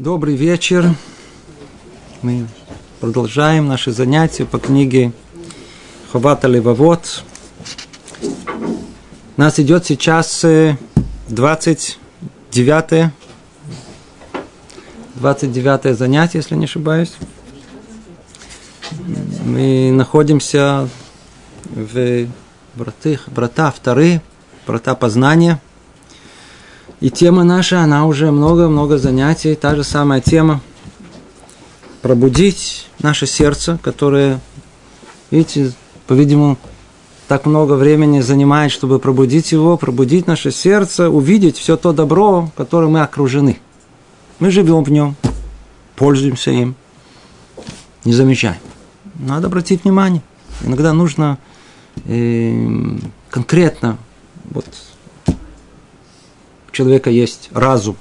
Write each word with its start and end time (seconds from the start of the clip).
Добрый 0.00 0.34
вечер. 0.34 0.94
Мы 2.22 2.46
продолжаем 3.00 3.68
наши 3.68 3.92
занятия 3.92 4.46
по 4.46 4.58
книге 4.58 5.12
Ховата 6.10 6.48
Левовод. 6.48 7.22
У 8.22 8.30
нас 9.36 9.60
идет 9.60 9.84
сейчас 9.84 10.42
29 11.28 13.12
29 15.16 15.98
занятие, 15.98 16.38
если 16.38 16.54
не 16.54 16.64
ошибаюсь. 16.64 17.12
Мы 19.44 19.92
находимся 19.92 20.88
в 21.66 22.26
братых, 22.74 23.28
брата 23.28 23.70
вторые, 23.70 24.22
брата 24.66 24.94
познания– 24.94 25.60
и 27.00 27.10
тема 27.10 27.44
наша, 27.44 27.80
она 27.80 28.06
уже 28.06 28.30
много-много 28.30 28.98
занятий, 28.98 29.54
та 29.54 29.74
же 29.74 29.84
самая 29.84 30.20
тема. 30.20 30.60
Пробудить 32.02 32.88
наше 33.00 33.26
сердце, 33.26 33.78
которое, 33.82 34.40
видите, 35.30 35.72
по-видимому, 36.06 36.58
так 37.26 37.46
много 37.46 37.74
времени 37.74 38.20
занимает, 38.20 38.72
чтобы 38.72 38.98
пробудить 38.98 39.52
его, 39.52 39.76
пробудить 39.76 40.26
наше 40.26 40.50
сердце, 40.50 41.08
увидеть 41.08 41.56
все 41.56 41.76
то 41.76 41.92
добро, 41.92 42.50
которым 42.56 42.92
мы 42.92 43.02
окружены. 43.02 43.60
Мы 44.38 44.50
живем 44.50 44.82
в 44.82 44.90
нем, 44.90 45.14
пользуемся 45.96 46.50
им, 46.50 46.74
не 48.04 48.12
замечаем. 48.12 48.58
Надо 49.18 49.46
обратить 49.46 49.84
внимание. 49.84 50.22
Иногда 50.64 50.92
нужно 50.92 51.38
э, 52.06 52.98
конкретно 53.30 53.98
вот, 54.50 54.66
человека 56.80 57.10
есть 57.10 57.50
разум. 57.52 57.96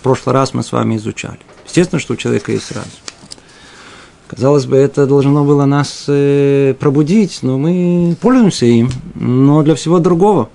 В 0.00 0.02
прошлый 0.02 0.34
раз 0.34 0.52
мы 0.52 0.64
с 0.64 0.72
вами 0.72 0.96
изучали. 0.96 1.38
Естественно, 1.64 2.00
что 2.00 2.14
у 2.14 2.16
человека 2.16 2.50
есть 2.50 2.72
разум. 2.72 2.90
Казалось 4.26 4.66
бы, 4.66 4.76
это 4.76 5.06
должно 5.06 5.44
было 5.44 5.64
нас 5.64 6.06
э, 6.08 6.74
пробудить, 6.80 7.38
но 7.42 7.56
мы 7.56 8.16
пользуемся 8.20 8.66
им, 8.66 8.90
но 9.14 9.62
для 9.62 9.76
всего 9.76 10.00
другого. 10.00 10.48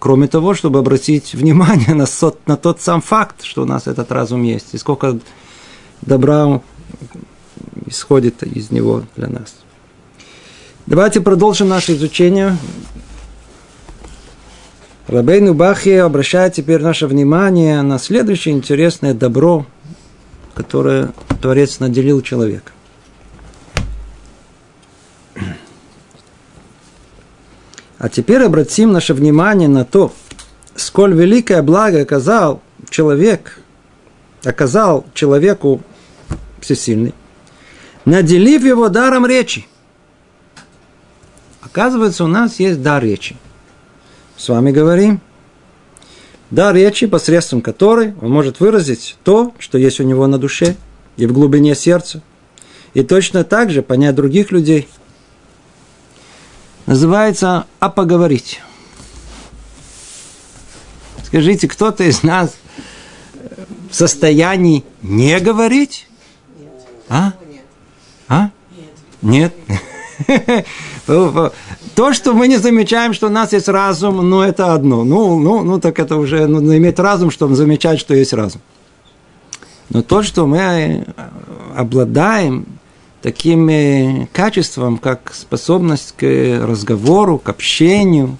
Кроме 0.00 0.26
того, 0.26 0.54
чтобы 0.54 0.80
обратить 0.80 1.34
внимание 1.40 1.94
на, 1.94 2.06
сот, 2.06 2.38
на 2.48 2.56
тот 2.56 2.80
сам 2.80 3.00
факт, 3.00 3.44
что 3.44 3.62
у 3.62 3.66
нас 3.66 3.86
этот 3.86 4.10
разум 4.10 4.42
есть, 4.42 4.74
и 4.74 4.78
сколько 4.78 5.16
добра 6.02 6.60
исходит 7.86 8.42
из 8.42 8.72
него 8.72 9.04
для 9.16 9.28
нас. 9.28 9.54
Давайте 10.86 11.20
продолжим 11.20 11.68
наше 11.68 11.92
изучение 11.94 12.56
Рабейну 15.06 15.52
Бахи 15.52 15.90
обращает 15.90 16.54
теперь 16.54 16.80
наше 16.80 17.06
внимание 17.06 17.82
на 17.82 17.98
следующее 17.98 18.54
интересное 18.54 19.12
добро, 19.12 19.66
которое 20.54 21.12
Творец 21.42 21.78
наделил 21.78 22.22
человека. 22.22 22.72
А 27.98 28.08
теперь 28.08 28.42
обратим 28.42 28.92
наше 28.92 29.12
внимание 29.12 29.68
на 29.68 29.84
то, 29.84 30.12
сколь 30.74 31.12
великое 31.12 31.62
благо 31.62 32.00
оказал 32.00 32.62
человек, 32.88 33.60
оказал 34.42 35.04
человеку 35.12 35.82
всесильный, 36.60 37.14
наделив 38.06 38.64
его 38.64 38.88
даром 38.88 39.26
речи. 39.26 39.66
Оказывается, 41.60 42.24
у 42.24 42.28
нас 42.28 42.58
есть 42.58 42.80
дар 42.82 43.02
речи 43.02 43.36
с 44.44 44.48
вами 44.50 44.72
говорим. 44.72 45.20
Да, 46.50 46.70
речи, 46.70 47.06
посредством 47.06 47.62
которой 47.62 48.14
он 48.20 48.30
может 48.30 48.60
выразить 48.60 49.16
то, 49.24 49.54
что 49.58 49.78
есть 49.78 50.00
у 50.00 50.02
него 50.02 50.26
на 50.26 50.36
душе 50.36 50.76
и 51.16 51.24
в 51.24 51.32
глубине 51.32 51.74
сердца. 51.74 52.20
И 52.92 53.02
точно 53.02 53.42
так 53.42 53.70
же 53.70 53.80
понять 53.80 54.14
других 54.14 54.52
людей. 54.52 54.86
Называется 56.84 57.64
«а 57.80 57.88
поговорить». 57.88 58.60
Скажите, 61.24 61.66
кто-то 61.66 62.04
из 62.04 62.22
нас 62.22 62.54
в 63.90 63.94
состоянии 63.94 64.84
не 65.00 65.40
говорить? 65.40 66.06
А? 67.08 67.32
А? 68.28 68.50
Нет. 69.22 69.54
То, 71.06 72.12
что 72.12 72.32
мы 72.32 72.48
не 72.48 72.56
замечаем, 72.56 73.12
что 73.12 73.26
у 73.26 73.30
нас 73.30 73.52
есть 73.52 73.68
разум, 73.68 74.28
ну, 74.28 74.40
это 74.40 74.72
одно. 74.72 75.04
Ну, 75.04 75.38
ну, 75.38 75.62
ну 75.62 75.78
так 75.78 75.98
это 75.98 76.16
уже 76.16 76.46
нужно 76.46 76.76
иметь 76.78 76.98
разум, 76.98 77.30
чтобы 77.30 77.54
замечать, 77.54 78.00
что 78.00 78.14
есть 78.14 78.32
разум. 78.32 78.62
Но 79.90 80.02
то, 80.02 80.22
что 80.22 80.46
мы 80.46 80.58
э, 80.58 81.04
обладаем 81.76 82.66
таким 83.20 83.68
э, 83.68 84.28
качеством, 84.32 84.98
как 84.98 85.32
способность 85.34 86.14
к 86.16 86.24
разговору, 86.62 87.38
к 87.38 87.48
общению. 87.48 88.38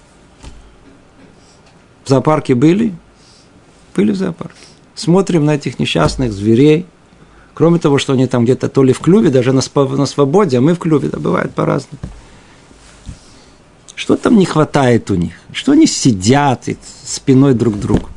В 2.04 2.08
зоопарке 2.08 2.54
были? 2.54 2.94
Были 3.94 4.12
в 4.12 4.16
зоопарке. 4.16 4.58
Смотрим 4.94 5.44
на 5.44 5.54
этих 5.54 5.78
несчастных 5.78 6.32
зверей. 6.32 6.86
Кроме 7.52 7.78
того, 7.78 7.98
что 7.98 8.14
они 8.14 8.26
там 8.26 8.44
где-то 8.44 8.68
то 8.68 8.82
ли 8.82 8.92
в 8.92 9.00
клюве, 9.00 9.30
даже 9.30 9.52
на, 9.52 9.60
свободе, 9.60 10.58
а 10.58 10.60
мы 10.60 10.74
в 10.74 10.78
клюве, 10.78 11.08
да, 11.08 11.18
бывает 11.18 11.54
по-разному. 11.54 12.00
Что 13.94 14.16
там 14.16 14.38
не 14.38 14.44
хватает 14.44 15.10
у 15.10 15.14
них? 15.14 15.34
Что 15.52 15.72
они 15.72 15.86
сидят 15.86 16.68
спиной 17.04 17.54
друг 17.54 17.74
к 17.74 17.78
другу? 17.78 18.08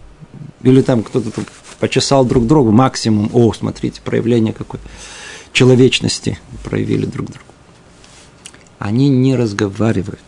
Или 0.63 0.81
там 0.81 1.03
кто-то 1.03 1.29
там 1.31 1.45
почесал 1.79 2.25
друг 2.25 2.47
другу 2.47 2.71
максимум. 2.71 3.29
О, 3.33 3.53
смотрите, 3.53 4.01
проявление 4.01 4.53
какой 4.53 4.79
человечности 5.53 6.39
проявили 6.63 7.05
друг 7.05 7.27
другу. 7.27 7.45
Они 8.79 9.09
не 9.09 9.35
разговаривают. 9.35 10.19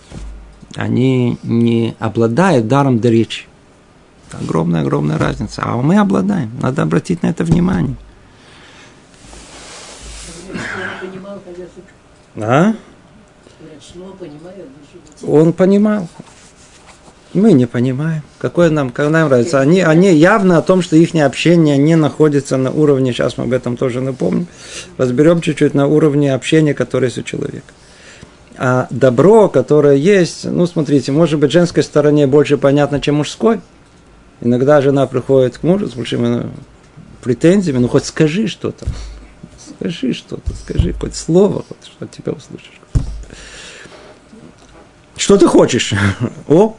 Они 0.76 1.38
не 1.44 1.96
обладают 2.00 2.68
даром 2.68 3.00
до 3.00 3.10
речи. 3.10 3.46
Огромная-огромная 4.32 5.18
разница. 5.18 5.64
А 5.66 5.78
мы 5.78 5.98
обладаем. 5.98 6.52
Надо 6.62 6.84
обратить 6.84 7.24
на 7.24 7.28
это 7.28 7.44
внимание. 7.44 7.96
А? 12.36 12.74
Он 15.26 15.54
понимал. 15.54 16.08
Мы 17.34 17.54
не 17.54 17.68
понимаем. 17.68 18.24
Какое 18.40 18.72
нам, 18.72 18.90
как 18.90 19.10
нам 19.10 19.30
нравится. 19.30 19.60
Они, 19.60 19.82
они 19.82 20.12
явно 20.14 20.58
о 20.58 20.62
том, 20.64 20.82
что 20.82 20.96
их 20.96 21.14
общение 21.14 21.78
не 21.78 21.96
находится 21.96 22.58
на 22.58 22.72
уровне, 22.72 23.14
сейчас 23.14 23.38
мы 23.38 23.44
об 23.44 23.54
этом 23.54 23.78
тоже 23.78 24.02
напомним, 24.02 24.48
разберем 24.98 25.42
чуть-чуть 25.42 25.76
на 25.76 25.86
уровне 25.86 26.34
общения, 26.34 26.74
которое 26.74 27.08
есть 27.08 27.20
у 27.20 27.24
человека. 27.24 27.72
А 28.58 28.88
добро, 28.90 29.48
которое 29.48 29.96
есть, 29.96 30.44
ну, 30.44 30.66
смотрите, 30.66 31.12
может 31.12 31.40
быть, 31.40 31.52
женской 31.52 31.84
стороне 31.84 32.26
больше 32.26 32.58
понятно, 32.58 33.00
чем 33.00 33.16
мужской. 33.16 33.62
Иногда 34.42 34.82
жена 34.82 35.06
приходит 35.06 35.60
к 35.60 35.64
мужу 35.64 35.88
с 35.88 35.94
большими 35.94 36.50
претензиями, 37.22 37.78
ну, 37.78 37.88
хоть 37.88 38.06
скажи 38.06 38.48
что-то. 38.48 38.86
Скажи 39.78 40.14
что-то, 40.14 40.52
скажи 40.56 40.94
хоть 40.94 41.16
слово, 41.16 41.64
хоть 41.68 41.86
что 41.86 42.08
тебя 42.08 42.34
услышишь. 42.34 42.79
Что 45.20 45.38
ты 45.38 45.48
хочешь? 45.48 45.94
О, 46.48 46.78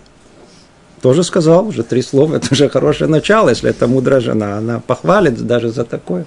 тоже 1.03 1.23
сказал, 1.25 1.69
уже 1.69 1.83
три 1.83 2.01
слова, 2.01 2.37
это 2.37 2.49
уже 2.53 2.71
хорошее 2.71 3.09
начало, 3.11 3.51
если 3.51 3.69
это 3.69 3.87
мудрая 3.87 4.21
жена, 4.21 4.57
она 4.57 4.81
похвалит 4.81 5.47
даже 5.47 5.69
за 5.69 5.85
такое. 5.85 6.25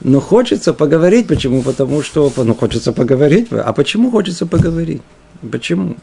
Но 0.00 0.20
хочется 0.20 0.74
поговорить, 0.74 1.26
почему? 1.26 1.62
Потому 1.62 2.02
что, 2.02 2.30
ну, 2.36 2.54
хочется 2.54 2.92
поговорить. 2.92 3.48
А 3.50 3.72
почему 3.72 4.10
хочется 4.10 4.46
поговорить? 4.46 5.00
Почему? 5.50 5.96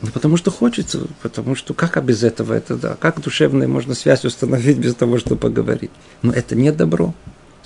Ну, 0.00 0.08
потому 0.12 0.36
что 0.36 0.50
хочется, 0.52 1.00
потому 1.22 1.56
что 1.56 1.74
как 1.74 1.96
а 1.96 2.00
без 2.00 2.22
этого 2.22 2.54
это, 2.54 2.76
да, 2.76 2.96
как 2.98 3.20
душевная 3.20 3.66
можно 3.66 3.94
связь 3.94 4.24
установить 4.24 4.78
без 4.78 4.94
того, 4.94 5.18
чтобы 5.18 5.40
поговорить? 5.40 5.90
Но 6.22 6.32
это 6.32 6.54
не 6.54 6.70
добро. 6.70 7.12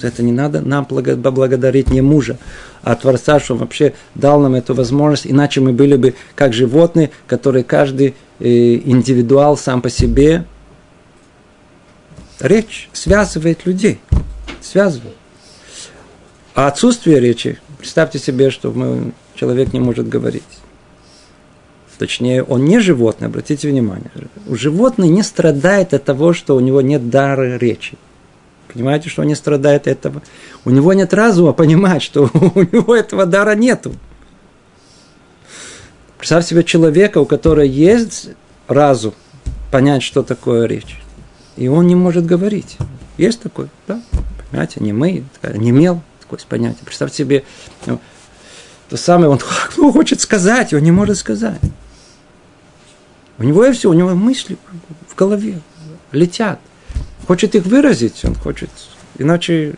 За 0.01 0.09
это 0.09 0.23
не 0.23 0.33
надо 0.33 0.63
нам 0.63 0.87
благодарить 0.89 1.91
не 1.91 2.01
мужа, 2.01 2.39
а 2.83 2.95
Творца, 2.95 3.39
что 3.39 3.55
вообще 3.55 3.93
дал 4.15 4.41
нам 4.41 4.55
эту 4.55 4.75
возможность, 4.75 5.27
иначе 5.27 5.61
мы 5.61 5.73
были 5.73 5.97
бы 5.97 6.15
как 6.35 6.55
животные, 6.55 7.11
которые 7.27 7.65
каждый 7.65 8.15
э, 8.39 8.47
индивидуал 8.49 9.59
сам 9.59 9.83
по 9.83 9.91
себе. 9.91 10.47
Речь 12.39 12.89
связывает 12.95 13.67
людей, 13.67 14.01
связывает. 14.63 15.17
А 16.55 16.69
отсутствие 16.69 17.21
речи, 17.21 17.59
представьте 17.77 18.19
себе, 18.19 18.51
что 18.51 18.73
мы, 18.73 19.13
человек 19.35 19.75
не 19.75 19.81
может 19.81 20.09
говорить. 20.09 20.43
Точнее, 21.99 22.43
он 22.43 22.65
не 22.65 22.81
животное, 22.81 23.29
обратите 23.29 23.69
внимание. 23.69 24.11
Животное 24.49 25.09
не 25.09 25.23
страдает 25.23 25.93
от 25.93 26.05
того, 26.05 26.33
что 26.33 26.57
у 26.57 26.61
него 26.61 26.81
нет 26.81 27.11
дара 27.11 27.59
речи. 27.59 27.99
Понимаете, 28.73 29.09
что 29.09 29.23
он 29.23 29.29
не 29.29 29.35
страдает 29.35 29.87
этого? 29.87 30.23
У 30.65 30.71
него 30.71 30.93
нет 30.93 31.13
разума 31.13 31.53
понимать, 31.53 32.03
что 32.03 32.31
у 32.55 32.61
него 32.61 32.95
этого 32.95 33.27
дара 33.27 33.55
нету. 33.55 33.93
Представь 36.19 36.47
себе 36.47 36.63
человека, 36.65 37.19
у 37.19 37.27
которого 37.27 37.65
есть 37.65 38.31
разум, 38.69 39.15
понять, 39.71 40.03
что 40.03 40.23
такое 40.23 40.67
речь. 40.67 41.01
и 41.57 41.69
он 41.69 41.87
не 41.87 41.95
может 41.95 42.27
говорить. 42.27 42.77
Есть 43.17 43.41
такой, 43.41 43.69
да? 43.89 44.01
Понимаете, 44.51 44.81
не 44.81 44.93
мы, 44.93 45.25
не 45.55 45.73
мел, 45.73 46.03
такое 46.21 46.39
понятие. 46.49 46.83
Представьте 46.85 47.19
себе, 47.19 47.45
ну, 47.87 48.01
то 48.89 48.97
самое, 48.97 49.31
он 49.31 49.41
ну, 49.77 49.93
хочет 49.93 50.21
сказать, 50.21 50.73
он 50.75 50.83
не 50.83 50.91
может 50.91 51.17
сказать. 51.17 51.61
У 53.39 53.43
него 53.43 53.65
и 53.65 53.73
все, 53.73 53.89
у 53.89 53.95
него 53.95 54.15
мысли 54.15 54.59
в 55.09 55.15
голове 55.15 55.61
летят. 56.13 56.61
Хочет 57.31 57.55
их 57.55 57.65
выразить, 57.65 58.25
он 58.25 58.35
хочет, 58.35 58.71
иначе 59.17 59.77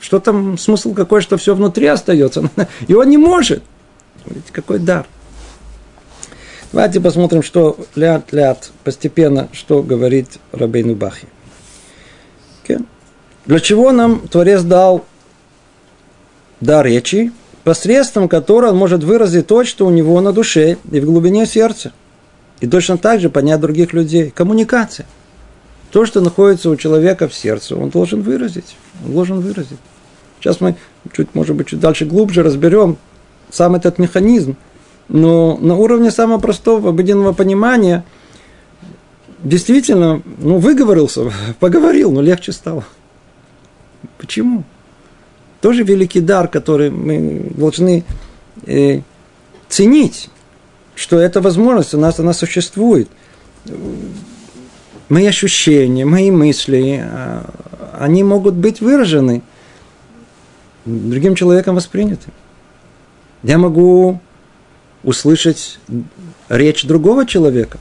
что 0.00 0.20
там 0.20 0.56
смысл 0.56 0.94
какой, 0.94 1.20
что 1.20 1.36
все 1.36 1.56
внутри 1.56 1.88
остается, 1.88 2.48
и 2.86 2.94
он 2.94 3.08
не 3.08 3.16
может. 3.16 3.64
Видите, 4.26 4.52
какой 4.52 4.78
дар. 4.78 5.04
Давайте 6.70 7.00
посмотрим, 7.00 7.42
что 7.42 7.76
ляд-ляд 7.96 8.70
постепенно, 8.84 9.48
что 9.50 9.82
говорит 9.82 10.38
Рабейну 10.52 10.94
Бахи. 10.94 11.26
Okay. 12.62 12.86
Для 13.44 13.58
чего 13.58 13.90
нам 13.90 14.28
Творец 14.28 14.62
дал 14.62 15.04
дар 16.60 16.86
речи, 16.86 17.32
посредством 17.64 18.28
которого 18.28 18.70
он 18.70 18.76
может 18.76 19.02
выразить 19.02 19.48
то, 19.48 19.64
что 19.64 19.84
у 19.84 19.90
него 19.90 20.20
на 20.20 20.32
душе 20.32 20.76
и 20.92 21.00
в 21.00 21.06
глубине 21.06 21.44
сердца. 21.44 21.92
И 22.60 22.68
точно 22.68 22.98
так 22.98 23.20
же 23.20 23.30
понять 23.30 23.58
других 23.58 23.92
людей. 23.92 24.30
Коммуникация. 24.30 25.06
То, 25.92 26.06
что 26.06 26.22
находится 26.22 26.70
у 26.70 26.76
человека 26.76 27.28
в 27.28 27.34
сердце, 27.34 27.76
он 27.76 27.90
должен 27.90 28.22
выразить. 28.22 28.76
Он 29.04 29.12
должен 29.12 29.40
выразить. 29.40 29.78
Сейчас 30.40 30.60
мы 30.60 30.76
чуть, 31.12 31.34
может 31.34 31.54
быть, 31.54 31.68
чуть 31.68 31.80
дальше 31.80 32.06
глубже 32.06 32.42
разберем 32.42 32.96
сам 33.50 33.74
этот 33.74 33.98
механизм. 33.98 34.56
Но 35.08 35.58
на 35.58 35.76
уровне 35.76 36.10
самого 36.10 36.38
простого 36.38 36.88
обыденного 36.88 37.34
понимания 37.34 38.04
действительно, 39.42 40.22
ну, 40.38 40.56
выговорился, 40.56 41.30
поговорил, 41.60 42.10
но 42.10 42.22
легче 42.22 42.52
стало. 42.52 42.84
Почему? 44.16 44.64
Тоже 45.60 45.84
великий 45.84 46.20
дар, 46.20 46.48
который 46.48 46.90
мы 46.90 47.52
должны 47.54 48.02
э, 48.66 49.02
ценить, 49.68 50.30
что 50.94 51.18
эта 51.18 51.42
возможность 51.42 51.92
у 51.92 51.98
нас, 51.98 52.18
она 52.18 52.32
существует. 52.32 53.08
Мои 55.12 55.26
ощущения, 55.26 56.06
мои 56.06 56.30
мысли, 56.30 57.04
а, 57.04 57.44
они 58.00 58.24
могут 58.24 58.54
быть 58.54 58.80
выражены, 58.80 59.42
другим 60.86 61.34
человеком 61.34 61.74
восприняты. 61.74 62.30
Я 63.42 63.58
могу 63.58 64.20
услышать 65.04 65.78
речь 66.48 66.84
другого 66.84 67.26
человека. 67.26 67.76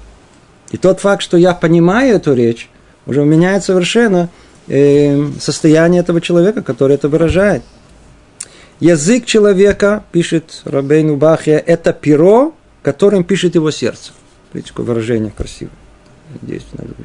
И 0.72 0.78
тот 0.78 1.00
факт, 1.00 1.22
что 1.22 1.38
я 1.38 1.54
понимаю 1.54 2.18
эту 2.18 2.34
речь, 2.34 2.70
уже 3.06 3.24
меняет 3.24 3.64
совершенно 3.64 4.28
э, 4.68 5.26
состояние 5.40 6.02
этого 6.02 6.20
человека, 6.20 6.62
который 6.62 6.96
это 6.96 7.08
выражает. 7.08 7.64
Язык 8.82 9.26
человека, 9.26 10.04
пишет 10.12 10.64
Рабейну 10.66 11.16
Бахия, 11.16 11.60
это 11.60 11.94
перо, 11.94 12.54
которым 12.84 13.24
пишет 13.24 13.56
его 13.56 13.72
сердце. 13.72 14.12
Видите, 14.52 14.74
какое 14.74 14.88
выражение 14.88 15.32
красивое. 15.32 15.81
Здесь, 16.42 16.64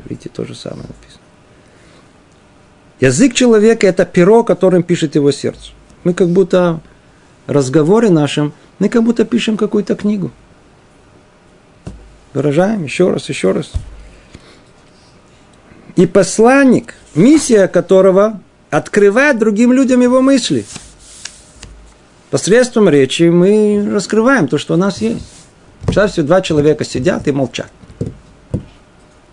видите, 0.09 0.29
то 0.29 0.45
же 0.45 0.55
самое 0.55 0.83
написано. 0.83 1.23
Язык 3.01 3.35
человека– 3.35 3.87
это 3.89 4.05
перо, 4.07 4.43
которым 4.43 4.83
пишет 4.83 5.15
его 5.15 5.31
сердце. 5.31 5.73
Мы 6.05 6.15
как 6.15 6.29
будто 6.29 6.81
в 7.47 7.51
разговоре 7.51 8.11
нашем, 8.11 8.53
мы 8.79 8.89
как 8.89 9.03
будто 9.03 9.25
пишем 9.25 9.57
какую-то 9.57 9.95
книгу. 9.97 10.31
Выражаем 12.33 12.85
еще 12.85 13.11
раз, 13.11 13.29
еще 13.29 13.53
раз. 13.53 13.73
И 15.97 16.07
посланник, 16.07 16.95
миссия 17.15 17.69
которого 17.69 18.41
открывает 18.71 19.39
другим 19.39 19.73
людям 19.73 20.01
его 20.01 20.21
мысли. 20.21 20.65
Посредством 22.31 22.89
речи 22.89 23.25
мы 23.25 23.89
раскрываем 23.93 24.49
то, 24.49 24.59
что 24.59 24.75
у 24.75 24.77
нас 24.77 25.01
есть. 25.01 25.25
Представьте, 25.83 26.23
два 26.23 26.41
человека 26.41 26.85
сидят 26.85 27.29
и 27.29 27.33
молчат. 27.33 27.71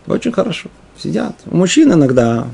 Очень 0.07 0.31
хорошо. 0.31 0.69
Сидят. 0.97 1.35
У 1.45 1.57
мужчин 1.57 1.93
иногда 1.93 2.47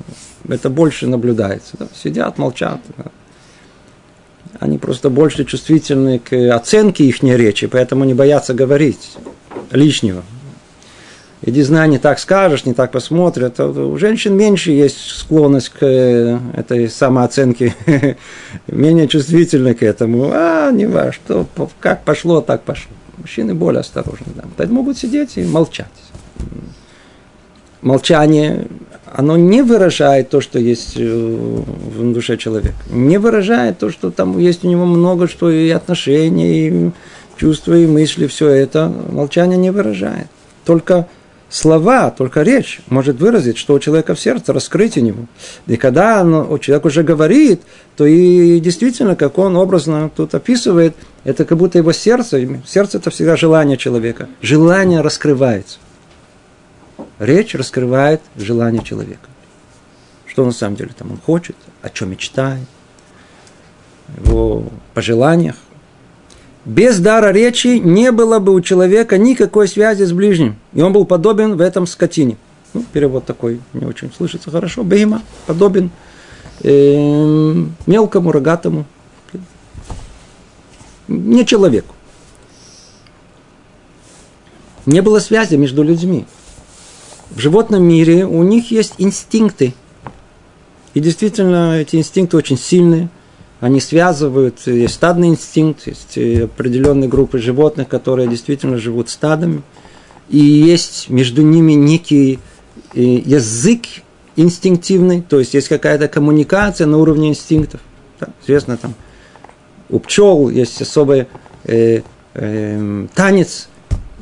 это 0.47 0.69
больше 0.69 1.07
наблюдается. 1.07 1.75
Да? 1.77 1.87
Сидят, 1.93 2.37
молчат. 2.37 2.79
Да? 2.97 3.05
Они 4.59 4.77
просто 4.77 5.09
больше 5.09 5.45
чувствительны 5.45 6.19
к 6.19 6.33
оценке 6.53 7.05
их 7.05 7.21
речи, 7.23 7.67
поэтому 7.67 8.03
не 8.03 8.13
боятся 8.13 8.53
говорить 8.53 9.17
лишнего. 9.71 10.23
Иди 11.41 11.61
знай, 11.61 11.87
не 11.87 11.99
так 11.99 12.19
скажешь, 12.19 12.65
не 12.65 12.73
так 12.73 12.91
посмотрят. 12.91 13.59
У 13.61 13.97
женщин 13.97 14.35
меньше 14.35 14.71
есть 14.71 14.99
склонность 14.99 15.69
к 15.69 15.85
э, 15.85 16.37
этой 16.53 16.89
самооценке, 16.89 17.75
менее 18.67 19.07
чувствительны 19.07 19.73
к 19.73 19.81
этому. 19.81 20.31
А, 20.33 20.69
не 20.71 20.85
важно, 20.85 21.45
как 21.79 22.03
пошло, 22.03 22.41
так 22.41 22.63
пошло. 22.63 22.91
Мужчины 23.17 23.53
более 23.53 23.81
осторожны. 23.81 24.27
Да. 24.35 24.65
Могут 24.67 24.97
сидеть 24.97 25.37
и 25.37 25.43
молчать. 25.43 25.87
Молчание, 27.81 28.67
оно 29.05 29.37
не 29.37 29.61
выражает 29.61 30.29
то, 30.29 30.41
что 30.41 30.59
есть 30.59 30.93
э, 30.97 31.01
в 31.01 32.13
душе 32.13 32.37
человека. 32.37 32.75
Не 32.89 33.17
выражает 33.17 33.79
то, 33.79 33.89
что 33.89 34.11
там 34.11 34.37
есть 34.37 34.63
у 34.63 34.67
него 34.67 34.85
много, 34.85 35.27
что 35.27 35.49
и 35.49 35.69
отношения, 35.69 36.67
и 36.67 36.91
чувства, 37.37 37.77
и 37.77 37.87
мысли, 37.87 38.27
все 38.27 38.49
это. 38.49 38.91
Молчание 39.11 39.57
не 39.57 39.71
выражает. 39.71 40.27
Только 40.65 41.07
слова, 41.49 42.11
только 42.11 42.43
речь 42.43 42.81
может 42.89 43.19
выразить, 43.19 43.57
что 43.57 43.73
у 43.73 43.79
человека 43.79 44.13
в 44.13 44.19
сердце, 44.19 44.53
раскрыть 44.53 44.97
у 44.97 45.01
него. 45.01 45.25
И 45.67 45.77
когда 45.77 46.19
оно, 46.19 46.57
человек 46.59 46.85
уже 46.85 47.03
говорит, 47.03 47.61
то 47.97 48.05
и 48.05 48.59
действительно, 48.59 49.15
как 49.15 49.37
он 49.37 49.55
образно 49.55 50.11
тут 50.15 50.35
описывает, 50.35 50.95
это 51.23 51.45
как 51.45 51.57
будто 51.57 51.77
его 51.77 51.91
сердце, 51.91 52.47
сердце 52.67 52.97
это 52.97 53.09
всегда 53.09 53.35
желание 53.35 53.77
человека. 53.77 54.27
Желание 54.41 55.01
раскрывается. 55.01 55.79
Речь 57.19 57.53
раскрывает 57.53 58.21
желание 58.37 58.81
человека. 58.81 59.27
Что 60.25 60.45
на 60.45 60.51
самом 60.51 60.77
деле 60.77 60.91
там 60.97 61.11
он 61.11 61.17
хочет, 61.17 61.55
о 61.81 61.89
чем 61.89 62.11
мечтает, 62.11 62.65
его 64.23 64.63
пожеланиях. 64.93 65.55
Без 66.65 66.99
дара 66.99 67.31
речи 67.31 67.79
не 67.79 68.11
было 68.11 68.39
бы 68.39 68.53
у 68.53 68.61
человека 68.61 69.17
никакой 69.17 69.67
связи 69.67 70.03
с 70.03 70.13
ближним. 70.13 70.55
И 70.73 70.81
он 70.81 70.93
был 70.93 71.05
подобен 71.05 71.55
в 71.55 71.61
этом 71.61 71.87
скотине. 71.87 72.37
Ну, 72.73 72.85
перевод 72.93 73.25
такой 73.25 73.59
не 73.73 73.85
очень 73.85 74.11
слышится 74.15 74.51
хорошо. 74.51 74.83
Бейма 74.83 75.21
подобен 75.45 75.89
э, 76.61 77.65
мелкому, 77.85 78.31
рогатому. 78.31 78.85
Не 81.07 81.45
человеку. 81.45 81.95
Не 84.85 85.01
было 85.01 85.19
связи 85.19 85.55
между 85.55 85.83
людьми. 85.83 86.25
В 87.29 87.39
животном 87.39 87.83
мире 87.83 88.25
у 88.25 88.43
них 88.43 88.71
есть 88.71 88.95
инстинкты. 88.97 89.73
И 90.93 90.99
действительно, 90.99 91.79
эти 91.79 91.95
инстинкты 91.95 92.37
очень 92.37 92.57
сильные– 92.57 93.09
они 93.59 93.81
связывают, 93.81 94.65
есть 94.67 94.93
стадный 94.93 95.27
инстинкт, 95.27 95.87
есть 95.87 96.17
определенные 96.17 97.09
группы 97.09 97.39
животных, 97.39 97.89
которые 97.89 98.27
действительно 98.27 98.77
живут 98.77 99.09
стадами, 99.09 99.63
и 100.29 100.39
есть 100.39 101.09
между 101.09 101.41
ними 101.41 101.73
некий 101.73 102.39
э, 102.93 103.01
язык 103.01 103.81
инстинктивный, 104.35 105.21
то 105.21 105.39
есть 105.39 105.53
есть 105.53 105.67
какая-то 105.67 106.07
коммуникация 106.07 106.87
на 106.87 106.97
уровне 106.97 107.29
инстинктов. 107.29 107.81
Да, 108.19 108.29
известно, 108.43 108.77
там 108.77 108.93
у 109.89 109.99
пчел 109.99 110.49
есть 110.49 110.81
особый 110.81 111.27
э, 111.65 112.01
э, 112.35 113.07
танец, 113.13 113.67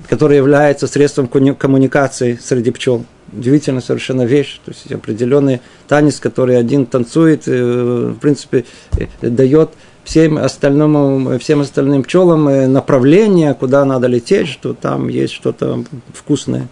который 0.10 0.38
является 0.38 0.88
средством 0.88 1.28
коммуникации 1.28 2.40
среди 2.42 2.72
пчел 2.72 3.06
удивительная 3.32 3.82
совершенно 3.82 4.24
вещь, 4.24 4.60
то 4.64 4.72
есть 4.72 4.90
определенный 4.92 5.62
танец, 5.88 6.20
который 6.20 6.58
один 6.58 6.86
танцует, 6.86 7.44
э, 7.48 8.14
в 8.16 8.20
принципе, 8.20 8.66
э, 8.98 9.08
дает 9.22 9.72
всем 10.06 10.38
остальным, 10.38 11.38
всем 11.40 11.62
остальным 11.62 12.04
пчелам 12.04 12.48
э, 12.48 12.68
направление, 12.68 13.54
куда 13.54 13.84
надо 13.84 14.08
лететь, 14.08 14.48
что 14.48 14.74
там 14.74 15.10
есть 15.10 15.34
что-то 15.34 15.84
вкусное, 16.14 16.68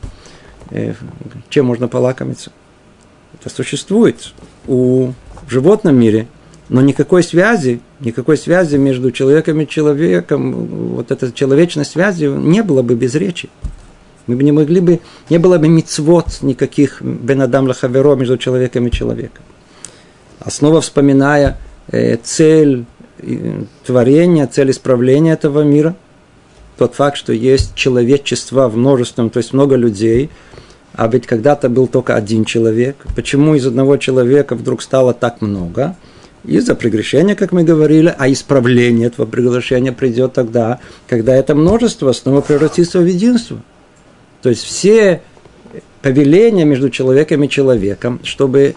чем 1.49 1.65
можно 1.65 1.87
полакомиться. 1.87 2.51
Это 3.39 3.53
существует 3.53 4.33
у, 4.67 5.11
в 5.45 5.51
животном 5.51 5.99
мире, 5.99 6.27
но 6.69 6.81
никакой 6.81 7.23
связи, 7.23 7.79
никакой 7.99 8.37
связи 8.37 8.77
между 8.77 9.11
человеком 9.11 9.61
и 9.61 9.67
человеком, 9.67 10.65
вот 10.95 11.11
этой 11.11 11.31
человечной 11.31 11.85
связи 11.85 12.25
не 12.25 12.63
было 12.63 12.81
бы 12.81 12.95
без 12.95 13.15
речи. 13.15 13.49
Мы 14.27 14.35
бы 14.35 14.43
не 14.43 14.51
могли 14.51 14.79
бы, 14.79 14.99
не 15.29 15.37
было 15.37 15.59
бы 15.59 15.67
мицвод 15.67 16.41
никаких 16.41 17.01
бенадам 17.01 17.67
лахаверо 17.67 18.15
между 18.15 18.37
человеком 18.37 18.87
и 18.87 18.91
человеком. 18.91 19.43
А 20.39 20.49
снова 20.49 20.81
вспоминая 20.81 21.57
э, 21.91 22.17
цель 22.17 22.85
э, 23.19 23.63
творения, 23.85 24.47
цель 24.47 24.71
исправления 24.71 25.33
этого 25.33 25.61
мира, 25.61 25.95
тот 26.77 26.95
факт, 26.95 27.17
что 27.17 27.33
есть 27.33 27.75
человечество 27.75 28.67
в 28.67 28.75
множественном, 28.75 29.29
то 29.29 29.37
есть 29.37 29.53
много 29.53 29.75
людей, 29.75 30.31
а 30.93 31.07
ведь 31.07 31.27
когда-то 31.27 31.69
был 31.69 31.87
только 31.87 32.15
один 32.15 32.45
человек. 32.45 32.95
Почему 33.15 33.53
из 33.55 33.65
одного 33.67 33.97
человека 33.97 34.55
вдруг 34.55 34.81
стало 34.81 35.13
так 35.13 35.41
много? 35.41 35.95
Из-за 36.47 36.75
прегрешения, 36.75 37.35
как 37.35 37.51
мы 37.51 37.63
говорили, 37.63 38.13
а 38.17 38.31
исправление 38.31 39.07
этого 39.07 39.25
прегрешения 39.25 39.91
придет 39.91 40.33
тогда, 40.33 40.79
когда 41.07 41.35
это 41.35 41.55
множество 41.55 42.11
снова 42.11 42.41
превратится 42.41 42.99
в 42.99 43.05
единство. 43.05 43.61
То 44.41 44.49
есть 44.49 44.63
все 44.63 45.21
повеления 46.01 46.65
между 46.65 46.89
человеком 46.89 47.43
и 47.43 47.49
человеком, 47.49 48.19
чтобы 48.23 48.75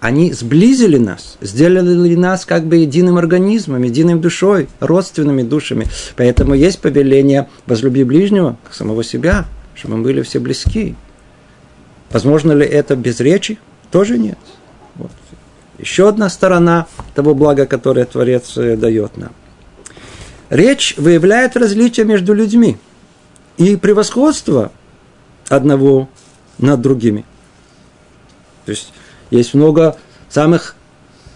они 0.00 0.32
сблизили 0.32 0.98
нас, 0.98 1.38
сделали 1.40 2.14
нас 2.14 2.44
как 2.44 2.66
бы 2.66 2.76
единым 2.76 3.16
организмом, 3.16 3.82
единой 3.84 4.16
душой, 4.16 4.68
родственными 4.80 5.42
душами. 5.42 5.86
Поэтому 6.16 6.54
есть 6.54 6.80
повеление 6.80 7.48
«возлюби 7.66 8.04
ближнего, 8.04 8.58
как 8.64 8.74
самого 8.74 9.04
себя», 9.04 9.46
чтобы 9.74 9.96
мы 9.96 10.02
были 10.02 10.22
все 10.22 10.40
близки. 10.40 10.94
Возможно 12.10 12.52
ли 12.52 12.66
это 12.66 12.96
без 12.96 13.20
речи? 13.20 13.58
Тоже 13.90 14.18
нет. 14.18 14.38
Еще 15.78 16.08
одна 16.08 16.28
сторона 16.28 16.86
того 17.14 17.34
блага, 17.34 17.66
которое 17.66 18.04
Творец 18.04 18.56
э, 18.56 18.76
дает 18.76 19.16
нам. 19.16 19.32
Речь 20.50 20.94
выявляет 20.96 21.56
различия 21.56 22.04
между 22.04 22.32
людьми 22.32 22.76
и 23.56 23.76
превосходство 23.76 24.72
одного 25.48 26.08
над 26.58 26.80
другими. 26.80 27.24
То 28.64 28.70
есть 28.70 28.92
есть 29.30 29.54
много 29.54 29.96
самых 30.28 30.76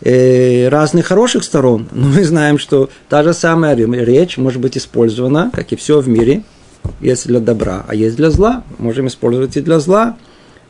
э, 0.02 0.68
разных 0.68 1.06
хороших 1.06 1.44
сторон, 1.44 1.88
но 1.90 2.08
мы 2.08 2.24
знаем, 2.24 2.58
что 2.58 2.90
та 3.08 3.22
же 3.22 3.34
самая 3.34 3.74
речь 3.74 4.36
может 4.36 4.60
быть 4.60 4.78
использована, 4.78 5.50
как 5.52 5.72
и 5.72 5.76
все 5.76 6.00
в 6.00 6.08
мире, 6.08 6.44
есть 7.00 7.26
для 7.26 7.40
добра, 7.40 7.84
а 7.86 7.94
есть 7.94 8.16
для 8.16 8.30
зла. 8.30 8.64
Можем 8.78 9.08
использовать 9.08 9.56
и 9.56 9.60
для 9.60 9.78
зла. 9.78 10.16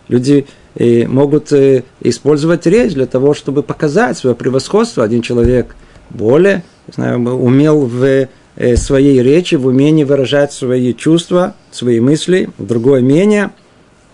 Люди 0.09 0.47
э, 0.75 1.07
могут 1.07 1.53
э, 1.53 1.85
использовать 2.01 2.67
речь 2.67 2.95
для 2.95 3.07
того, 3.07 3.35
чтобы 3.35 3.63
показать 3.63 4.19
свое 4.19 4.35
превосходство. 4.35 5.05
Один 5.05 5.23
человек 5.23 5.77
более 6.11 6.65
знаю, 6.95 7.21
умел 7.21 7.83
в 7.83 8.29
э, 8.57 8.77
своей 8.77 9.23
речи, 9.23 9.55
в 9.55 9.67
умении 9.67 10.05
выражать 10.05 10.53
свои 10.53 10.95
чувства, 10.95 11.55
свои 11.71 12.01
мысли, 12.01 12.51
другое 12.59 13.01
менее, 13.01 13.51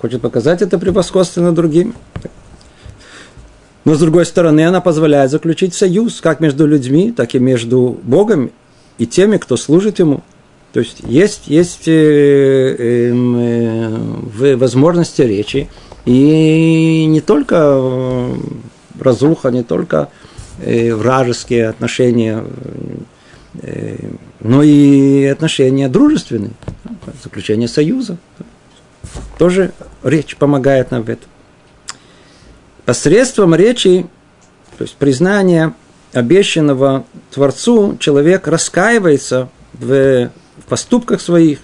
хочет 0.01 0.21
показать 0.21 0.63
это 0.63 0.79
превосходство 0.79 1.41
над 1.41 1.55
другими. 1.55 1.93
Но 3.85 3.95
с 3.95 3.99
другой 3.99 4.25
стороны, 4.25 4.67
она 4.67 4.81
позволяет 4.81 5.31
заключить 5.31 5.75
союз 5.75 6.21
как 6.21 6.41
между 6.41 6.67
людьми, 6.67 7.13
так 7.13 7.35
и 7.35 7.39
между 7.39 7.99
Богом 8.03 8.51
и 8.97 9.07
теми, 9.07 9.37
кто 9.37 9.57
служит 9.57 9.99
Ему. 9.99 10.23
То 10.75 10.81
есть 10.81 11.03
есть, 11.07 11.43
есть 11.47 11.87
э, 11.87 13.09
эм, 13.09 13.37
э, 13.39 14.57
возможности 14.57 15.23
речи, 15.23 15.69
и 16.05 17.07
не 17.07 17.21
только 17.21 17.55
э, 17.79 18.35
разруха, 18.99 19.51
не 19.51 19.63
только 19.63 20.09
э, 20.59 20.93
вражеские 20.93 21.69
отношения, 21.69 22.45
э, 23.63 23.99
но 24.41 24.65
и 24.65 25.27
отношения 25.27 25.89
дружественные, 25.89 26.51
заключение 27.23 27.69
союза. 27.69 28.17
Тоже 29.39 29.71
речь 30.03 30.35
помогает 30.35 30.91
нам 30.91 31.05
в 31.05 31.09
этом. 31.09 31.29
Посредством 32.85 33.55
речи, 33.55 34.07
то 34.77 34.83
есть 34.83 34.97
признания 34.97 35.73
обещанного 36.13 37.05
Творцу, 37.31 37.97
человек 38.01 38.49
раскаивается 38.49 39.49
в 39.73 40.33
в 40.59 40.65
поступках 40.65 41.21
своих 41.21 41.59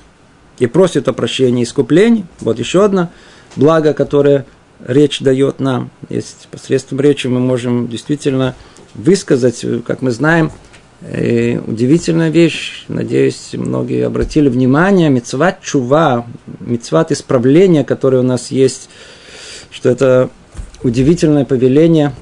и 0.58 0.66
просит 0.66 1.08
о 1.08 1.12
прощении 1.12 1.62
и 1.62 1.64
искуплении. 1.64 2.26
Вот 2.40 2.58
еще 2.58 2.84
одно 2.84 3.10
благо, 3.56 3.94
которое 3.94 4.46
речь 4.86 5.20
дает 5.20 5.60
нам. 5.60 5.90
Есть 6.08 6.48
посредством 6.50 7.00
речи 7.00 7.26
мы 7.26 7.40
можем 7.40 7.88
действительно 7.88 8.54
высказать, 8.94 9.64
как 9.86 10.02
мы 10.02 10.10
знаем, 10.10 10.52
э, 11.00 11.58
удивительная 11.58 12.30
вещь, 12.30 12.84
надеюсь, 12.88 13.50
многие 13.52 14.06
обратили 14.06 14.48
внимание, 14.48 15.10
мецват 15.10 15.60
чува, 15.62 16.26
мецват 16.60 17.12
исправления, 17.12 17.84
которое 17.84 18.18
у 18.18 18.24
нас 18.24 18.50
есть, 18.50 18.88
что 19.70 19.88
это 19.88 20.30
удивительное 20.82 21.44
повеление 21.44 22.12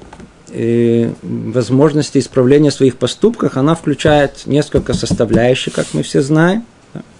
возможности 1.21 2.17
исправления 2.17 2.71
своих 2.71 2.97
поступков, 2.97 3.57
она 3.57 3.75
включает 3.75 4.45
несколько 4.45 4.93
составляющих, 4.93 5.73
как 5.73 5.87
мы 5.93 6.03
все 6.03 6.21
знаем. 6.21 6.65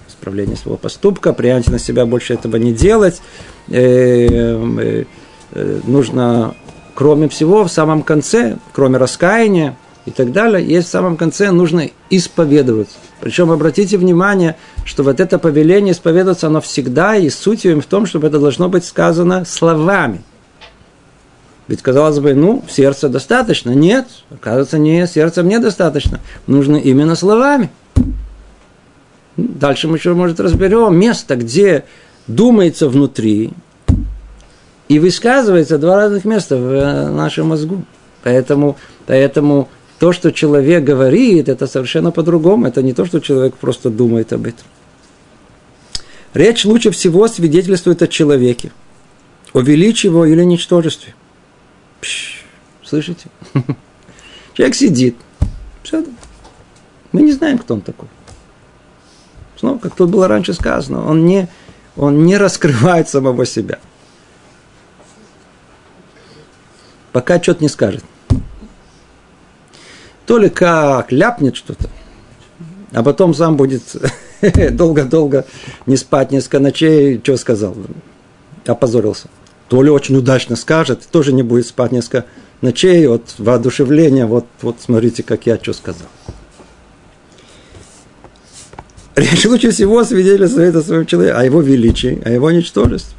Исправление 0.08 0.58
своего 0.58 0.78
поступка, 0.78 1.34
принятие 1.34 1.74
на 1.74 1.80
себя 1.80 2.06
больше 2.06 2.34
этого 2.34 2.58
не 2.58 2.74
делать. 2.74 3.22
Э, 3.70 5.06
э, 5.54 5.80
нужно, 5.86 6.56
кроме 6.96 7.30
всего, 7.30 7.64
в 7.64 7.72
самом 7.72 8.04
конце, 8.04 8.58
кроме 8.74 8.98
раскаяния 8.98 9.78
и 10.06 10.12
так 10.12 10.32
далее, 10.32 10.66
есть 10.66 10.88
в 10.88 10.92
самом 10.92 11.16
конце 11.18 11.52
нужно 11.52 11.90
исповедоваться. 12.10 12.98
Причем 13.22 13.52
обратите 13.52 13.98
внимание, 13.98 14.56
что 14.86 15.04
вот 15.04 15.20
это 15.20 15.40
повеление 15.40 15.94
исповедоваться, 15.94 16.48
оно 16.48 16.62
всегда 16.62 17.16
и 17.16 17.30
суть 17.30 17.66
в 17.66 17.84
том, 17.84 18.06
чтобы 18.06 18.28
это 18.28 18.40
должно 18.40 18.70
быть 18.70 18.86
сказано 18.86 19.46
словами. 19.46 20.22
Ведь, 21.70 21.84
казалось 21.84 22.18
бы, 22.18 22.34
ну, 22.34 22.64
сердца 22.68 23.10
достаточно. 23.10 23.70
Нет, 23.70 24.08
оказывается, 24.32 24.80
не, 24.80 25.06
сердцем 25.06 25.48
недостаточно. 25.48 26.20
Нужно 26.48 26.78
именно 26.78 27.14
словами. 27.16 27.70
Дальше 29.38 29.88
мы 29.88 29.98
еще, 29.98 30.16
может, 30.16 30.40
разберем 30.40 30.98
место, 30.98 31.36
где 31.36 31.86
думается 32.26 32.90
внутри 32.90 33.52
и 34.88 34.98
высказывается 34.98 35.78
два 35.78 35.98
разных 35.98 36.26
места 36.26 36.58
в 36.58 36.74
э, 36.74 37.10
нашем 37.12 37.50
мозгу. 37.50 37.84
Поэтому, 38.24 38.76
поэтому 39.06 39.70
то, 40.00 40.12
что 40.12 40.32
человек 40.32 40.84
говорит, 40.84 41.50
это 41.50 41.68
совершенно 41.68 42.10
по-другому. 42.10 42.66
Это 42.66 42.82
не 42.82 42.94
то, 42.94 43.06
что 43.06 43.20
человек 43.20 43.54
просто 43.54 43.92
думает 43.92 44.34
об 44.34 44.48
этом. 44.48 44.66
Речь 46.34 46.66
лучше 46.66 46.90
всего 46.90 47.28
свидетельствует 47.28 48.02
о 48.02 48.08
человеке, 48.08 48.72
о 49.54 49.60
величии 49.60 50.08
его 50.08 50.26
или 50.26 50.44
ничтожестве. 50.44 51.14
Пш, 52.02 52.46
слышите? 52.84 53.30
Человек 54.54 54.76
сидит. 54.76 55.16
Все. 55.84 56.04
Мы 57.12 57.22
не 57.22 57.32
знаем, 57.32 57.58
кто 57.58 57.74
он 57.74 57.82
такой. 57.82 58.08
Снова, 59.58 59.78
как 59.80 59.96
тут 59.96 60.10
было 60.10 60.28
раньше 60.28 60.54
сказано, 60.54 61.06
он 61.06 61.26
не, 61.26 61.50
он 61.98 62.26
не 62.26 62.38
раскрывает 62.38 63.10
самого 63.10 63.46
себя. 63.46 63.80
Пока 67.12 67.42
что-то 67.42 67.64
не 67.64 67.70
скажет. 67.70 68.04
То 70.26 70.38
ли 70.38 70.50
как 70.50 71.12
ляпнет 71.12 71.56
что-то, 71.56 71.90
а 72.94 73.04
потом 73.04 73.34
сам 73.34 73.58
будет 73.58 73.84
долго-долго 74.72 75.46
не 75.88 75.98
спать 75.98 76.32
несколько 76.32 76.60
ночей, 76.60 77.20
что 77.22 77.36
сказал, 77.36 77.76
опозорился 78.66 79.28
то 79.70 79.84
ли 79.84 79.90
очень 79.90 80.18
удачно 80.18 80.56
скажет, 80.56 81.08
тоже 81.10 81.32
не 81.32 81.44
будет 81.44 81.68
спать 81.68 81.92
несколько 81.92 82.26
ночей 82.62 83.08
от 83.08 83.36
воодушевления, 83.38 84.26
вот, 84.26 84.46
вот 84.62 84.78
смотрите, 84.80 85.24
как 85.24 85.46
я 85.46 85.58
что 85.58 85.74
сказал. 85.74 86.08
Речь 89.16 89.46
лучше 89.46 89.72
всего 89.72 90.04
свидетельствует 90.04 90.76
о 90.76 90.82
своем 90.82 91.06
человеке, 91.06 91.36
о 91.36 91.46
его 91.46 91.62
величии, 91.62 92.22
о 92.26 92.32
его 92.32 92.52
ничтожестве. 92.52 93.16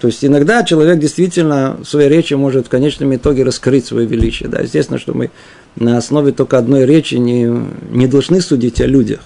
То 0.00 0.08
есть 0.08 0.24
иногда 0.24 0.62
человек 0.62 0.98
действительно 0.98 1.76
в 1.80 1.84
своей 1.84 2.08
речи 2.08 2.34
может 2.34 2.66
в 2.66 2.68
конечном 2.68 3.14
итоге 3.14 3.42
раскрыть 3.42 3.86
свое 3.86 4.06
величие. 4.06 4.48
Да, 4.48 4.60
естественно, 4.60 4.98
что 4.98 5.12
мы 5.12 5.30
на 5.76 5.96
основе 5.96 6.32
только 6.32 6.58
одной 6.58 6.86
речи 6.86 7.16
не, 7.16 7.50
не 7.90 8.06
должны 8.06 8.40
судить 8.40 8.80
о 8.80 8.86
людях. 8.86 9.20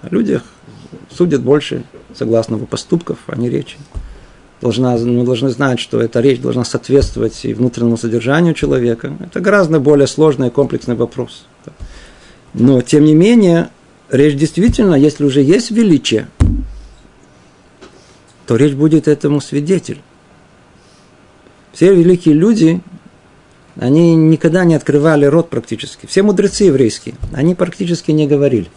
О 0.00 0.08
людях 0.10 0.42
судят 1.10 1.42
больше 1.42 1.82
согласно 2.14 2.54
его 2.54 2.66
поступков, 2.66 3.18
а 3.26 3.36
не 3.36 3.50
речи 3.50 3.78
должна, 4.62 4.96
мы 4.96 5.24
должны 5.24 5.50
знать, 5.50 5.80
что 5.80 6.00
эта 6.00 6.20
речь 6.20 6.40
должна 6.40 6.64
соответствовать 6.64 7.44
и 7.44 7.52
внутреннему 7.52 7.96
содержанию 7.96 8.54
человека. 8.54 9.12
Это 9.20 9.40
гораздо 9.40 9.80
более 9.80 10.06
сложный 10.06 10.48
и 10.48 10.50
комплексный 10.50 10.94
вопрос. 10.94 11.44
Но, 12.54 12.80
тем 12.80 13.04
не 13.04 13.14
менее, 13.14 13.70
речь 14.08 14.36
действительно, 14.36 14.94
если 14.94 15.24
уже 15.24 15.42
есть 15.42 15.72
величие, 15.72 16.28
то 18.46 18.54
речь 18.56 18.74
будет 18.74 19.08
этому 19.08 19.40
свидетель. 19.40 20.00
Все 21.72 21.92
великие 21.94 22.34
люди, 22.34 22.80
они 23.76 24.14
никогда 24.14 24.64
не 24.64 24.74
открывали 24.76 25.24
рот 25.24 25.50
практически. 25.50 26.06
Все 26.06 26.22
мудрецы 26.22 26.64
еврейские, 26.64 27.16
они 27.32 27.56
практически 27.56 28.12
не 28.12 28.28
говорили. 28.28 28.70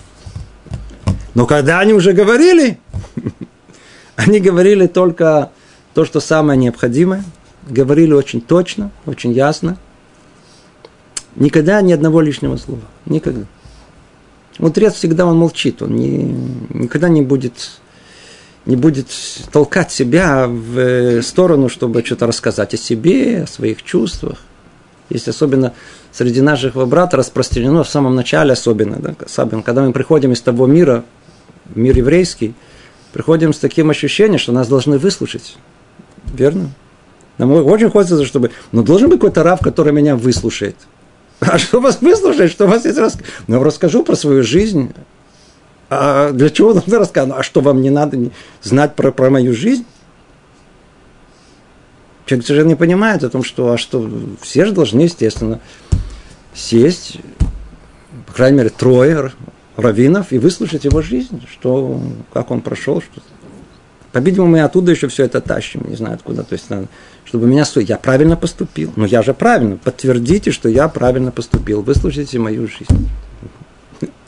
Но 1.36 1.46
когда 1.46 1.80
они 1.80 1.94
уже 1.94 2.14
говорили, 2.14 2.80
они 4.16 4.40
говорили 4.40 4.88
только 4.88 5.52
то, 5.96 6.04
что 6.04 6.20
самое 6.20 6.60
необходимое, 6.60 7.24
говорили 7.68 8.12
очень 8.12 8.42
точно, 8.42 8.92
очень 9.06 9.32
ясно. 9.32 9.78
Никогда 11.38 11.82
ни 11.82 11.94
одного 11.94 12.20
лишнего 12.20 12.58
слова. 12.58 12.82
Никогда. 13.06 13.46
Мудрец 14.60 14.94
всегда 14.94 15.26
он 15.26 15.38
молчит, 15.38 15.82
он 15.82 15.96
не, 15.96 16.36
никогда 16.70 17.10
не 17.10 17.22
будет 17.22 17.54
не 18.66 18.76
будет 18.76 19.08
толкать 19.52 19.92
себя 19.92 20.48
в 20.48 20.80
э, 20.80 21.22
сторону, 21.22 21.70
чтобы 21.70 22.04
что-то 22.04 22.26
рассказать 22.26 22.74
о 22.74 22.78
себе, 22.78 23.44
о 23.44 23.48
своих 23.48 23.84
чувствах. 23.84 24.40
Есть 25.10 25.28
особенно 25.28 25.74
среди 26.12 26.42
наших 26.42 26.74
брат 26.88 27.14
распространено 27.14 27.84
в 27.84 27.90
самом 27.90 28.16
начале 28.16 28.54
особенно, 28.54 28.98
да, 28.98 29.14
особенно, 29.24 29.62
когда 29.62 29.84
мы 29.84 29.94
приходим 29.94 30.32
из 30.32 30.42
того 30.42 30.66
мира, 30.66 31.06
мир 31.76 31.96
еврейский, 31.96 32.56
приходим 33.14 33.54
с 33.54 33.60
таким 33.60 33.92
ощущением, 33.92 34.40
что 34.40 34.52
нас 34.52 34.68
должны 34.68 34.98
выслушать. 34.98 35.58
Верно? 36.34 36.70
Нам 37.38 37.52
очень 37.52 37.90
хочется, 37.90 38.26
чтобы... 38.26 38.52
Но 38.72 38.82
должен 38.82 39.10
быть 39.10 39.20
какой-то 39.20 39.44
рав, 39.44 39.60
который 39.60 39.94
меня 39.94 40.16
выслушает. 40.16 40.76
А 41.42 41.58
что 41.58 41.82
вас 41.82 42.02
выслушает? 42.02 42.52
Что 42.52 42.68
вас 42.68 42.86
есть 42.86 42.98
рас... 42.98 43.18
Ну, 43.48 43.62
расскажу 43.62 44.04
про 44.04 44.16
свою 44.16 44.42
жизнь. 44.42 44.94
А 45.90 46.32
для 46.32 46.50
чего 46.50 46.74
нам 46.74 46.84
рассказывать? 46.88 47.40
А 47.40 47.44
что 47.44 47.62
вам 47.62 47.82
не 47.82 47.90
надо 47.90 48.32
знать 48.62 48.96
про, 48.96 49.12
про 49.12 49.30
мою 49.30 49.54
жизнь? 49.54 49.86
Человек 52.26 52.48
совершенно 52.48 52.70
не 52.70 52.76
понимает 52.76 53.24
о 53.24 53.30
том, 53.30 53.44
что, 53.44 53.74
а 53.74 53.78
что 53.78 54.10
все 54.42 54.66
же 54.66 54.72
должны, 54.72 55.02
естественно, 55.02 55.60
сесть, 56.56 57.20
по 58.26 58.34
крайней 58.34 58.58
мере, 58.58 58.70
трое 58.70 59.32
раввинов 59.76 60.32
и 60.32 60.40
выслушать 60.40 60.86
его 60.86 61.02
жизнь, 61.02 61.46
что, 61.52 62.02
как 62.34 62.50
он 62.50 62.62
прошел, 62.62 63.02
что 63.02 63.22
по-видимому, 64.16 64.52
мы 64.52 64.62
оттуда 64.62 64.94
еще 64.94 65.10
все 65.10 65.26
это 65.26 65.42
тащим, 65.42 65.84
не 65.90 65.98
знаю 65.98 66.16
откуда. 66.16 66.44
То 66.44 66.54
есть, 66.54 66.68
чтобы 67.26 67.48
меня 67.48 67.66
стоит, 67.66 67.90
я 67.90 67.98
правильно 67.98 68.38
поступил. 68.38 68.94
Но 68.96 69.06
я 69.06 69.22
же 69.22 69.34
правильно. 69.34 69.76
Подтвердите, 69.76 70.52
что 70.52 70.70
я 70.70 70.88
правильно 70.88 71.32
поступил. 71.32 71.82
Выслушайте 71.82 72.40
мою 72.40 72.66
жизнь. 72.70 73.10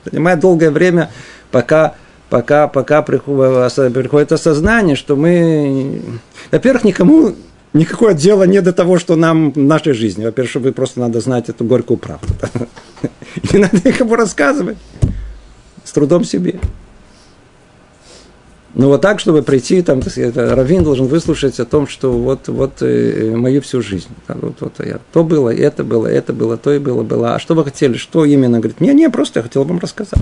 Занимает 0.03 0.41
долгое 0.41 0.71
время, 0.71 1.09
пока, 1.51 1.95
пока, 2.29 2.67
пока 2.67 3.01
приходит 3.01 4.33
осознание, 4.33 4.97
что 4.97 5.15
мы, 5.15 6.01
во-первых, 6.51 6.83
никому 6.83 7.35
никакое 7.71 8.13
дело 8.13 8.43
не 8.43 8.61
до 8.61 8.73
того, 8.73 8.99
что 8.99 9.15
нам 9.15 9.53
в 9.53 9.57
нашей 9.57 9.93
жизни. 9.93 10.25
Во-первых, 10.25 10.49
чтобы 10.49 10.73
просто 10.73 10.99
надо 10.99 11.21
знать 11.21 11.47
эту 11.47 11.63
горькую 11.63 11.95
правду. 11.97 12.27
Не 13.53 13.59
надо 13.59 13.77
никому 13.85 14.15
рассказывать. 14.15 14.77
С 15.85 15.93
трудом 15.93 16.25
себе. 16.25 16.59
Ну 18.77 18.89
вот 18.89 19.01
так, 19.01 19.19
чтобы 19.19 19.41
прийти, 19.41 19.81
там, 19.81 20.01
Равин 20.35 20.83
должен 20.83 21.07
выслушать 21.07 21.59
о 21.59 21.65
том, 21.65 21.87
что 21.87 22.11
вот, 22.11 22.47
вот 22.47 22.73
э, 22.81 23.33
мою 23.35 23.59
всю 23.63 23.81
жизнь. 23.81 24.09
Вот, 24.27 24.57
вот 24.59 24.73
я, 24.85 24.99
то 25.11 25.23
было, 25.23 25.49
это 25.51 25.83
было, 25.83 26.05
это 26.05 26.31
было, 26.31 26.57
то 26.57 26.71
и 26.71 26.77
было, 26.77 27.01
было. 27.01 27.33
А 27.33 27.39
что 27.39 27.55
вы 27.55 27.63
хотели, 27.63 27.97
что 27.97 28.23
именно? 28.23 28.59
Говорит, 28.59 28.79
не, 28.79 28.93
не, 28.93 29.09
просто 29.09 29.39
я 29.39 29.43
хотел 29.43 29.63
вам 29.63 29.79
рассказать. 29.79 30.19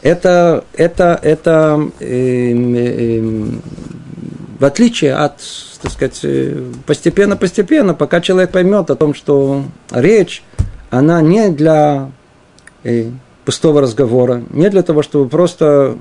Это, 0.00 0.64
это, 0.72 1.20
это 1.22 1.90
э, 2.00 2.54
э, 2.54 3.20
в 4.58 4.64
отличие 4.64 5.14
от, 5.14 5.34
так 5.82 5.92
сказать, 5.92 6.20
э, 6.22 6.64
постепенно-постепенно, 6.86 7.92
пока 7.92 8.22
человек 8.22 8.52
поймет 8.52 8.90
о 8.90 8.96
том, 8.96 9.12
что 9.12 9.64
речь, 9.90 10.42
она 10.88 11.20
не 11.20 11.50
для 11.50 12.10
э, 12.84 13.10
пустого 13.44 13.82
разговора, 13.82 14.42
не 14.48 14.70
для 14.70 14.82
того, 14.82 15.02
чтобы 15.02 15.28
просто 15.28 15.98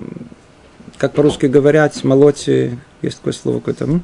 как 1.02 1.14
по-русски 1.14 1.48
говорят, 1.48 2.04
молоть, 2.04 2.46
есть 2.46 3.18
такое 3.18 3.34
слово 3.34 3.58
какое-то, 3.58 4.02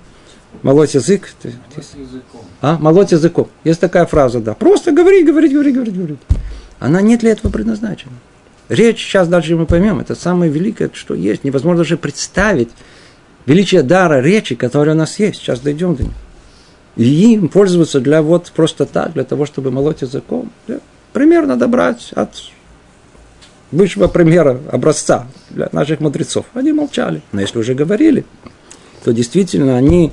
молоть 0.64 0.96
язык. 0.96 1.30
Молоть 1.44 1.90
языком. 1.96 2.42
А, 2.60 2.78
молоть 2.80 3.12
языком. 3.12 3.50
Есть 3.64 3.80
такая 3.80 4.08
фраза, 4.08 4.40
да. 4.40 4.56
Просто 4.56 4.92
говорить, 4.92 5.24
говорить, 5.24 5.54
говорить, 5.54 5.76
говорить, 5.76 5.96
говорить. 5.96 6.18
Она 6.80 7.02
не 7.02 7.16
для 7.16 7.34
этого 7.34 7.52
предназначена. 7.52 8.14
Речь, 8.68 8.98
сейчас 8.98 9.28
дальше 9.28 9.56
мы 9.56 9.68
поймем, 9.68 10.00
это 10.00 10.16
самое 10.16 10.52
великое, 10.52 10.90
что 10.92 11.14
есть. 11.14 11.44
Невозможно 11.44 11.84
даже 11.84 11.98
представить 11.98 12.70
величие 13.46 13.84
дара 13.84 14.20
речи, 14.20 14.56
который 14.56 14.96
у 14.96 14.98
нас 14.98 15.20
есть. 15.20 15.42
Сейчас 15.42 15.60
дойдем 15.60 15.94
до 15.94 16.02
него. 16.02 16.14
И 16.96 17.34
им 17.34 17.48
пользоваться 17.50 18.00
для 18.00 18.24
вот 18.24 18.52
просто 18.56 18.88
так, 18.88 19.14
для 19.14 19.24
того, 19.24 19.46
чтобы 19.46 19.70
молоть 19.70 20.02
языком. 20.02 20.52
Да. 20.68 20.80
Пример 21.14 21.46
надо 21.46 21.68
брать 21.68 22.12
от 22.16 22.32
высшего 23.72 24.08
примера, 24.08 24.60
образца 24.72 25.28
для 25.50 25.70
наших 25.72 26.00
мудрецов. 26.00 26.46
Они 26.54 26.72
молчали. 26.72 27.22
Но 27.32 27.42
если 27.42 27.60
уже 27.60 27.74
говорили, 27.74 28.26
то 29.04 29.12
действительно 29.12 29.78
они 29.78 30.12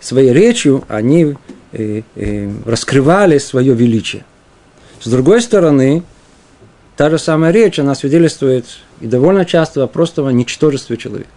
своей 0.00 0.32
речью, 0.32 0.84
они 0.88 1.34
э, 1.72 2.02
э, 2.14 2.50
раскрывали 2.66 3.38
свое 3.38 3.74
величие. 3.74 4.24
С 5.00 5.08
другой 5.08 5.42
стороны, 5.42 6.02
та 6.96 7.10
же 7.10 7.18
самая 7.18 7.52
речь, 7.52 7.78
она 7.78 7.94
свидетельствует 7.94 8.64
и 9.00 9.06
довольно 9.06 9.44
часто 9.44 9.82
о 9.82 9.86
просто 9.86 10.22
ничтожестве 10.22 10.96
человека. 10.96 11.30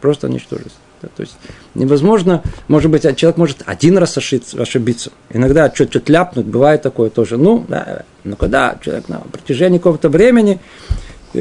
Просто 0.00 0.28
ничтожестве. 0.28 0.83
То 1.16 1.22
есть 1.22 1.36
невозможно, 1.74 2.42
может 2.68 2.90
быть, 2.90 3.02
человек 3.16 3.36
может 3.36 3.62
один 3.66 3.98
раз 3.98 4.16
ошибиться. 4.16 5.10
Иногда 5.30 5.72
что-то 5.74 6.00
ляпнуть, 6.10 6.46
бывает 6.46 6.82
такое 6.82 7.10
тоже. 7.10 7.36
Ну, 7.36 7.64
да, 7.68 8.02
ну 8.24 8.36
когда 8.36 8.78
человек 8.82 9.08
на 9.08 9.18
протяжении 9.18 9.78
какого-то 9.78 10.08
времени 10.08 10.60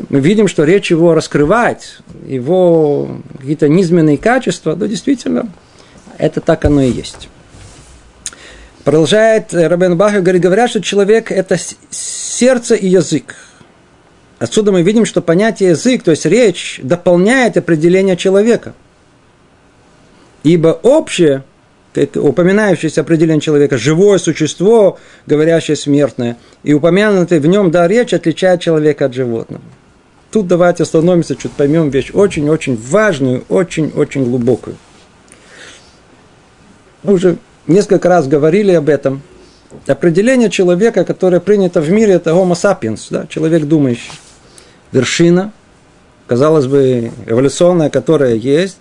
мы 0.09 0.19
видим, 0.19 0.47
что 0.47 0.63
речь 0.63 0.89
его 0.89 1.13
раскрывает, 1.13 2.01
его 2.25 3.17
какие-то 3.37 3.69
низменные 3.69 4.17
качества, 4.17 4.75
да, 4.75 4.87
действительно, 4.87 5.49
это 6.17 6.41
так 6.41 6.65
оно 6.65 6.81
и 6.81 6.91
есть. 6.91 7.29
Продолжает 8.83 9.53
Рабен 9.53 9.95
Бах 9.97 10.13
говорит, 10.13 10.41
говорят, 10.41 10.69
что 10.69 10.81
человек– 10.81 11.31
это 11.31 11.57
сердце 11.89 12.75
и 12.75 12.87
язык. 12.87 13.35
Отсюда 14.39 14.73
мы 14.73 14.81
видим, 14.81 15.05
что 15.05 15.21
понятие 15.21 15.69
язык, 15.69 16.03
то 16.03 16.11
есть 16.11 16.25
речь, 16.25 16.81
дополняет 16.83 17.55
определение 17.55 18.17
человека. 18.17 18.73
Ибо 20.43 20.79
общее, 20.83 21.43
упоминающееся 21.95 23.01
определение 23.01 23.41
человека, 23.41 23.77
живое 23.77 24.17
существо, 24.17 24.99
говорящее 25.25 25.77
смертное, 25.77 26.37
и 26.63 26.73
упомянутый 26.73 27.39
в 27.39 27.45
нем 27.45 27.71
да 27.71 27.87
речь 27.87 28.13
отличает 28.13 28.61
человека 28.61 29.05
от 29.05 29.13
животного. 29.13 29.63
Тут 30.31 30.47
давайте 30.47 30.83
остановимся, 30.83 31.35
чуть 31.35 31.51
поймем 31.51 31.89
вещь 31.89 32.11
очень-очень 32.11 32.75
важную, 32.75 33.43
очень-очень 33.49 34.25
глубокую. 34.25 34.75
Мы 37.03 37.13
уже 37.13 37.37
несколько 37.67 38.09
раз 38.09 38.27
говорили 38.27 38.71
об 38.71 38.89
этом. 38.89 39.21
Определение 39.87 40.49
человека, 40.49 41.05
которое 41.05 41.39
принято 41.39 41.81
в 41.81 41.89
мире, 41.89 42.13
это 42.13 42.31
homo 42.31 42.53
sapiens, 42.53 43.07
да, 43.09 43.27
человек 43.27 43.65
думающий. 43.65 44.11
Вершина, 44.91 45.51
казалось 46.27 46.65
бы, 46.67 47.11
эволюционная, 47.25 47.89
которая 47.89 48.35
есть, 48.35 48.77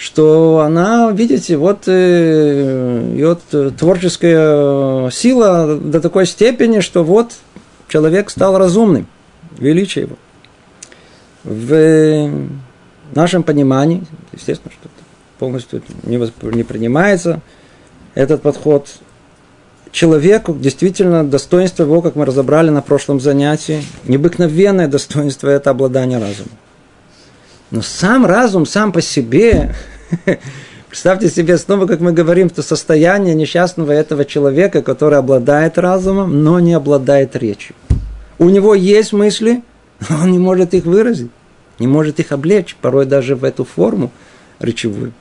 что 0.00 0.60
она, 0.60 1.10
видите, 1.12 1.58
вот 1.58 1.82
э, 1.86 3.14
и 3.18 3.22
вот 3.22 3.76
творческая 3.76 5.10
сила 5.10 5.76
до 5.76 6.00
такой 6.00 6.24
степени, 6.24 6.80
что 6.80 7.04
вот 7.04 7.34
человек 7.86 8.30
стал 8.30 8.56
разумным, 8.56 9.06
величие 9.58 10.06
его 10.06 10.16
в 11.44 12.30
нашем 13.14 13.42
понимании, 13.42 14.04
естественно, 14.32 14.72
что 14.72 14.88
полностью 15.38 15.82
не, 16.04 16.16
не 16.16 16.62
принимается 16.62 17.42
этот 18.14 18.40
подход. 18.40 18.88
Человеку 19.92 20.54
действительно 20.54 21.28
достоинство 21.28 21.82
его, 21.82 22.00
как 22.00 22.16
мы 22.16 22.24
разобрали 22.24 22.70
на 22.70 22.80
прошлом 22.80 23.20
занятии, 23.20 23.84
необыкновенное 24.04 24.88
достоинство– 24.88 25.48
это 25.50 25.68
обладание 25.68 26.18
разумом. 26.18 26.52
Но 27.70 27.82
сам 27.82 28.26
разум, 28.26 28.66
сам 28.66 28.92
по 28.92 29.00
себе, 29.00 29.74
представьте 30.88 31.28
себе 31.28 31.56
снова, 31.56 31.86
как 31.86 32.00
мы 32.00 32.12
говорим, 32.12 32.50
то 32.50 32.62
состояние 32.62 33.34
несчастного 33.34 33.92
этого 33.92 34.24
человека, 34.24 34.82
который 34.82 35.18
обладает 35.18 35.78
разумом, 35.78 36.42
но 36.42 36.58
не 36.60 36.74
обладает 36.74 37.36
речью. 37.36 37.76
У 38.38 38.48
него 38.48 38.74
есть 38.74 39.12
мысли– 39.12 39.62
он 40.10 40.32
не 40.32 40.38
может 40.38 40.74
их 40.74 40.84
выразить, 40.84 41.30
не 41.78 41.86
может 41.86 42.20
их 42.20 42.32
облечь, 42.32 42.76
порой 42.80 43.06
даже 43.06 43.36
в 43.36 43.44
эту 43.44 43.64
форму 43.64 44.10
речевую. 44.58 45.12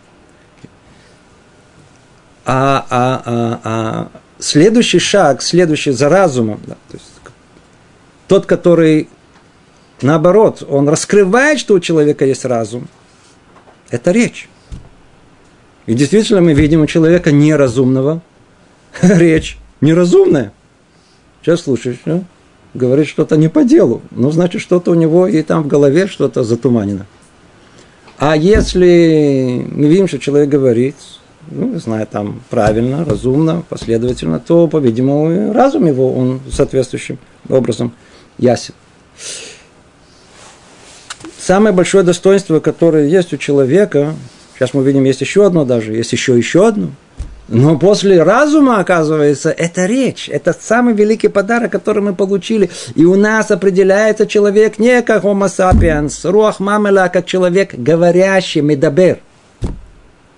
А, 2.46 2.86
а, 2.90 3.22
а, 3.26 3.60
а 3.64 4.08
следующий 4.40 5.00
шаг, 5.00 5.42
следующий 5.42 5.92
за 5.92 6.10
разумом, 6.10 6.60
да, 6.66 6.76
то 6.90 6.98
есть 6.98 7.06
тот, 8.28 8.46
который 8.46 9.10
наоборот, 10.04 10.64
он 10.68 10.88
раскрывает, 10.90 11.60
что 11.60 11.76
у 11.76 11.80
человека 11.80 12.26
есть 12.26 12.46
разум, 12.46 12.88
это 13.90 14.12
речь. 14.12 14.50
И 15.86 15.94
действительно 15.94 16.42
мы 16.42 16.54
видим 16.54 16.82
у 16.82 16.88
человека 16.88 17.32
неразумного 17.32 18.22
речь 19.02 19.58
неразумная. 19.82 20.52
Сейчас 21.42 21.62
слушаешь, 21.62 22.00
да? 22.06 22.24
говорит 22.74 23.08
что-то 23.08 23.36
не 23.36 23.48
по 23.48 23.64
делу, 23.64 24.02
ну, 24.12 24.32
значит, 24.32 24.62
что-то 24.62 24.92
у 24.92 24.94
него 24.94 25.28
и 25.28 25.42
там 25.42 25.64
в 25.64 25.68
голове 25.68 26.08
что-то 26.08 26.44
затуманено. 26.44 27.06
А 28.18 28.36
если 28.36 29.66
мы 29.72 29.88
видим, 29.88 30.08
что 30.08 30.20
человек 30.20 30.50
говорит, 30.50 30.96
ну, 31.50 31.80
знаю, 31.80 32.06
там 32.06 32.42
правильно, 32.50 33.06
разумно, 33.06 33.64
последовательно, 33.68 34.40
то, 34.40 34.68
по-видимому, 34.68 35.54
разум 35.54 35.88
его, 35.88 36.14
он 36.14 36.42
соответствующим 36.52 37.18
образом 37.48 37.94
ясен. 38.38 38.76
Самое 41.50 41.74
большое 41.74 42.04
достоинство, 42.04 42.60
которое 42.60 43.08
есть 43.08 43.34
у 43.34 43.38
человека, 43.38 44.14
сейчас 44.54 44.76
мы 44.76 44.84
видим, 44.84 45.04
есть 45.06 45.22
еще 45.22 45.48
одно 45.48 45.66
даже, 45.66 45.94
есть 45.94 46.12
еще 46.12 46.38
еще 46.38 46.68
одно. 46.68 46.92
Но 47.48 47.80
после 47.80 48.22
разума, 48.22 48.80
оказывается, 48.80 49.50
это 49.50 49.88
речь. 49.88 50.30
Это 50.30 50.54
самый 50.54 50.94
великий 50.94 51.28
подарок, 51.28 51.72
который 51.72 52.04
мы 52.04 52.14
получили. 52.14 52.70
И 52.94 53.04
у 53.04 53.16
нас 53.16 53.50
определяется 53.50 54.28
человек 54.28 54.78
не 54.78 55.02
как 55.02 55.24
homo 55.24 55.48
sapiens, 55.48 56.30
רוח 56.30 56.60
ממללא, 56.60 57.06
а 57.06 57.10
как 57.10 57.26
человек 57.26 57.74
говорящий, 57.74 58.62
מדבר. 58.62 59.18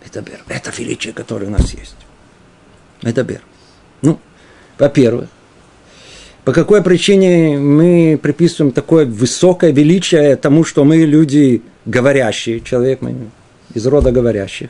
מדבר. 0.06 0.40
Это 0.48 0.72
величие, 0.78 1.12
которое 1.12 1.48
у 1.48 1.50
нас 1.50 1.74
есть. 1.74 1.98
מדבר. 3.02 3.42
Ну, 4.02 4.18
во-первых, 4.80 5.28
по 6.44 6.54
какой 6.54 6.82
причине 6.82 7.58
мы 7.60 8.20
приписываем 8.22 8.72
такое 8.72 9.06
высокое 9.06 9.72
величие 9.72 10.36
тому, 10.36 10.64
что 10.64 10.84
мы 10.84 10.98
люди 10.98 11.62
говорящие, 11.86 12.62
человек 12.62 13.02
из 13.74 13.86
рода 13.86 14.12
говорящих. 14.12 14.70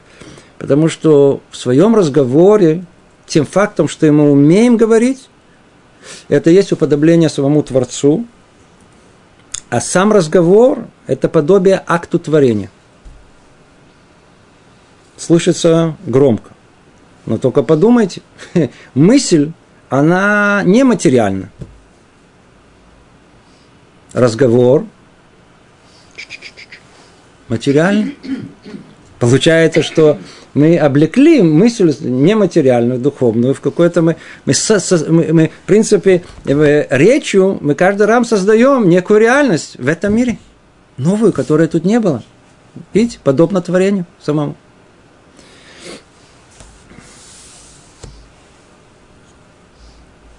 Потому 0.57 0.89
что 0.89 1.41
в 1.49 1.57
своем 1.57 1.95
разговоре, 1.95 2.85
тем 3.25 3.45
фактом, 3.45 3.87
что 3.87 4.11
мы 4.11 4.31
умеем 4.31 4.75
говорить, 4.77 5.29
это 6.27 6.49
есть 6.49 6.71
уподобление 6.71 7.29
самому 7.29 7.63
Творцу, 7.63 8.25
а 9.69 9.79
сам 9.79 10.11
разговор– 10.11 10.87
это 11.07 11.29
подобие 11.29 11.81
акту 11.87 12.19
творения. 12.19 12.69
Слышится 15.15 15.95
громко. 16.05 16.51
Но 17.25 17.37
только 17.37 17.63
подумайте, 17.63 18.21
мысль 18.93 19.51
она 19.91 20.63
нематериальна. 20.63 21.49
Разговор 24.13 24.85
материальный. 27.49 28.17
Получается, 29.19 29.83
что 29.83 30.17
мы 30.53 30.77
облекли 30.77 31.41
мысль 31.41 31.93
нематериальную, 31.99 33.01
духовную, 33.01 33.53
в 33.53 33.59
какой-то 33.59 34.01
мы, 34.01 34.15
мы, 34.45 34.53
мы, 35.09 35.33
мы, 35.33 35.51
в 35.63 35.67
принципе, 35.67 36.23
речью 36.45 37.57
мы 37.59 37.75
каждый 37.75 38.07
раз 38.07 38.29
создаем 38.29 38.87
некую 38.87 39.19
реальность 39.19 39.75
в 39.77 39.89
этом 39.89 40.15
мире, 40.15 40.39
новую, 40.95 41.33
которой 41.33 41.67
тут 41.67 41.83
не 41.83 41.99
было. 41.99 42.23
Видите, 42.93 43.19
подобно 43.21 43.61
творению 43.61 44.05
самому. 44.21 44.55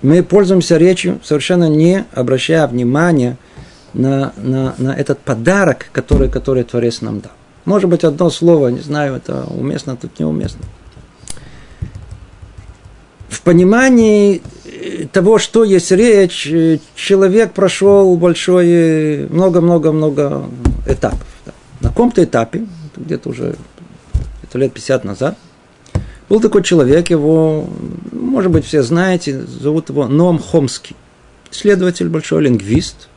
Мы 0.03 0.23
пользуемся 0.23 0.77
речью, 0.77 1.21
совершенно 1.23 1.69
не 1.69 2.05
обращая 2.13 2.67
внимания 2.67 3.37
на, 3.95 4.33
на, 4.37 4.75
на 4.79 4.91
этот 4.91 5.21
подарок, 5.21 5.87
который, 5.93 6.29
который 6.29 6.65
Творец 6.65 7.01
нам 7.01 7.21
дал. 7.21 7.33
Может 7.65 7.89
быть, 7.89 8.03
одно 8.03 8.29
слово, 8.31 8.69
не 8.69 8.81
знаю, 8.81 9.15
это 9.15 9.45
уместно, 9.45 9.97
тут 9.97 10.19
неуместно. 10.19 10.65
В 13.29 13.41
понимании 13.43 14.43
э, 14.65 15.07
того, 15.07 15.39
что 15.39 15.65
есть 15.65 15.91
речь, 15.93 16.47
э, 16.47 16.79
человек 16.95 17.53
прошел 17.53 18.17
большое, 18.17 19.29
много-много-много 19.29 20.45
этапов. 20.87 21.27
На 21.81 21.89
каком-то 21.89 22.23
этапе, 22.25 22.67
где-то 22.97 23.31
уже 23.31 23.57
где 24.53 24.59
лет 24.59 24.73
50 24.73 25.05
назад, 25.05 25.37
был 26.33 26.41
такой 26.41 26.63
человек, 26.63 27.11
его, 27.11 27.69
может 28.11 28.51
быть, 28.51 28.65
все 28.65 28.83
знаете, 28.83 29.39
зовут 29.43 29.91
его 29.91 30.09
Ноам 30.09 30.39
Хомский. 30.39 30.97
Исследователь, 31.51 32.09
большой 32.09 32.45
лингвист, 32.45 33.11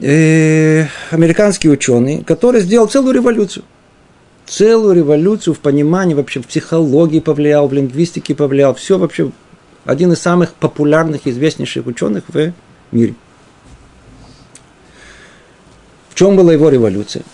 э, 0.00 0.86
американский 1.10 1.68
ученый, 1.68 2.22
который 2.22 2.60
сделал 2.60 2.86
целую 2.86 3.14
революцию. 3.14 3.64
Целую 4.46 4.94
революцию 4.94 5.54
в 5.54 5.58
понимании, 5.58 6.14
вообще 6.14 6.40
в 6.40 6.46
психологии 6.46 7.18
повлиял, 7.18 7.66
в 7.66 7.72
лингвистике 7.72 8.36
повлиял. 8.36 8.76
Все 8.76 8.96
вообще 8.96 9.32
один 9.84 10.12
из 10.12 10.20
самых 10.20 10.54
популярных, 10.54 11.26
известнейших 11.26 11.84
ученых 11.84 12.22
в 12.28 12.52
мире. 12.92 13.16
В 16.10 16.14
чем 16.14 16.36
была 16.36 16.52
его 16.52 16.68
революция? 16.68 17.24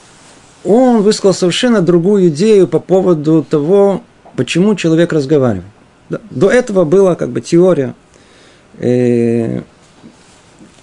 Он 0.67 1.03
высказал 1.03 1.35
совершенно 1.35 1.81
другую 1.81 2.29
идею 2.29 2.67
по 2.67 2.79
поводу 2.79 3.45
того, 3.49 4.03
почему 4.37 4.75
человек 4.75 5.13
разговаривает. 5.13 5.65
До 6.31 6.51
этого 6.51 6.85
была 6.85 7.15
как 7.15 7.31
бы 7.31 7.41
теория 7.41 7.95
э, 8.79 9.63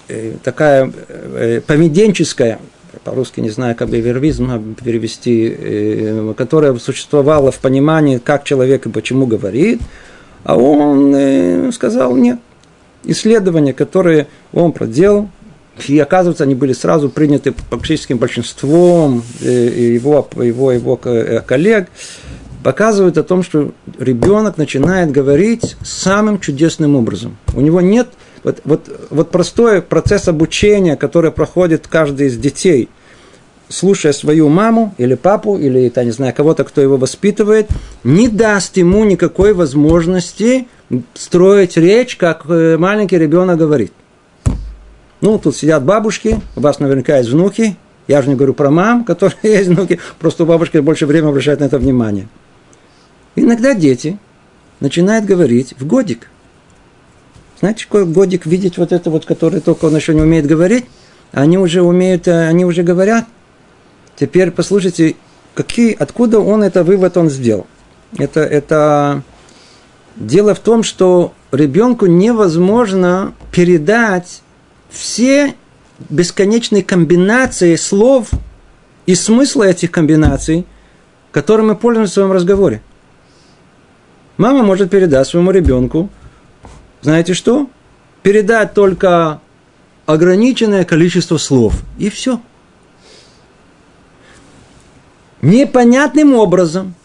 э, 0.08 0.34
такая 0.44 0.92
э, 1.08 1.62
поведенческая, 1.66 2.60
по-русски 3.04 3.40
не 3.40 3.50
знаю, 3.50 3.76
как 3.76 3.90
бы 3.90 4.00
вервизм 4.00 4.76
перевести, 4.76 5.56
э, 5.58 6.34
которая 6.38 6.76
существовала 6.76 7.52
в 7.52 7.60
понимании, 7.60 8.18
как 8.18 8.44
человек 8.44 8.86
и 8.86 8.90
почему 8.90 9.28
говорит, 9.28 9.82
а 10.44 10.58
он 10.58 11.14
э, 11.16 11.72
сказал 11.72 12.16
нет. 12.16 12.40
Исследования, 13.06 13.74
которые 13.74 14.28
он 14.54 14.72
проделал, 14.72 15.30
и 15.88 16.00
оказывается, 16.00 16.44
они 16.44 16.56
были 16.56 16.74
сразу 16.74 17.10
приняты 17.10 17.54
практически 17.70 18.14
большинством 18.14 19.24
э, 19.42 19.50
его, 19.50 20.28
его, 20.36 20.72
его 20.72 21.00
э, 21.04 21.42
коллег, 21.42 21.90
показывают 22.64 23.18
о 23.18 23.24
том, 23.24 23.44
что 23.44 23.72
ребенок 24.00 24.58
начинает 24.58 25.12
говорить 25.12 25.76
самым 25.84 26.40
чудесным 26.40 26.96
образом. 26.96 27.38
У 27.54 27.62
него 27.62 27.82
нет 27.82 28.10
вот, 28.44 28.62
вот, 28.66 28.90
вот 29.10 29.32
простой 29.32 29.82
процесс 29.82 30.28
обучения, 30.28 30.96
который 30.96 31.32
проходит 31.32 31.88
каждый 31.88 32.28
из 32.28 32.38
детей, 32.38 32.90
слушая 33.68 34.14
свою 34.14 34.50
маму 34.50 34.94
или 34.98 35.16
папу, 35.16 35.58
или, 35.58 35.92
я 35.94 36.04
не 36.04 36.12
знаю, 36.12 36.34
кого-то, 36.34 36.64
кто 36.64 36.82
его 36.82 36.98
воспитывает, 36.98 37.70
не 38.04 38.28
даст 38.28 38.78
ему 38.78 39.04
никакой 39.06 39.54
возможности 39.54 40.68
строить 41.16 41.78
речь, 41.78 42.18
как 42.18 42.46
э, 42.48 42.78
маленький 42.78 43.18
ребенок 43.18 43.58
говорит. 43.58 43.92
Ну, 45.24 45.40
тут 45.40 45.56
сидят 45.56 45.86
бабушки, 45.86 46.42
у 46.58 46.60
вас 46.60 46.80
наверняка 46.80 47.18
есть 47.18 47.30
внуки. 47.30 47.78
Я 48.10 48.22
же 48.22 48.28
не 48.28 48.36
говорю 48.36 48.54
про 48.54 48.70
мам, 48.70 49.04
которые 49.06 49.38
есть 49.42 49.70
внуки, 49.70 49.98
просто 50.20 50.44
у 50.44 50.46
бабушки 50.46 50.80
больше 50.80 51.06
времени 51.06 51.30
обращают 51.30 51.62
на 51.62 51.64
это 51.64 51.80
внимание. 51.80 52.28
Иногда 53.38 53.74
дети 53.74 54.20
начинают 54.82 55.24
говорить 55.24 55.76
в 55.80 55.88
годик. 55.88 56.30
Знаете, 57.62 57.86
какой 57.86 58.06
годик 58.06 58.46
видеть 58.46 58.78
вот 58.78 58.92
это 58.92 59.10
вот, 59.10 59.24
который 59.24 59.62
только 59.62 59.86
он 59.86 59.96
еще 59.96 60.14
не 60.14 60.20
умеет 60.20 60.46
говорить? 60.46 60.88
Они 61.32 61.58
уже 61.58 61.82
умеют, 61.82 62.28
э, 62.28 62.50
они 62.50 62.66
уже 62.66 62.84
говорят. 62.84 63.26
Теперь 64.18 64.52
послушайте, 64.52 65.16
какие, 65.56 65.94
откуда 65.94 66.42
он 66.42 66.64
это 66.64 66.84
вывод 66.84 67.16
он 67.16 67.30
сделал. 67.30 67.66
Это, 68.18 68.42
это 68.42 69.24
дело 70.18 70.54
в 70.54 70.60
том, 70.60 70.84
что 70.84 71.34
ребенку 71.54 72.08
невозможно 72.08 73.34
передать 73.54 74.43
все 74.94 75.56
бесконечные 76.10 76.84
комбинации 76.84 77.76
слов 77.76 78.30
и 79.06 79.16
смысла 79.16 79.64
этих 79.64 79.92
комбинаций, 79.92 80.66
которыми 81.32 81.70
мы 81.70 81.76
пользуемся 81.76 82.12
в 82.12 82.14
своем 82.14 82.32
разговоре. 82.32 82.82
Мама 84.38 84.64
может 84.64 84.92
передать 84.92 85.28
своему 85.28 85.52
ребенку, 85.52 86.10
знаете 87.02 87.34
что? 87.34 87.70
Передать 88.22 88.74
только 88.74 89.42
ограниченное 90.06 90.86
количество 90.86 91.38
слов. 91.38 91.82
И 91.98 92.10
все. 92.10 92.40
Непонятным 95.42 96.34
образом 96.36 96.96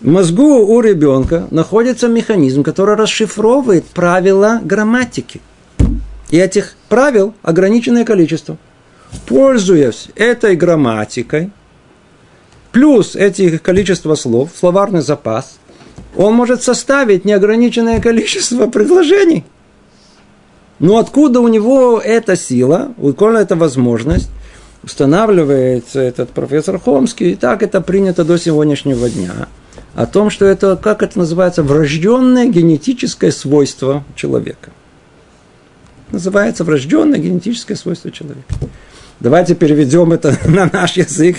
в 0.00 0.06
мозгу 0.06 0.64
у 0.64 0.80
ребенка 0.80 1.48
находится 1.50 2.06
механизм, 2.06 2.62
который 2.62 2.94
расшифровывает 2.94 3.84
правила 3.86 4.60
грамматики. 4.62 5.40
И 6.30 6.36
этих 6.36 6.74
правил 6.88 7.34
ограниченное 7.42 8.04
количество. 8.04 8.56
Пользуясь 9.26 10.08
этой 10.16 10.56
грамматикой, 10.56 11.50
плюс 12.72 13.16
этих 13.16 13.62
количество 13.62 14.14
слов, 14.14 14.50
словарный 14.54 15.00
запас, 15.00 15.58
он 16.16 16.34
может 16.34 16.62
составить 16.62 17.24
неограниченное 17.24 18.00
количество 18.00 18.66
предложений. 18.66 19.44
Но 20.78 20.98
откуда 20.98 21.40
у 21.40 21.48
него 21.48 22.00
эта 22.02 22.36
сила, 22.36 22.92
откуда 23.02 23.38
эта 23.38 23.56
возможность, 23.56 24.30
устанавливается 24.82 26.00
этот 26.00 26.30
профессор 26.30 26.78
Хомский, 26.78 27.32
и 27.32 27.36
так 27.36 27.62
это 27.62 27.80
принято 27.80 28.24
до 28.24 28.38
сегодняшнего 28.38 29.08
дня, 29.08 29.48
о 29.94 30.06
том, 30.06 30.30
что 30.30 30.44
это, 30.44 30.76
как 30.76 31.02
это 31.02 31.18
называется, 31.18 31.62
врожденное 31.62 32.46
генетическое 32.46 33.32
свойство 33.32 34.04
человека 34.14 34.70
называется 36.12 36.64
врожденное 36.64 37.18
генетическое 37.18 37.76
свойство 37.76 38.10
человека. 38.10 38.54
Давайте 39.20 39.54
переведем 39.54 40.12
это 40.12 40.36
на 40.46 40.70
наш 40.72 40.96
язык, 40.96 41.38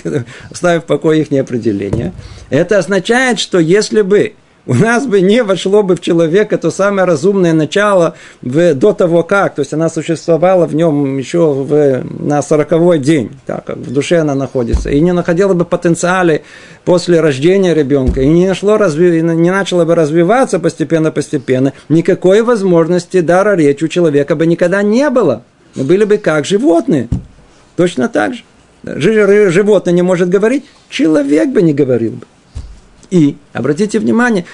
оставив 0.52 0.84
в 0.84 0.86
покое 0.86 1.22
их 1.22 1.32
определение. 1.40 2.14
Это 2.50 2.78
означает, 2.78 3.40
что 3.40 3.60
если 3.60 4.02
бы 4.02 4.34
у 4.66 4.74
нас 4.74 5.08
бы 5.08 5.22
не 5.22 5.42
вошло 5.44 5.84
бы 5.84 5.96
в 5.96 6.02
человека 6.02 6.58
то 6.58 6.70
самое 6.70 7.06
разумное 7.08 7.54
начало 7.54 8.16
в, 8.42 8.74
до 8.74 8.94
того 8.94 9.24
как. 9.24 9.56
То 9.56 9.62
есть 9.62 9.74
она 9.74 9.90
существовала 9.90 10.66
в 10.66 10.76
нем 10.76 11.18
еще 11.18 11.54
в, 11.54 12.04
на 12.20 12.42
сороковой 12.42 13.00
день, 13.00 13.32
так, 13.46 13.66
как 13.66 13.78
в 13.78 13.92
душе 13.92 14.18
она 14.18 14.36
находится. 14.36 14.90
И 14.90 15.00
не 15.00 15.12
находила 15.12 15.54
бы 15.54 15.66
потенциале 15.66 16.44
после 16.86 17.20
рождения 17.20 17.74
ребенка. 17.74 18.22
И 18.22 18.28
не, 18.28 18.48
нашло, 18.48 18.78
разви, 18.78 19.22
не 19.22 19.52
начало 19.52 19.86
бы 19.86 19.96
развиваться 19.96 20.60
постепенно-постепенно. 20.60 21.74
Никакой 21.88 22.42
возможности 22.42 23.22
дара 23.22 23.56
речи 23.56 23.84
у 23.84 23.88
человека 23.88 24.36
бы 24.36 24.46
никогда 24.46 24.84
не 24.84 25.10
было. 25.10 25.44
Мы 25.76 25.84
были 25.84 26.04
бы 26.04 26.18
как 26.18 26.46
животные. 26.46 27.08
Точно 27.76 28.10
так 28.10 28.34
же. 28.34 28.44
Животное 28.84 29.94
не 29.94 30.02
может 30.02 30.30
говорить, 30.30 30.66
человек 30.90 31.50
бы 31.50 31.62
не 31.62 31.74
говорил 31.74 32.12
бы. 32.12 32.26
И, 33.10 33.38
обратите 33.54 34.00
внимание, 34.00 34.46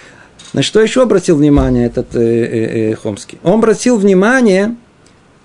на 0.54 0.62
что 0.62 0.82
еще 0.82 1.04
обратил 1.04 1.38
внимание 1.38 1.88
этот 1.88 2.16
э, 2.16 2.20
э, 2.20 2.92
э, 2.92 2.96
Хомский? 2.96 3.38
Он 3.44 3.56
обратил 3.56 3.98
внимание 3.98 4.76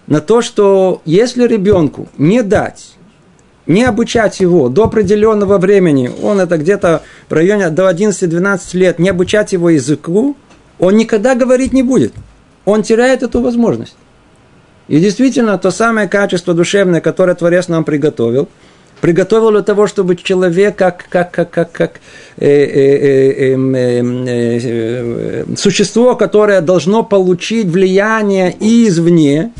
на 0.07 0.21
то, 0.21 0.43
что 0.43 1.03
если 1.05 1.47
ребенку 1.47 2.09
не 2.19 2.43
дать, 2.43 2.95
не 3.67 3.85
обучать 3.85 4.41
его 4.41 4.69
до 4.69 4.85
определенного 4.85 5.59
времени, 5.59 6.11
он 6.23 6.41
это 6.41 6.57
где-то 6.57 7.03
в 7.29 7.33
районе 7.33 7.71
до 7.71 7.91
11-12 7.91 8.59
лет, 8.75 8.99
не 8.99 9.09
обучать 9.09 9.53
его 9.53 9.71
языку, 9.71 10.37
он 10.79 10.97
никогда 10.97 11.35
говорить 11.35 11.73
не 11.73 11.83
будет. 11.83 12.13
Он 12.65 12.83
теряет 12.83 13.23
эту 13.23 13.41
возможность. 13.41 13.97
И 14.89 14.99
действительно, 14.99 15.57
то 15.59 15.71
самое 15.71 16.09
качество 16.09 16.55
душевное, 16.55 17.01
которое 17.01 17.35
Творец 17.35 17.69
нам 17.69 17.85
приготовил– 17.85 18.49
приготовил 19.01 19.51
для 19.51 19.63
того, 19.63 19.87
чтобы 19.87 20.17
человек, 20.17 20.77
как, 20.77 21.07
как, 21.09 21.31
как, 21.31 21.51
как, 21.51 21.73
как 21.73 22.01
э, 22.39 22.47
э, 22.47 23.57
э, 23.57 25.45
существо, 25.57 26.17
которое 26.17 26.61
должно 26.61 27.03
получить 27.03 27.67
влияние 27.67 28.55
извне, 28.61 29.53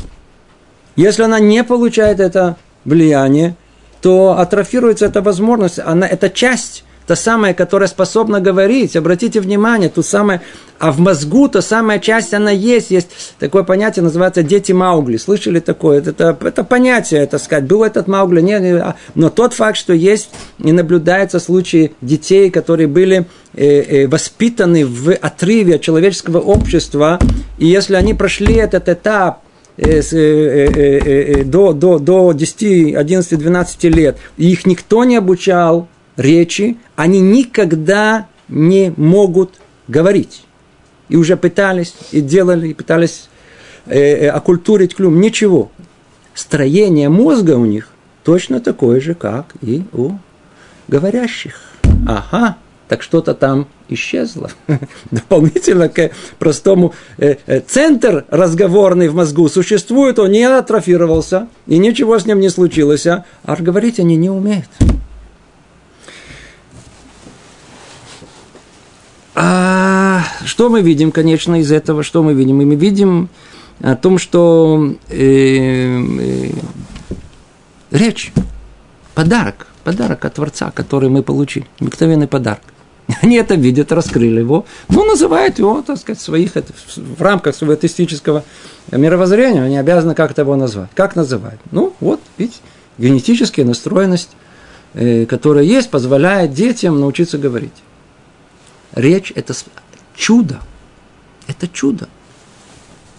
если 0.95 1.23
она 1.23 1.39
не 1.39 1.63
получает 1.63 2.19
это 2.19 2.57
влияние, 2.85 3.55
то 4.01 4.37
атрофируется 4.37 5.05
эта 5.05 5.21
возможность, 5.21 5.79
она, 5.79 6.07
это 6.07 6.29
часть 6.29 6.83
та 7.07 7.15
самая, 7.15 7.53
которая 7.53 7.87
способна 7.87 8.39
говорить. 8.39 8.95
Обратите 8.95 9.39
внимание, 9.39 9.89
тут 9.89 10.05
самое, 10.05 10.41
а 10.79 10.91
в 10.91 10.99
мозгу 10.99 11.47
та 11.47 11.61
самая 11.61 11.99
часть, 11.99 12.33
она 12.33 12.51
есть. 12.51 12.91
Есть 12.91 13.35
такое 13.39 13.63
понятие, 13.63 14.03
называется 14.03 14.43
дети 14.43 14.71
Маугли. 14.71 15.17
Слышали 15.17 15.59
такое? 15.59 15.99
Это, 15.99 16.37
это, 16.41 16.63
понятие, 16.63 17.21
это 17.21 17.37
сказать. 17.37 17.65
Был 17.65 17.83
этот 17.83 18.07
Маугли, 18.07 18.41
нет, 18.41 18.61
не, 18.61 18.71
а, 18.71 18.95
но 19.15 19.29
тот 19.29 19.53
факт, 19.53 19.77
что 19.77 19.93
есть 19.93 20.29
и 20.59 20.71
наблюдается 20.71 21.39
случаи 21.39 21.93
детей, 22.01 22.49
которые 22.49 22.87
были 22.87 23.25
э, 23.53 23.65
э, 23.65 24.07
воспитаны 24.07 24.85
в 24.85 25.13
отрыве 25.13 25.75
от 25.75 25.81
человеческого 25.81 26.39
общества, 26.39 27.19
и 27.57 27.67
если 27.67 27.95
они 27.95 28.13
прошли 28.13 28.55
этот 28.55 28.89
этап, 28.89 29.41
э, 29.77 31.43
до, 31.43 31.73
до, 31.73 31.99
до 31.99 32.31
10, 32.33 32.95
11, 32.95 33.39
12 33.39 33.83
лет, 33.85 34.17
и 34.37 34.51
их 34.51 34.65
никто 34.65 35.03
не 35.03 35.17
обучал, 35.17 35.87
речи, 36.21 36.77
они 36.95 37.19
никогда 37.19 38.27
не 38.47 38.93
могут 38.95 39.55
говорить. 39.87 40.43
И 41.09 41.17
уже 41.17 41.35
пытались, 41.35 41.93
и 42.11 42.21
делали, 42.21 42.69
и 42.69 42.73
пытались 42.73 43.29
э, 43.87 43.99
э, 43.99 44.29
оккультурить 44.29 44.95
клюм. 44.95 45.19
Ничего. 45.19 45.71
Строение 46.33 47.09
мозга 47.09 47.57
у 47.57 47.65
них 47.65 47.89
точно 48.23 48.61
такое 48.61 49.01
же, 49.01 49.13
как 49.13 49.53
и 49.61 49.83
у 49.91 50.13
говорящих. 50.87 51.59
Ага, 52.07 52.57
так 52.87 53.01
что-то 53.03 53.33
там 53.33 53.67
исчезло. 53.89 54.51
Дополнительно 55.11 55.89
к 55.89 56.11
простому 56.39 56.93
э, 57.17 57.35
э, 57.45 57.59
центр 57.61 58.25
разговорный 58.29 59.09
в 59.09 59.15
мозгу 59.15 59.49
существует, 59.49 60.19
он 60.19 60.31
не 60.31 60.43
атрофировался, 60.43 61.47
и 61.67 61.77
ничего 61.77 62.19
с 62.19 62.25
ним 62.25 62.39
не 62.39 62.49
случилось, 62.49 63.07
а 63.07 63.25
говорить 63.45 63.99
они 63.99 64.15
не 64.15 64.29
умеют. 64.29 64.69
А 69.33 70.23
что 70.45 70.69
мы 70.69 70.81
видим, 70.81 71.11
конечно, 71.11 71.59
из 71.59 71.71
этого? 71.71 72.03
Что 72.03 72.21
мы 72.23 72.33
видим? 72.33 72.57
Мы 72.57 72.75
видим 72.75 73.29
о 73.81 73.95
том, 73.95 74.17
что 74.17 74.93
э, 75.09 75.17
э, 75.17 76.51
речь, 77.91 78.33
подарок, 79.15 79.67
подарок 79.83 80.25
от 80.25 80.33
Творца, 80.33 80.71
который 80.71 81.09
мы 81.09 81.23
получили, 81.23 81.65
обыкновенный 81.79 82.27
подарок. 82.27 82.61
Они 83.21 83.37
это 83.37 83.55
видят, 83.55 83.91
раскрыли 83.91 84.39
его, 84.39 84.65
но 84.89 85.03
называют 85.03 85.59
его, 85.59 85.81
так 85.81 85.97
сказать, 85.97 86.21
своих, 86.21 86.57
это, 86.57 86.73
в 86.95 87.21
рамках 87.21 87.55
своего 87.55 87.73
атеистического 87.73 88.43
мировоззрения, 88.91 89.63
они 89.63 89.77
обязаны 89.77 90.15
как-то 90.15 90.41
его 90.41 90.55
назвать. 90.55 90.89
Как 90.93 91.15
называют? 91.15 91.59
Ну, 91.71 91.93
вот, 91.99 92.19
видите, 92.37 92.59
генетическая 92.97 93.63
настроенность, 93.63 94.31
э, 94.93 95.25
которая 95.25 95.63
есть, 95.63 95.89
позволяет 95.89 96.53
детям 96.53 96.99
научиться 96.99 97.37
говорить. 97.37 97.73
Речь– 98.95 99.31
это 99.35 99.53
чудо. 100.15 100.59
Это 101.47 101.67
чудо. 101.67 102.09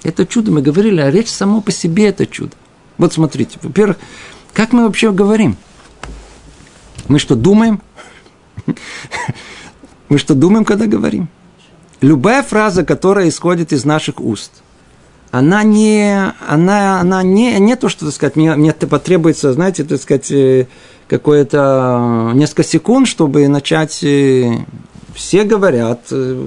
Это 0.02 0.26
чудо. 0.26 0.52
Мы 0.52 0.62
говорили, 0.62 1.00
а 1.00 1.10
речь 1.10 1.30
само 1.30 1.60
по 1.60 1.72
себе– 1.72 2.06
это 2.08 2.26
чудо. 2.26 2.52
Вот 2.98 3.12
смотрите, 3.12 3.58
во-первых, 3.62 3.98
как 4.52 4.72
мы 4.72 4.84
вообще 4.84 5.12
говорим? 5.12 5.56
Мы 7.08 7.18
что, 7.18 7.34
думаем? 7.34 7.80
Мы 10.08 10.18
что, 10.18 10.34
думаем, 10.34 10.66
когда 10.66 10.86
говорим? 10.86 11.28
Любая 12.02 12.42
фраза, 12.42 12.84
которая 12.84 13.30
исходит 13.30 13.72
из 13.72 13.86
наших 13.86 14.20
уст, 14.20 14.52
она 15.30 15.62
не, 15.62 16.34
она, 16.46 17.00
она 17.00 17.22
не, 17.22 17.58
не 17.58 17.76
то, 17.76 17.88
что, 17.88 18.04
так 18.04 18.14
сказать, 18.14 18.36
мне, 18.36 18.54
мне 18.54 18.72
потребуется, 18.74 19.54
знаете, 19.54 19.84
так 19.84 20.00
сказать, 20.02 20.30
э, 20.30 20.66
какое-то 21.08 22.32
несколько 22.34 22.62
секунд, 22.64 23.08
чтобы 23.08 23.48
начать 23.48 24.04
э, 24.04 24.52
все 25.14 25.44
говорят 25.44 26.00
э, 26.10 26.46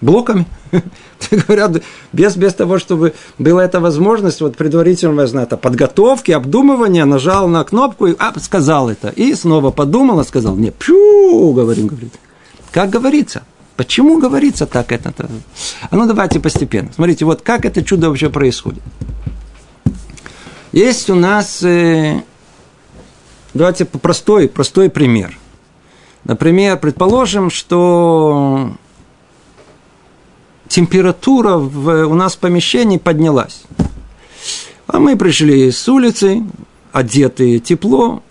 блоками. 0.00 0.46
говорят, 1.30 1.82
без, 2.12 2.36
без 2.36 2.54
того, 2.54 2.78
чтобы 2.78 3.14
была 3.38 3.64
эта 3.64 3.80
возможность, 3.80 4.40
вот 4.40 4.56
предварительного, 4.56 5.22
я 5.22 5.26
знаю, 5.26 5.46
это 5.46 5.56
подготовки, 5.56 6.30
обдумывания, 6.30 7.04
нажал 7.04 7.48
на 7.48 7.64
кнопку 7.64 8.06
и 8.06 8.16
а, 8.18 8.38
сказал 8.38 8.88
это. 8.88 9.08
И 9.08 9.34
снова 9.34 9.70
подумал, 9.70 10.20
и 10.20 10.24
сказал, 10.24 10.56
не, 10.56 10.70
пью, 10.70 11.52
говорим, 11.52 11.86
говорит. 11.86 12.14
Как 12.70 12.90
говорится? 12.90 13.42
Почему 13.76 14.18
говорится 14.18 14.66
так 14.66 14.92
это? 14.92 15.14
А 15.90 15.96
ну 15.96 16.06
давайте 16.06 16.40
постепенно. 16.40 16.90
Смотрите, 16.92 17.24
вот 17.24 17.42
как 17.42 17.64
это 17.64 17.82
чудо 17.84 18.08
вообще 18.08 18.28
происходит. 18.28 18.82
Есть 20.72 21.08
у 21.08 21.14
нас, 21.14 21.62
э, 21.62 22.22
давайте 23.54 23.84
простой, 23.84 24.48
простой 24.48 24.90
пример– 24.90 25.38
Например, 26.24 26.78
предположим, 26.78 27.50
что 27.50 28.72
температура 30.68 31.56
в, 31.56 32.06
у 32.06 32.14
нас 32.14 32.36
в 32.36 32.38
помещении 32.38 32.98
поднялась. 32.98 33.62
А 34.86 34.98
мы 34.98 35.16
пришли 35.16 35.70
с 35.70 35.88
улицы, 35.88 36.44
одетые 36.92 37.58
тепло. 37.58 38.22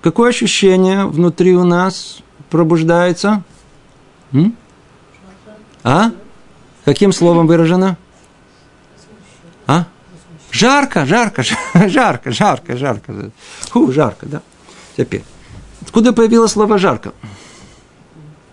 Какое 0.00 0.30
ощущение 0.30 1.06
внутри 1.06 1.54
у 1.54 1.64
нас 1.64 2.18
пробуждается? 2.50 3.42
М? 4.32 4.56
А? 5.82 6.12
Каким 6.84 7.12
словом 7.12 7.46
выражено? 7.46 7.96
А? 9.66 9.86
Жарко, 10.50 11.04
жарко, 11.04 11.42
жарко, 11.74 12.32
жарко, 12.32 12.76
жарко. 12.76 13.30
Фу, 13.70 13.92
жарко, 13.92 14.26
да. 14.26 14.42
Теперь. 14.96 15.24
Откуда 15.88 16.12
появилось 16.12 16.52
слово 16.52 16.76
«жарко»? 16.76 17.12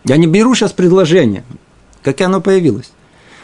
Я 0.06 0.16
не 0.16 0.26
беру 0.26 0.56
сейчас 0.56 0.72
предложение. 0.72 1.44
Как 2.02 2.22
оно 2.22 2.40
появилось? 2.40 2.92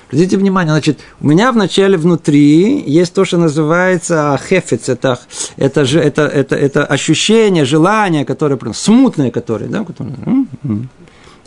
Обратите 0.07 0.37
внимание, 0.37 0.71
значит, 0.73 0.99
у 1.19 1.27
меня 1.27 1.51
вначале 1.51 1.97
внутри 1.97 2.81
есть 2.89 3.13
то, 3.13 3.25
что 3.25 3.37
называется 3.37 4.39
хефец, 4.47 4.87
это, 4.87 5.19
это, 5.57 5.81
это, 5.81 6.21
это, 6.21 6.55
это 6.55 6.85
ощущение, 6.85 7.65
желание, 7.65 8.23
которое, 8.23 8.57
смутное 8.73 9.29
которое, 9.29 9.67
да, 9.67 9.83
которое, 9.83 10.15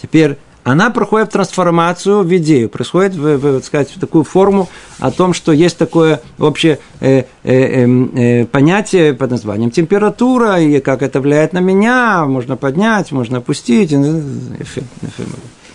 теперь 0.01 0.37
она 0.65 0.89
проходит 0.89 1.31
трансформацию 1.31 2.23
в 2.23 2.37
идею, 2.39 2.71
происходит 2.71 3.15
в, 3.15 3.37
в, 3.37 3.61
в, 3.61 3.65
сказать, 3.65 3.91
в 3.95 4.01
такую 4.01 4.25
форму 4.25 4.71
о 4.99 5.11
том, 5.11 5.35
что 5.35 5.53
есть 5.53 5.77
такое 5.77 6.23
общее 6.39 6.79
э, 7.01 7.25
э, 7.43 7.83
эм, 7.83 8.11
э, 8.17 8.47
понятие 8.47 9.13
под 9.13 9.31
названием 9.31 9.71
температура, 9.71 10.59
и 10.59 10.81
как 10.81 11.03
это 11.03 11.21
влияет 11.21 11.53
на 11.53 11.59
меня, 11.59 12.25
можно 12.25 12.57
поднять, 12.57 13.13
можно 13.13 13.39
опустить. 13.39 13.95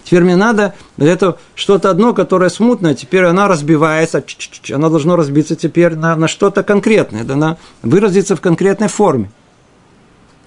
Теперь 0.03 0.23
мне 0.23 0.35
надо 0.35 0.73
это 0.97 1.37
что-то 1.53 1.91
одно, 1.91 2.15
которое 2.15 2.49
смутное, 2.49 2.95
теперь 2.95 3.25
она 3.25 3.47
разбивается, 3.47 4.23
она 4.73 4.89
должна 4.89 5.15
разбиться 5.15 5.55
теперь 5.55 5.93
на, 5.95 6.15
на 6.15 6.27
что-то 6.27 6.63
конкретное, 6.63 7.21
она 7.31 7.57
выразится 7.83 8.35
в 8.35 8.41
конкретной 8.41 8.87
форме. 8.87 9.29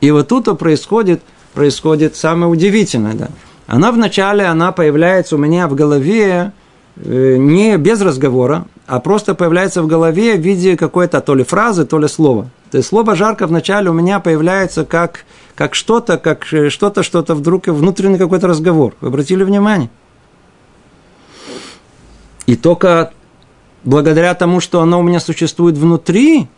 И 0.01 0.11
вот 0.11 0.27
тут 0.27 0.59
происходит, 0.59 1.23
происходит 1.55 2.17
самое 2.17 2.51
удивительное, 2.51 3.15
да. 3.15 3.29
Она 3.67 3.93
вначале, 3.93 4.45
она 4.47 4.73
появляется 4.73 5.37
у 5.37 5.39
меня 5.39 5.69
в 5.69 5.75
голове 5.75 6.53
э, 6.97 7.37
не 7.37 7.77
без 7.77 8.01
разговора, 8.01 8.67
а 8.87 9.01
просто 9.01 9.35
появляется 9.35 9.83
в 9.83 9.87
голове 9.87 10.37
в 10.37 10.41
виде 10.41 10.77
какой-то 10.77 11.21
то 11.21 11.35
ли 11.35 11.45
фразы, 11.45 11.85
то 11.85 11.99
ли 11.99 12.09
слова. 12.09 12.49
То 12.71 12.79
есть 12.79 12.89
слово 12.89 13.15
«жарко» 13.15 13.47
вначале 13.47 13.91
у 13.91 13.93
меня 13.93 14.19
появляется 14.19 14.85
как, 14.85 15.25
как 15.55 15.75
что-то, 15.75 16.19
как 16.19 16.53
э, 16.53 16.71
что-то, 16.71 17.03
что-то 17.03 17.35
вдруг 17.35 17.69
внутренний 17.69 18.19
какой-то 18.19 18.49
разговор. 18.49 18.95
Вы 19.01 19.09
обратили 19.09 19.45
внимание? 19.45 19.91
И 22.47 22.57
только 22.57 23.13
благодаря 23.85 24.35
тому, 24.35 24.61
что 24.61 24.81
оно 24.81 25.01
у 25.01 25.03
меня 25.03 25.21
существует 25.21 25.77
внутри, 25.77 26.49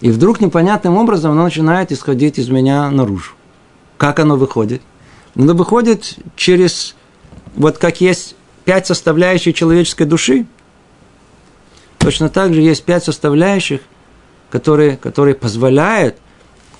и 0.00 0.10
вдруг 0.10 0.40
непонятным 0.40 0.96
образом 0.96 1.32
оно 1.32 1.44
начинает 1.44 1.92
исходить 1.92 2.38
из 2.38 2.48
меня 2.48 2.90
наружу. 2.90 3.32
Как 3.98 4.20
оно 4.20 4.36
выходит? 4.36 4.80
Оно 5.34 5.54
выходит 5.54 6.16
через, 6.36 6.94
вот 7.54 7.76
как 7.78 8.00
есть 8.00 8.34
пять 8.64 8.86
составляющих 8.86 9.54
человеческой 9.54 10.04
души, 10.04 10.46
точно 11.98 12.28
так 12.28 12.54
же 12.54 12.62
есть 12.62 12.84
пять 12.84 13.04
составляющих, 13.04 13.80
которые, 14.50 14.96
которые 14.96 15.34
позволяют, 15.34 16.16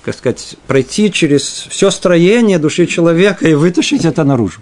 как 0.01 0.15
сказать, 0.15 0.55
пройти 0.65 1.11
через 1.11 1.43
все 1.43 1.91
строение 1.91 2.57
души 2.57 2.87
человека 2.87 3.47
и 3.47 3.53
вытащить 3.53 4.05
это 4.05 4.23
наружу. 4.23 4.61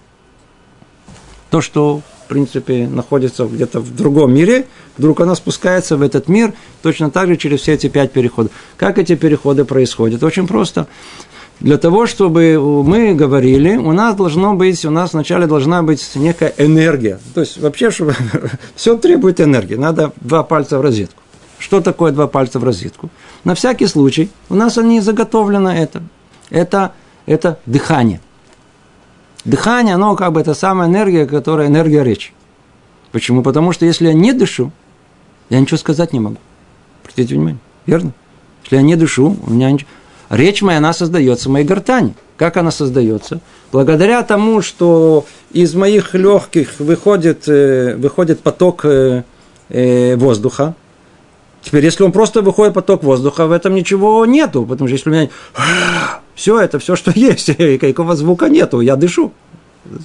То, 1.49 1.61
что 1.61 2.01
в 2.27 2.29
принципе, 2.29 2.89
находится 2.89 3.45
где-то 3.45 3.79
в 3.79 3.95
другом 3.95 4.33
мире, 4.33 4.67
вдруг 4.97 5.21
она 5.21 5.33
спускается 5.33 5.95
в 5.95 6.01
этот 6.01 6.27
мир 6.27 6.53
точно 6.81 7.09
так 7.09 7.29
же 7.29 7.37
через 7.37 7.61
все 7.61 7.75
эти 7.75 7.87
пять 7.87 8.11
переходов. 8.11 8.51
Как 8.75 8.97
эти 8.97 9.15
переходы 9.15 9.63
происходят? 9.63 10.21
Очень 10.23 10.45
просто. 10.45 10.87
Для 11.59 11.77
того, 11.77 12.05
чтобы 12.05 12.59
мы 12.83 13.15
говорили, 13.15 13.77
у 13.77 13.91
нас 13.91 14.15
должно 14.15 14.53
быть, 14.53 14.85
у 14.85 14.91
нас 14.91 15.13
вначале 15.13 15.47
должна 15.47 15.81
быть 15.81 16.11
некая 16.15 16.53
энергия. 16.57 17.19
То 17.33 17.41
есть 17.41 17.59
вообще, 17.59 17.89
чтобы 17.89 18.15
все 18.75 18.95
требует 18.97 19.41
энергии. 19.41 19.75
Надо 19.75 20.11
два 20.21 20.43
пальца 20.43 20.77
в 20.77 20.81
розетку. 20.81 21.21
Что 21.57 21.81
такое 21.81 22.11
два 22.11 22.27
пальца 22.27 22.59
в 22.59 22.63
розетку? 22.63 23.09
На 23.43 23.55
всякий 23.55 23.87
случай 23.87 24.29
у 24.49 24.55
нас 24.55 24.77
они 24.77 25.01
заготовлено 25.01 25.71
это. 25.73 26.03
Это, 26.51 26.93
это 27.25 27.59
дыхание. 27.65 28.21
Дыхание, 29.43 29.95
оно 29.95 30.15
как 30.15 30.33
бы 30.33 30.41
это 30.41 30.53
самая 30.53 30.87
энергия, 30.87 31.25
которая 31.25 31.67
энергия 31.67 32.03
речи. 32.03 32.33
Почему? 33.11 33.41
Потому 33.41 33.71
что 33.71 33.85
если 33.85 34.07
я 34.07 34.13
не 34.13 34.33
дышу, 34.33 34.71
я 35.49 35.59
ничего 35.59 35.77
сказать 35.77 36.13
не 36.13 36.19
могу. 36.19 36.37
Обратите 37.01 37.33
внимание, 37.33 37.59
верно? 37.85 38.11
Если 38.63 38.75
я 38.75 38.81
не 38.81 38.95
дышу, 38.95 39.37
у 39.45 39.49
меня 39.49 39.71
ничего... 39.71 39.89
Речь 40.29 40.61
моя, 40.61 40.79
она 40.79 40.93
создается 40.93 41.47
в 41.49 41.51
моей 41.51 41.65
гортани. 41.65 42.13
Как 42.35 42.57
она 42.57 42.71
создается? 42.71 43.39
Благодаря 43.71 44.23
тому, 44.23 44.61
что 44.61 45.25
из 45.51 45.73
моих 45.73 46.13
легких 46.13 46.79
выходит, 46.79 47.47
э, 47.47 47.95
выходит 47.95 48.41
поток 48.41 48.85
э, 48.85 49.23
э, 49.69 50.15
воздуха. 50.17 50.75
Теперь, 51.61 51.83
если 51.83 52.03
он 52.03 52.11
просто 52.11 52.41
выходит 52.41 52.73
поток 52.73 53.03
воздуха, 53.03 53.47
в 53.47 53.51
этом 53.51 53.73
ничего 53.73 54.25
нету. 54.25 54.65
Потому 54.65 54.87
что 54.87 54.95
если 54.95 55.09
у 55.09 55.13
меня 55.13 55.29
все 56.35 56.59
это, 56.59 56.79
все, 56.79 56.95
что 56.95 57.11
есть, 57.15 57.49
и 57.49 57.77
какого 57.77 58.15
звука 58.15 58.49
нету, 58.49 58.81
я 58.81 58.95
дышу. 58.95 59.31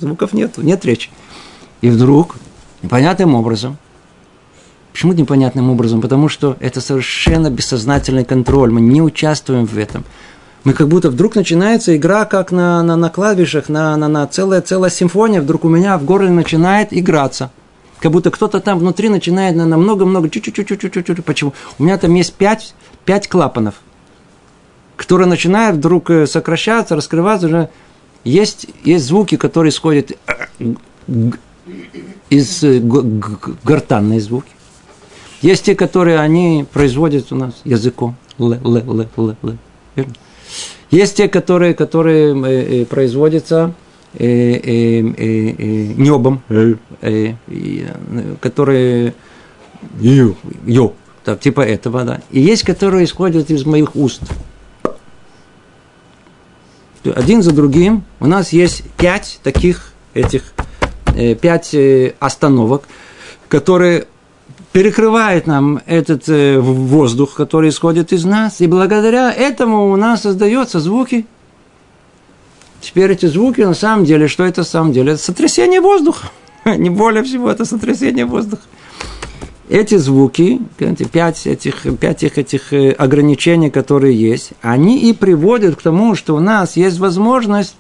Звуков 0.00 0.32
нету, 0.32 0.62
нет 0.62 0.85
речи. 0.85 1.11
И 1.80 1.90
вдруг, 1.90 2.37
непонятным 2.82 3.35
образом, 3.35 3.76
почему 4.92 5.12
непонятным 5.12 5.70
образом? 5.70 6.00
Потому 6.00 6.28
что 6.28 6.57
это 6.61 6.81
совершенно 6.81 7.50
бессознательный 7.50 8.24
контроль, 8.24 8.70
мы 8.70 8.81
не 8.81 9.02
участвуем 9.02 9.66
в 9.66 9.76
этом. 9.76 10.05
Мы 10.64 10.74
как 10.74 10.88
будто 10.88 11.11
вдруг 11.11 11.35
начинается 11.35 11.96
игра, 11.96 12.24
как 12.24 12.52
на, 12.52 12.83
на, 12.83 12.96
на 12.96 13.11
клавишах, 13.11 13.68
на, 13.68 13.96
на, 13.96 14.07
на 14.09 14.26
целая, 14.26 14.61
целая 14.61 14.90
симфония, 14.90 15.40
вдруг 15.40 15.64
у 15.64 15.68
меня 15.68 15.98
в 15.98 16.05
горле 16.05 16.31
начинает 16.31 16.88
играться. 16.92 17.50
Как 17.98 18.12
будто 18.12 18.31
кто-то 18.31 18.61
там 18.61 18.78
внутри 18.78 19.09
начинает 19.09 19.57
на 19.57 19.64
много-много, 19.76 20.31
чуть-чуть, 20.31 20.55
чуть-чуть, 20.55 20.92
чуть-чуть. 20.92 21.24
Почему? 21.24 21.52
У 21.78 21.85
меня 21.85 21.98
там 21.98 22.14
есть 22.14 22.35
пять, 22.35 22.74
пять 23.05 23.28
клапанов– 23.28 23.74
который 25.02 25.26
начинает 25.26 25.76
вдруг 25.76 26.11
э, 26.11 26.28
сокращаться, 26.28 26.94
раскрываться, 26.94 27.48
уже 27.48 27.68
есть, 28.22 28.68
есть 28.85 29.05
звуки, 29.05 29.37
которые 29.37 29.70
исходят 29.70 30.12
э, 30.12 30.74
из 32.31 32.62
э, 32.62 32.78
гортанные 33.64 34.20
звуки. 34.20 34.52
Есть 35.42 35.64
те, 35.64 35.74
которые 35.74 36.18
они 36.18 36.64
производят 36.72 37.33
у 37.33 37.37
нас 37.37 37.61
языком. 37.64 38.16
Л, 38.38 38.52
л, 38.52 38.76
л, 38.76 39.09
л, 39.16 39.37
л. 39.42 39.57
Есть 40.90 41.16
те, 41.16 41.28
которые, 41.28 41.74
которые 41.74 42.87
производятся 42.87 43.74
э, 44.14 44.24
э, 44.24 45.00
э, 45.00 45.87
небом, 45.96 46.42
э, 46.48 47.35
которые 48.40 49.14
ю, 50.00 50.37
ю, 50.66 50.92
так, 51.24 51.40
типа 51.40 51.61
этого, 51.61 52.05
да. 52.05 52.20
И 52.31 52.40
есть, 52.40 52.62
которые 52.62 53.05
исходят 53.05 53.50
из 53.50 53.66
моих 53.66 53.96
уст 53.96 54.22
один 57.11 57.42
за 57.42 57.52
другим 57.52 58.05
у 58.20 58.26
нас 58.26 58.52
есть 58.52 58.85
пять 58.96 59.40
таких 59.42 59.92
этих, 60.14 60.52
э, 61.14 61.35
пять 61.35 61.74
э, 61.74 62.14
остановок, 62.20 62.85
которые 63.48 64.07
перекрывает 64.72 65.46
нам 65.46 65.80
этот 65.87 66.28
э, 66.28 66.58
воздух, 66.58 67.35
который 67.35 67.70
исходит 67.70 68.12
из 68.12 68.24
нас, 68.24 68.61
и 68.61 68.66
благодаря 68.66 69.32
этому 69.32 69.92
у 69.92 69.96
нас 69.96 70.22
создаются 70.22 70.80
звуки. 70.80 71.26
Теперь 72.80 73.12
эти 73.12 73.26
звуки 73.26 73.61
на 73.61 73.74
самом 73.74 74.04
деле, 74.04 74.28
что 74.28 74.44
это 74.44 74.61
на 74.61 74.66
самом 74.66 74.92
деле? 74.92 75.12
Это 75.12 75.22
сотрясение 75.22 75.80
воздуха. 75.80 76.28
Не 76.64 76.90
более 76.90 77.22
всего, 77.22 77.50
это 77.50 77.64
сотрясение 77.64 78.24
воздуха 78.24 78.62
эти 79.72 79.96
звуки, 79.96 80.61
пять 81.12 81.46
этих, 81.46 81.87
пять 81.98 82.22
этих 82.22 82.72
э, 82.74 82.90
ограничений, 82.90 83.70
которые 83.70 84.14
есть, 84.14 84.50
они 84.61 85.08
и 85.08 85.14
приводят 85.14 85.76
к 85.76 85.82
тому, 85.82 86.14
что 86.14 86.37
у 86.37 86.40
нас 86.40 86.76
есть 86.76 86.98
возможность 86.98 87.74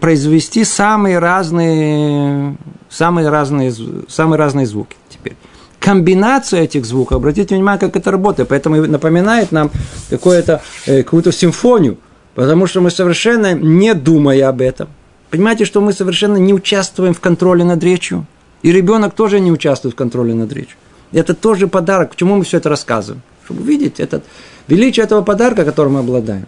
произвести 0.00 0.64
самые 0.64 1.18
разные, 1.18 2.56
самые 2.88 3.28
разные, 3.28 3.72
самые 4.08 4.38
разные 4.38 4.66
звуки. 4.66 4.96
Теперь 5.08 5.36
комбинация 5.80 6.62
этих 6.62 6.84
звуков, 6.84 7.16
обратите 7.16 7.54
внимание, 7.54 7.80
как 7.80 7.96
это 7.96 8.10
работает, 8.10 8.48
поэтому 8.48 8.76
напоминает 8.86 9.50
нам 9.50 9.70
э, 10.10 10.16
какую-то 10.16 11.32
симфонию, 11.32 11.96
потому 12.34 12.66
что 12.66 12.80
мы 12.80 12.90
совершенно 12.90 13.54
не 13.54 13.94
думая 13.94 14.48
об 14.48 14.60
этом. 14.60 14.88
Понимаете, 15.30 15.64
что 15.64 15.80
мы 15.80 15.92
совершенно 15.92 16.36
не 16.36 16.52
участвуем 16.52 17.14
в 17.14 17.20
контроле 17.20 17.64
над 17.64 17.82
речью. 17.82 18.26
И 18.62 18.72
ребенок 18.72 19.14
тоже 19.14 19.40
не 19.40 19.50
участвует 19.50 19.94
в 19.94 19.98
контроле 19.98 20.34
над 20.34 20.52
речью. 20.52 20.76
Это 21.12 21.34
тоже 21.34 21.66
подарок. 21.66 22.10
Почему 22.10 22.36
мы 22.36 22.44
все 22.44 22.58
это 22.58 22.68
рассказываем? 22.68 23.22
Чтобы 23.44 23.62
увидеть 23.62 24.00
этот, 24.00 24.24
величие 24.68 25.04
этого 25.04 25.22
подарка, 25.22 25.64
которым 25.64 25.94
мы 25.94 26.00
обладаем. 26.00 26.46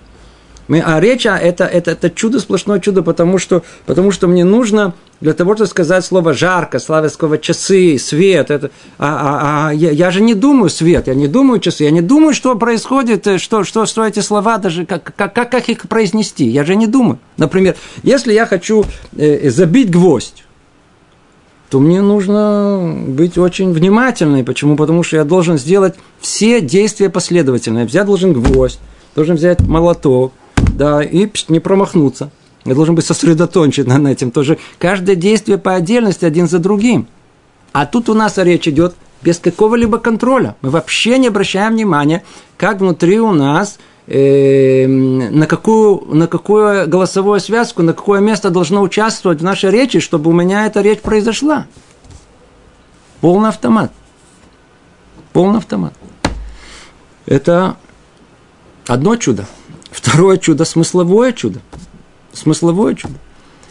Мы, 0.72 0.80
а 0.80 1.00
речь 1.00 1.26
а 1.26 1.36
это, 1.36 1.64
это, 1.64 1.90
это 1.90 2.08
чудо, 2.08 2.40
сплошное 2.40 2.80
чудо, 2.80 3.02
потому 3.02 3.36
что, 3.36 3.62
потому 3.84 4.10
что 4.10 4.26
мне 4.26 4.42
нужно 4.42 4.94
для 5.20 5.34
того, 5.34 5.54
чтобы 5.54 5.68
сказать 5.68 6.02
слово 6.02 6.32
жарко, 6.32 6.78
слово 6.78 7.10
часы, 7.36 7.98
свет. 7.98 8.50
Это, 8.50 8.70
а, 8.96 9.06
а, 9.06 9.68
а 9.68 9.74
я, 9.74 9.90
я 9.90 10.10
же 10.10 10.22
не 10.22 10.32
думаю 10.32 10.70
свет, 10.70 11.08
я 11.08 11.14
не 11.14 11.28
думаю 11.28 11.60
часы, 11.60 11.84
я 11.84 11.90
не 11.90 12.00
думаю, 12.00 12.32
что 12.32 12.54
происходит, 12.56 13.26
э, 13.26 13.36
что, 13.36 13.64
что, 13.64 13.84
что 13.84 14.02
эти 14.02 14.20
слова 14.20 14.56
даже, 14.56 14.86
как, 14.86 15.14
как, 15.14 15.34
как 15.34 15.68
их 15.68 15.82
произнести. 15.90 16.46
Я 16.46 16.64
же 16.64 16.74
не 16.74 16.86
думаю. 16.86 17.18
Например, 17.36 17.76
если 18.02 18.32
я 18.32 18.46
хочу 18.46 18.86
э, 19.14 19.50
забить 19.50 19.90
гвоздь, 19.90 20.42
то 21.68 21.80
мне 21.80 22.00
нужно 22.00 22.96
быть 23.08 23.36
очень 23.36 23.74
внимательным. 23.74 24.42
Почему? 24.46 24.76
Потому 24.76 25.02
что 25.02 25.16
я 25.16 25.24
должен 25.24 25.58
сделать 25.58 25.96
все 26.18 26.62
действия 26.62 27.10
последовательно. 27.10 27.86
Я 27.90 28.04
должен 28.04 28.32
гвоздь, 28.32 28.80
должен 29.14 29.36
взять 29.36 29.60
молоток, 29.60 30.32
да, 30.72 31.02
и 31.02 31.28
не 31.48 31.60
промахнуться. 31.60 32.30
Я 32.64 32.74
должен 32.74 32.94
быть 32.94 33.04
сосредоточен 33.04 33.86
на 34.02 34.08
этим. 34.08 34.30
Тоже 34.30 34.58
каждое 34.78 35.16
действие 35.16 35.58
по 35.58 35.74
отдельности 35.74 36.24
один 36.24 36.48
за 36.48 36.58
другим. 36.58 37.06
А 37.72 37.86
тут 37.86 38.08
у 38.08 38.14
нас 38.14 38.38
речь 38.38 38.68
идет 38.68 38.94
без 39.22 39.38
какого-либо 39.38 39.98
контроля. 39.98 40.56
Мы 40.62 40.70
вообще 40.70 41.18
не 41.18 41.28
обращаем 41.28 41.72
внимания, 41.72 42.22
как 42.56 42.80
внутри 42.80 43.20
у 43.20 43.32
нас– 43.32 43.78
э, 44.06 44.86
на, 44.86 45.46
какую, 45.46 46.04
на 46.14 46.26
какую 46.26 46.88
голосовую 46.88 47.40
связку, 47.40 47.82
на 47.82 47.92
какое 47.92 48.20
место 48.20 48.50
должно 48.50 48.82
участвовать 48.82 49.40
в 49.40 49.44
нашей 49.44 49.70
речи, 49.70 50.00
чтобы 50.00 50.30
у 50.30 50.32
меня 50.32 50.66
эта 50.66 50.80
речь 50.80 51.00
произошла. 51.00 51.66
Полный 53.20 53.50
автомат. 53.50 53.92
Полный 55.32 55.58
автомат. 55.58 55.94
Это 57.26 57.76
одно 58.86 59.16
чудо. 59.16 59.46
Второе 60.02 60.36
чудо– 60.36 60.64
смысловое 60.66 61.32
чудо. 61.32 61.60
Смысловое 62.34 62.94
чудо. 62.94 63.14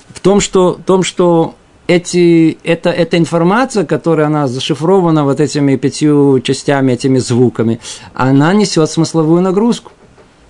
В 0.10 0.20
том, 0.20 0.40
что, 0.40 0.74
в 0.74 0.84
том, 0.84 1.04
что 1.04 1.54
эти, 1.88 2.58
это, 2.64 2.90
эта 2.90 3.20
информация, 3.20 3.86
которая 3.86 4.28
она 4.28 4.48
зашифрована 4.48 5.24
вот 5.24 5.40
этими 5.40 5.76
пятью 5.76 6.40
частями, 6.40 6.94
этими 6.94 7.20
звуками, 7.20 7.80
она 8.16 8.54
несет 8.54 8.90
смысловую 8.90 9.42
нагрузку 9.42 9.92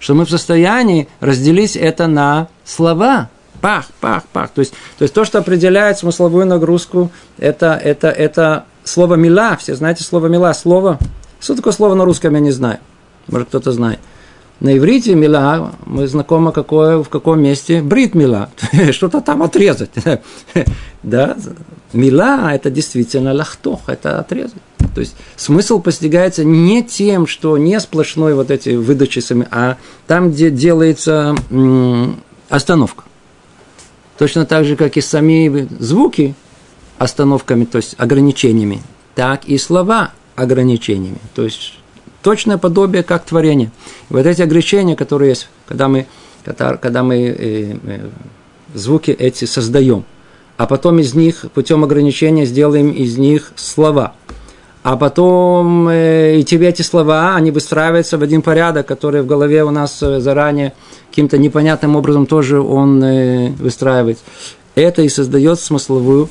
что 0.02 0.16
мы 0.16 0.26
в 0.26 0.30
состоянии 0.30 1.08
разделить 1.20 1.76
это 1.76 2.08
на 2.08 2.48
слова, 2.66 3.30
пах, 3.62 3.86
пах, 4.02 4.24
пах. 4.34 4.50
То 4.50 4.62
есть, 4.62 4.74
то 4.98 5.04
есть 5.04 5.14
то, 5.14 5.24
что 5.24 5.38
определяет 5.38 6.00
смысловую 6.00 6.48
нагрузку, 6.48 7.12
это, 7.38 7.80
это, 7.82 8.10
это 8.10 8.66
слово 8.84 9.14
мила. 9.14 9.56
Все 9.58 9.76
знаете 9.76 10.04
слово 10.04 10.26
мила? 10.26 10.52
Слово. 10.54 10.98
Что 11.40 11.56
такое 11.56 11.72
слово 11.72 11.94
на 11.94 12.04
русском, 12.04 12.34
я 12.34 12.40
не 12.40 12.52
знаю. 12.52 12.80
Может, 13.28 13.50
кто-то 13.50 13.72
знает. 13.72 14.00
На 14.62 14.78
иврите 14.78 15.16
мила, 15.16 15.74
мы 15.88 16.08
знакомы 16.08 16.52
какое, 16.52 17.02
в 17.02 17.10
каком 17.10 17.42
месте, 17.42 17.82
брит 17.82 18.14
мила, 18.14 18.52
что-то 18.92 19.20
там 19.20 19.42
отрезать. 19.42 19.90
да, 21.04 21.36
мила– 21.94 22.54
это 22.54 22.70
действительно 22.70 23.34
лахтох, 23.34 23.82
это 23.88 24.20
отрезать. 24.20 24.62
То 24.94 25.02
есть 25.02 25.16
смысл 25.36 25.82
постигается 25.82 26.44
не 26.44 26.84
тем, 26.84 27.26
что 27.26 27.58
не 27.58 27.80
сплошной 27.80 28.36
вот 28.36 28.52
эти 28.52 28.70
выдачи 28.70 29.18
сами, 29.18 29.48
а 29.50 29.78
там, 30.06 30.30
где 30.30 30.52
делается 30.52 31.36
остановка. 32.48 33.04
Точно 34.20 34.46
так 34.46 34.66
же, 34.66 34.76
как 34.76 34.96
и 34.96 35.02
сами 35.02 35.68
звуки 35.80 36.36
остановками, 37.00 37.66
то 37.66 37.78
есть 37.78 37.96
ограничениями, 37.98 38.84
так 39.16 39.46
и 39.46 39.58
слова 39.58 40.12
ограничениями. 40.36 41.18
То 41.34 41.46
есть 41.46 41.81
точное 42.22 42.58
подобие, 42.58 43.04
как 43.04 43.26
творение. 43.26 43.72
И 44.10 44.14
вот 44.14 44.26
эти 44.26 44.42
ограничения, 44.42 44.96
которые 44.96 45.30
есть, 45.30 45.50
когда 45.68 45.88
мы, 45.88 46.08
когда 46.44 47.04
мы 47.04 47.16
э, 47.18 47.78
э, 47.84 48.10
звуки 48.74 49.12
эти 49.12 49.46
создаем, 49.46 50.06
а 50.58 50.68
потом 50.68 51.00
из 51.00 51.14
них, 51.16 51.46
путем 51.54 51.84
ограничения, 51.84 52.46
сделаем 52.46 52.92
из 52.92 53.18
них 53.18 53.52
слова. 53.56 54.14
А 54.84 54.98
потом 54.98 55.88
э, 55.90 56.40
и 56.40 56.44
тебе 56.44 56.70
эти 56.70 56.82
слова, 56.82 57.36
они 57.36 57.52
выстраиваются 57.52 58.18
в 58.18 58.24
один 58.24 58.42
порядок, 58.42 58.88
который 58.88 59.22
в 59.22 59.28
голове 59.28 59.64
у 59.64 59.70
нас 59.70 60.02
э, 60.02 60.20
заранее 60.20 60.74
каким-то 61.10 61.38
непонятным 61.38 61.96
образом 61.96 62.26
тоже 62.26 62.60
он 62.60 63.04
э, 63.04 63.50
выстраивается. 63.60 64.24
Это 64.74 65.04
и 65.04 65.10
создает 65.10 65.60
смысловую 65.60 66.30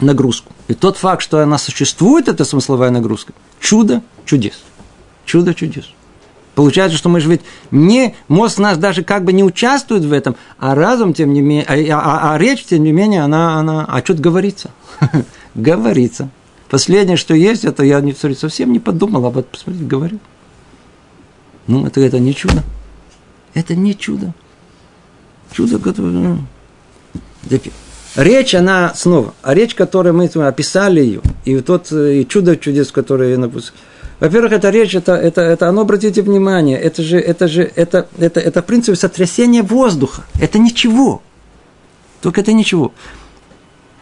нагрузку. 0.00 0.52
И 0.68 0.74
тот 0.74 0.96
факт, 0.96 1.22
что 1.22 1.42
она 1.42 1.58
существует, 1.58 2.28
эта 2.28 2.44
смысловая 2.44 2.90
нагрузка, 2.90 3.32
чудо 3.58 4.02
чудес. 4.24 4.62
Чудо 5.28 5.52
чудес. 5.52 5.90
Получается, 6.54 6.96
что 6.96 7.10
мы 7.10 7.20
же 7.20 7.28
ведь 7.28 7.42
не, 7.70 8.16
мозг 8.28 8.58
наш 8.58 8.78
даже 8.78 9.04
как 9.04 9.24
бы 9.24 9.34
не 9.34 9.44
участвует 9.44 10.04
в 10.04 10.12
этом, 10.12 10.36
а 10.58 10.74
разум, 10.74 11.12
тем 11.12 11.34
не 11.34 11.42
менее, 11.42 11.66
а, 11.68 12.00
а, 12.00 12.34
а 12.34 12.38
речь, 12.38 12.64
тем 12.64 12.82
не 12.82 12.92
менее, 12.92 13.20
она, 13.20 13.58
она, 13.58 13.84
а 13.84 14.00
что-то 14.02 14.22
говорится. 14.22 14.70
говорится. 15.54 16.30
Последнее, 16.70 17.18
что 17.18 17.34
есть, 17.34 17.66
это 17.66 17.84
я 17.84 18.00
не, 18.00 18.14
совсем 18.14 18.72
не 18.72 18.80
подумал 18.80 19.26
об 19.26 19.36
этом, 19.36 19.50
посмотрите, 19.52 19.84
говорю. 19.84 20.18
Ну, 21.66 21.86
это, 21.86 22.00
это 22.00 22.18
не 22.18 22.34
чудо. 22.34 22.64
Это 23.52 23.76
не 23.76 23.96
чудо. 23.96 24.32
Чудо, 25.52 25.78
которое... 25.78 26.10
Ну, 26.10 26.38
речь, 28.16 28.54
она 28.54 28.94
снова, 28.94 29.34
речь, 29.44 29.74
которую 29.74 30.14
мы 30.14 30.24
описали 30.24 31.00
ее, 31.00 31.20
и 31.44 31.60
тот 31.60 31.92
и 31.92 32.26
чудо 32.26 32.56
чудес, 32.56 32.90
которое 32.90 33.32
я 33.32 33.38
написал, 33.38 33.74
во-первых, 34.20 34.52
эта 34.52 34.70
речь, 34.70 34.94
это, 34.94 35.12
это, 35.12 35.42
это 35.42 35.68
оно, 35.68 35.82
обратите 35.82 36.22
внимание, 36.22 36.76
это 36.76 37.02
же, 37.02 37.18
это 37.18 37.46
же, 37.46 37.70
это, 37.76 38.08
это, 38.18 38.40
это 38.40 38.62
в 38.62 38.66
принципе 38.66 38.96
сотрясение 38.96 39.62
воздуха. 39.62 40.24
Это 40.40 40.58
ничего. 40.58 41.22
Только 42.20 42.40
это 42.40 42.52
ничего. 42.52 42.92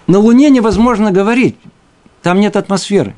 На 0.07 0.19
Луне 0.19 0.49
невозможно 0.49 1.13
говорить. 1.13 1.57
Там 2.23 2.41
нет 2.41 2.57
атмосферы. 2.57 3.15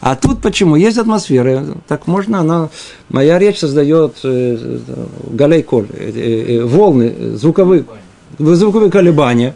А 0.00 0.16
тут 0.16 0.42
почему? 0.42 0.74
Есть 0.74 0.98
атмосфера. 0.98 1.64
Так 1.86 2.08
можно, 2.08 2.40
она... 2.40 2.70
Моя 3.08 3.38
речь 3.38 3.60
создает 3.60 4.16
э, 4.24 4.80
галейколь, 5.30 5.86
э, 5.92 6.58
э, 6.58 6.64
волны, 6.64 7.36
звуковые, 7.36 7.84
звуковые 8.36 8.90
колебания. 8.90 9.54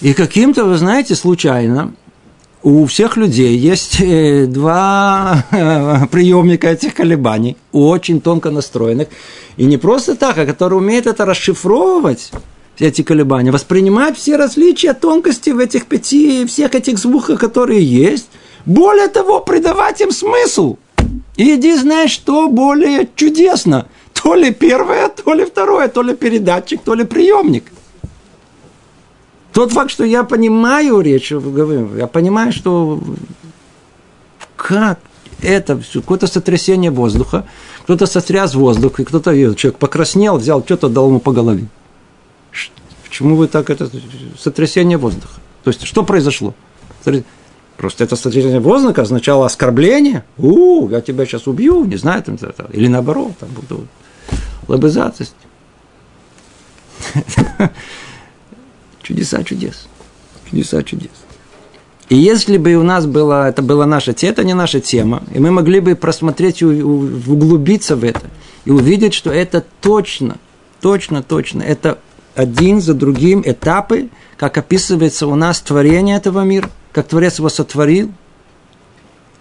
И 0.00 0.14
каким-то, 0.14 0.64
вы 0.64 0.78
знаете, 0.78 1.14
случайно 1.14 1.92
у 2.64 2.86
всех 2.86 3.18
людей 3.18 3.56
есть 3.58 4.00
э, 4.00 4.46
два 4.46 5.44
приемника 6.10 6.68
этих 6.68 6.94
колебаний, 6.94 7.58
очень 7.72 8.22
тонко 8.22 8.50
настроенных. 8.50 9.08
И 9.58 9.66
не 9.66 9.76
просто 9.76 10.16
так, 10.16 10.38
а 10.38 10.46
которые 10.46 10.78
умеют 10.78 11.06
это 11.06 11.26
расшифровывать, 11.26 12.32
эти 12.78 13.02
колебания, 13.02 13.52
воспринимать 13.52 14.16
все 14.16 14.36
различия, 14.36 14.94
тонкости 14.94 15.50
в 15.50 15.58
этих 15.58 15.86
пяти, 15.86 16.46
всех 16.46 16.74
этих 16.74 16.98
звуках, 16.98 17.38
которые 17.38 17.84
есть. 17.84 18.28
Более 18.64 19.08
того, 19.08 19.40
придавать 19.40 20.00
им 20.00 20.10
смысл. 20.10 20.78
И 21.36 21.54
иди 21.54 21.76
знаешь, 21.76 22.10
что 22.10 22.48
более 22.48 23.08
чудесно. 23.14 23.86
То 24.14 24.34
ли 24.34 24.52
первое, 24.52 25.08
то 25.08 25.34
ли 25.34 25.44
второе, 25.44 25.88
то 25.88 26.02
ли 26.02 26.14
передатчик, 26.14 26.80
то 26.82 26.94
ли 26.94 27.04
приемник. 27.04 27.64
Тот 29.54 29.72
факт, 29.72 29.90
что 29.92 30.04
я 30.04 30.24
понимаю 30.24 31.00
речь, 31.00 31.30
я 31.30 32.06
понимаю, 32.08 32.52
что 32.52 33.00
как 34.56 34.98
это 35.40 35.78
все, 35.78 36.00
какое-то 36.00 36.26
сотрясение 36.26 36.90
воздуха, 36.90 37.46
кто-то 37.84 38.06
сотряс 38.06 38.56
воздух, 38.56 38.98
и 38.98 39.04
кто-то 39.04 39.32
человек 39.54 39.78
покраснел, 39.78 40.38
взял, 40.38 40.64
что-то 40.64 40.88
дал 40.88 41.06
ему 41.08 41.20
по 41.20 41.30
голове. 41.30 41.68
Почему 43.04 43.36
вы 43.36 43.46
так 43.46 43.70
это 43.70 43.88
сотрясение 44.36 44.98
воздуха? 44.98 45.40
То 45.62 45.70
есть, 45.70 45.84
что 45.86 46.02
произошло? 46.02 46.52
Просто 47.76 48.02
это 48.02 48.16
сотрясение 48.16 48.58
воздуха 48.58 49.02
означало 49.02 49.46
оскорбление. 49.46 50.24
У, 50.36 50.88
я 50.88 51.00
тебя 51.00 51.26
сейчас 51.26 51.46
убью, 51.46 51.84
не 51.84 51.96
знаю, 51.96 52.24
там, 52.24 52.36
или 52.72 52.88
наоборот, 52.88 53.38
там 53.38 53.50
буду 53.50 53.86
лобызаться. 54.66 55.26
Чудеса 59.04 59.44
чудес. 59.44 59.86
Чудеса 60.50 60.82
чудес. 60.82 61.10
И 62.08 62.16
если 62.16 62.56
бы 62.56 62.74
у 62.74 62.82
нас 62.82 63.06
было, 63.06 63.48
это 63.48 63.62
была 63.62 63.86
наша 63.86 64.12
тема, 64.14 64.32
это 64.32 64.44
не 64.44 64.54
наша 64.54 64.80
тема, 64.80 65.22
и 65.32 65.38
мы 65.38 65.50
могли 65.50 65.80
бы 65.80 65.94
просмотреть 65.94 66.62
углубиться 66.62 67.96
в 67.96 68.04
это, 68.04 68.22
и 68.64 68.70
увидеть, 68.70 69.14
что 69.14 69.30
это 69.30 69.64
точно, 69.80 70.36
точно, 70.80 71.22
точно, 71.22 71.62
это 71.62 71.98
один 72.34 72.80
за 72.80 72.94
другим 72.94 73.42
этапы, 73.44 74.08
как 74.36 74.58
описывается 74.58 75.26
у 75.26 75.34
нас 75.34 75.60
творение 75.60 76.16
этого 76.16 76.40
мира, 76.40 76.70
как 76.92 77.06
Творец 77.06 77.38
его 77.38 77.48
сотворил. 77.48 78.10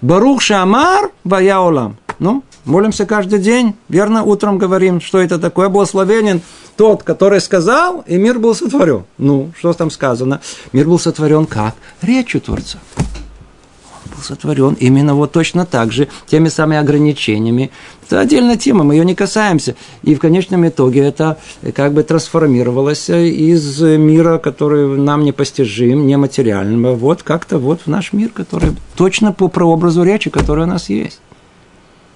Барух 0.01 0.41
Шамар 0.41 1.11
Ваяолам. 1.23 1.97
Ну, 2.19 2.43
молимся 2.65 3.05
каждый 3.05 3.39
день, 3.39 3.75
верно, 3.89 4.23
утром 4.23 4.57
говорим, 4.57 5.01
что 5.01 5.19
это 5.19 5.39
такое, 5.39 5.69
благословенен 5.69 6.41
тот, 6.75 7.03
который 7.03 7.41
сказал, 7.41 8.03
и 8.07 8.17
мир 8.17 8.39
был 8.39 8.55
сотворен. 8.55 9.03
Ну, 9.17 9.51
что 9.57 9.73
там 9.73 9.91
сказано? 9.91 10.41
Мир 10.71 10.87
был 10.87 10.99
сотворен 10.99 11.45
как? 11.45 11.75
Речью 12.01 12.41
Творца. 12.41 12.79
Он 12.97 14.15
был 14.15 14.23
сотворен 14.23 14.73
именно 14.79 15.13
вот 15.15 15.31
точно 15.31 15.65
так 15.65 15.91
же, 15.91 16.07
теми 16.25 16.49
самыми 16.49 16.77
ограничениями. 16.77 17.71
Это 18.05 18.19
отдельная 18.19 18.57
тема, 18.57 18.83
мы 18.83 18.95
ее 18.95 19.05
не 19.05 19.15
касаемся. 19.15 19.75
И 20.01 20.15
в 20.15 20.19
конечном 20.19 20.67
итоге 20.67 21.01
это 21.01 21.37
как 21.75 21.93
бы 21.93 22.03
трансформировалось 22.03 23.09
из 23.09 23.81
мира, 23.81 24.39
который 24.39 24.97
нам 24.97 25.23
непостижим, 25.23 26.07
нематериального, 26.07 26.95
вот 26.95 27.23
как-то 27.23 27.59
вот 27.59 27.81
в 27.81 27.87
наш 27.87 28.13
мир, 28.13 28.29
который 28.29 28.71
точно 28.95 29.31
по 29.31 29.47
прообразу 29.47 30.03
речи, 30.03 30.29
который 30.29 30.63
у 30.63 30.67
нас 30.67 30.89
есть. 30.89 31.19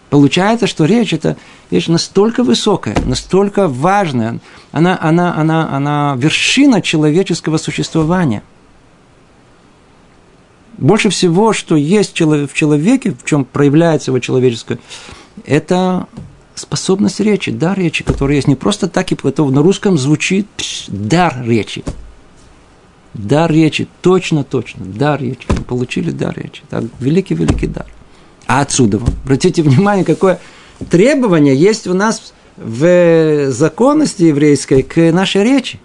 Получается, 0.09 0.67
что 0.67 0.85
речь– 0.85 1.13
это 1.13 1.37
вещь 1.69 1.87
настолько 1.87 2.43
высокая, 2.43 2.95
настолько 3.05 3.67
важная, 3.67 4.39
она, 4.71 4.97
она, 5.01 5.35
она, 5.35 5.69
она 5.75 6.15
вершина 6.17 6.81
человеческого 6.81 7.57
существования. 7.57 8.41
Больше 10.77 11.09
всего, 11.09 11.53
что 11.53 11.75
есть 11.75 12.19
в 12.19 12.53
человеке, 12.53 13.11
в 13.11 13.25
чем 13.25 13.43
проявляется 13.43 14.11
его 14.11 14.19
человеческое, 14.19 14.79
это 15.45 16.07
способность 16.55 17.19
речи, 17.19 17.51
дар 17.51 17.77
речи, 17.77 18.03
который 18.03 18.35
есть 18.35 18.47
не 18.47 18.55
просто 18.55 18.87
так, 18.87 19.11
и 19.11 19.17
это 19.21 19.43
на 19.43 19.61
русском 19.61 19.97
звучит 19.97 20.47
пш, 20.55 20.85
дар 20.87 21.43
речи. 21.43 21.83
Дар 23.13 23.51
речи, 23.51 23.87
точно, 24.01 24.43
точно, 24.43 24.85
дар 24.85 25.19
речи. 25.19 25.47
Мы 25.49 25.63
получили 25.63 26.11
дар 26.11 26.37
речи. 26.37 26.61
Так, 26.69 26.83
великий-великий 26.99 27.67
дар. 27.67 27.87
А 28.47 28.61
отсюда, 28.61 28.97
обратите 28.97 29.61
внимание, 29.61 30.05
какое 30.05 30.39
требование 30.89 31.55
есть 31.55 31.85
у 31.85 31.93
нас 31.93 32.33
в 32.55 33.51
законности 33.51 34.23
еврейской 34.23 34.81
к 34.81 35.11
нашей 35.11 35.43
речи. 35.43 35.79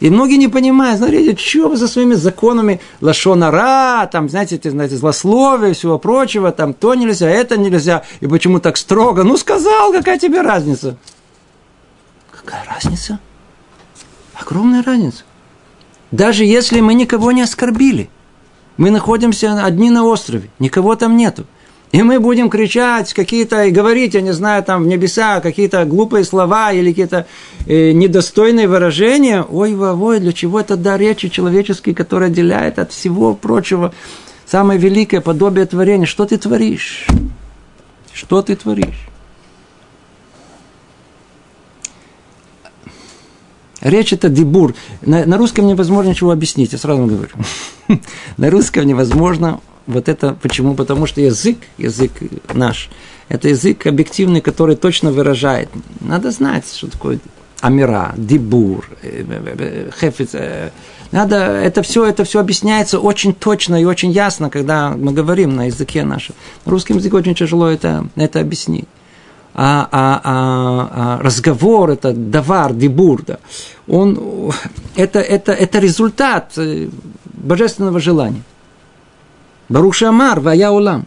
И 0.00 0.10
многие 0.10 0.36
не 0.36 0.48
понимают, 0.48 0.98
смотрите, 0.98 1.36
что 1.36 1.68
вы 1.70 1.76
со 1.78 1.88
своими 1.88 2.14
законами 2.14 2.80
лошонара, 3.00 4.06
там, 4.06 4.28
знаете, 4.28 4.60
знаете, 4.62 4.96
злословие, 4.96 5.72
всего 5.72 5.98
прочего, 5.98 6.52
там 6.52 6.74
то 6.74 6.94
нельзя, 6.94 7.30
это 7.30 7.56
нельзя, 7.56 8.02
и 8.20 8.26
почему 8.26 8.60
так 8.60 8.76
строго? 8.76 9.22
Ну, 9.22 9.36
сказал, 9.38 9.92
какая 9.92 10.18
тебе 10.18 10.42
разница? 10.42 10.98
Какая 12.30 12.64
разница? 12.66 13.18
Огромная 14.34 14.82
разница. 14.82 15.22
Даже 16.10 16.44
если 16.44 16.80
мы 16.80 16.92
никого 16.94 17.32
не 17.32 17.42
оскорбили, 17.42 18.10
мы 18.76 18.90
находимся 18.90 19.64
одни 19.64 19.90
на 19.90 20.04
острове, 20.04 20.50
никого 20.58 20.96
там 20.96 21.16
нету. 21.16 21.46
И 21.94 22.02
мы 22.02 22.18
будем 22.18 22.50
кричать 22.50 23.14
какие-то 23.14 23.66
и 23.66 23.70
говорить, 23.70 24.14
я 24.14 24.20
не 24.20 24.32
знаю, 24.32 24.64
там 24.64 24.82
в 24.82 24.86
небеса, 24.88 25.38
какие-то 25.40 25.84
глупые 25.84 26.24
слова 26.24 26.72
или 26.72 26.90
какие-то 26.90 27.28
э, 27.66 27.92
недостойные 27.92 28.66
выражения. 28.66 29.44
Ой, 29.44 29.76
ой, 29.76 30.18
для 30.18 30.32
чего 30.32 30.58
это 30.58 30.76
дар 30.76 30.98
речи 30.98 31.28
человеческий, 31.28 31.94
который 31.94 32.30
отделяет 32.30 32.80
от 32.80 32.90
всего 32.90 33.36
прочего 33.36 33.94
самое 34.44 34.76
великое 34.76 35.20
подобие 35.20 35.66
творения. 35.66 36.04
Что 36.04 36.26
ты 36.26 36.36
творишь? 36.36 37.06
Что 38.12 38.42
ты 38.42 38.56
творишь? 38.56 39.06
Речь 43.82 44.12
это 44.12 44.28
дебур. 44.28 44.74
На, 45.00 45.26
на 45.26 45.36
русском 45.36 45.68
невозможно 45.68 46.10
ничего 46.10 46.32
объяснить, 46.32 46.72
я 46.72 46.78
сразу 46.78 47.06
говорю. 47.06 47.30
на 48.36 48.50
русском 48.50 48.84
невозможно 48.84 49.60
вот 49.86 50.08
это 50.08 50.36
почему? 50.40 50.74
Потому 50.74 51.06
что 51.06 51.20
язык, 51.20 51.58
язык 51.78 52.12
наш, 52.52 52.88
это 53.28 53.48
язык 53.48 53.86
объективный, 53.86 54.40
который 54.40 54.76
точно 54.76 55.12
выражает. 55.12 55.68
Надо 56.00 56.30
знать, 56.30 56.64
что 56.74 56.90
такое 56.90 57.18
амира, 57.60 58.12
дебур, 58.16 58.88
э, 59.02 59.24
э, 59.26 59.54
э, 59.58 59.90
хефиц. 59.98 60.34
Надо, 61.12 61.36
это 61.36 61.82
все, 61.82 62.04
это 62.04 62.24
все 62.24 62.40
объясняется 62.40 62.98
очень 62.98 63.34
точно 63.34 63.80
и 63.80 63.84
очень 63.84 64.10
ясно, 64.10 64.50
когда 64.50 64.90
мы 64.90 65.12
говорим 65.12 65.56
на 65.56 65.66
языке 65.66 66.04
нашем. 66.04 66.34
На 66.66 66.72
русском 66.72 66.96
языке 66.96 67.16
очень 67.16 67.34
тяжело 67.34 67.68
это, 67.68 68.06
это 68.16 68.40
объяснить. 68.40 68.88
А, 69.54 69.88
а, 69.92 70.20
а, 70.24 70.90
а 71.18 71.22
разговор, 71.22 71.90
это 71.90 72.12
давар, 72.12 72.74
дебур, 72.74 73.22
да, 73.24 73.38
он, 73.86 74.50
это, 74.96 75.20
это, 75.20 75.52
это 75.52 75.78
результат 75.78 76.58
божественного 77.24 78.00
желания. 78.00 78.42
Баруша 79.68 80.10
Амар, 80.10 80.40
Вая 80.40 80.70
Улам. 80.70 81.06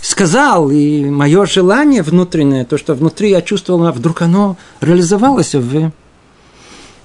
Сказал, 0.00 0.70
и 0.70 1.04
мое 1.04 1.46
желание 1.46 2.02
внутреннее, 2.02 2.64
то, 2.64 2.78
что 2.78 2.94
внутри 2.94 3.30
я 3.30 3.42
чувствовал, 3.42 3.86
а 3.86 3.92
вдруг 3.92 4.22
оно 4.22 4.56
реализовалось 4.80 5.54
в 5.54 5.92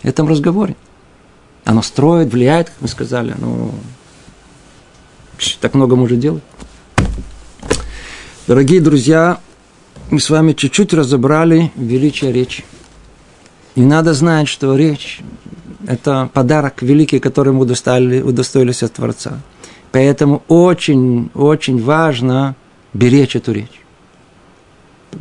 этом 0.01 0.27
разговоре. 0.27 0.75
Оно 1.65 1.81
строит, 1.81 2.31
влияет, 2.31 2.69
как 2.69 2.77
мы 2.81 2.87
сказали. 2.87 3.35
Ну, 3.37 3.71
так 5.59 5.73
много 5.73 5.95
может 5.95 6.19
делать. 6.19 6.43
Дорогие 8.47 8.79
друзья, 8.79 9.39
мы 10.11 10.19
с 10.19 10.29
вами 10.29 10.53
чуть-чуть 10.53 10.93
разобрали 10.93 11.71
величие 11.75 12.31
речи. 12.31 12.63
И 13.75 13.81
надо 13.81 14.13
знать, 14.13 14.47
что 14.47 14.75
речь 14.75 15.21
это 15.88 16.30
подарок 16.34 16.82
великий, 16.82 17.19
который 17.19 17.53
мы 17.53 17.61
удостоили, 17.61 18.21
удостоились 18.21 18.84
от 18.84 18.93
Творца. 18.93 19.39
Поэтому 19.91 20.43
очень, 20.47 21.30
очень 21.34 21.82
важно 21.82 22.55
беречь 22.93 23.36
эту 23.36 23.53
речь. 23.53 23.82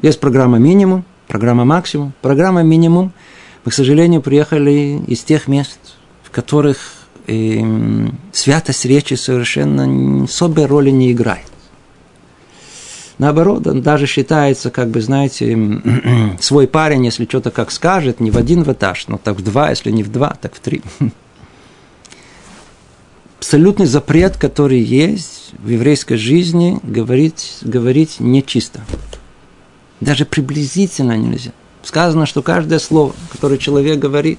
Есть 0.03 0.21
программа 0.21 0.59
минимум, 0.59 1.05
программа 1.29 1.65
максимум. 1.65 2.13
Программа 2.23 2.63
минимум, 2.63 3.13
мы, 3.65 3.71
к 3.71 3.75
сожалению, 3.75 4.21
приехали 4.21 5.01
из 5.07 5.23
тех 5.23 5.49
мест, 5.49 5.79
в 6.23 6.31
которых 6.31 6.79
э, 7.27 7.61
святость 8.33 8.85
речи 8.85 9.15
совершенно 9.15 10.25
особой 10.25 10.67
роли 10.67 10.91
не 10.91 11.13
играет. 11.13 11.47
Наоборот, 13.19 13.67
он 13.67 13.81
даже 13.81 14.07
считается, 14.07 14.71
как 14.71 14.89
бы, 14.89 15.01
знаете, 15.01 15.57
свой 16.41 16.67
парень, 16.67 17.05
если 17.05 17.27
что-то 17.27 17.51
как 17.51 17.71
скажет, 17.71 18.21
не 18.21 18.31
в 18.31 18.37
один 18.37 18.65
в 18.65 18.73
этаж, 18.73 19.07
но 19.07 19.19
так 19.19 19.37
в 19.37 19.45
два, 19.45 19.71
если 19.71 19.91
не 19.91 20.03
в 20.03 20.11
два, 20.11 20.37
так 20.41 20.55
в 20.55 20.61
три. 20.61 20.83
Абсолютный 23.39 23.87
запрет, 23.87 24.37
который 24.37 24.81
есть 24.81 25.53
в 25.59 25.69
еврейской 25.69 26.17
жизни, 26.17 26.81
говорить, 26.83 27.59
говорить 27.62 28.17
нечисто. 28.19 28.81
Даже 30.01 30.25
приблизительно 30.25 31.17
нельзя. 31.17 31.53
Сказано, 31.83 32.27
что 32.27 32.43
каждое 32.43 32.79
слово, 32.79 33.15
которое 33.31 33.59
человек 33.59 33.99
говорит, 33.99 34.39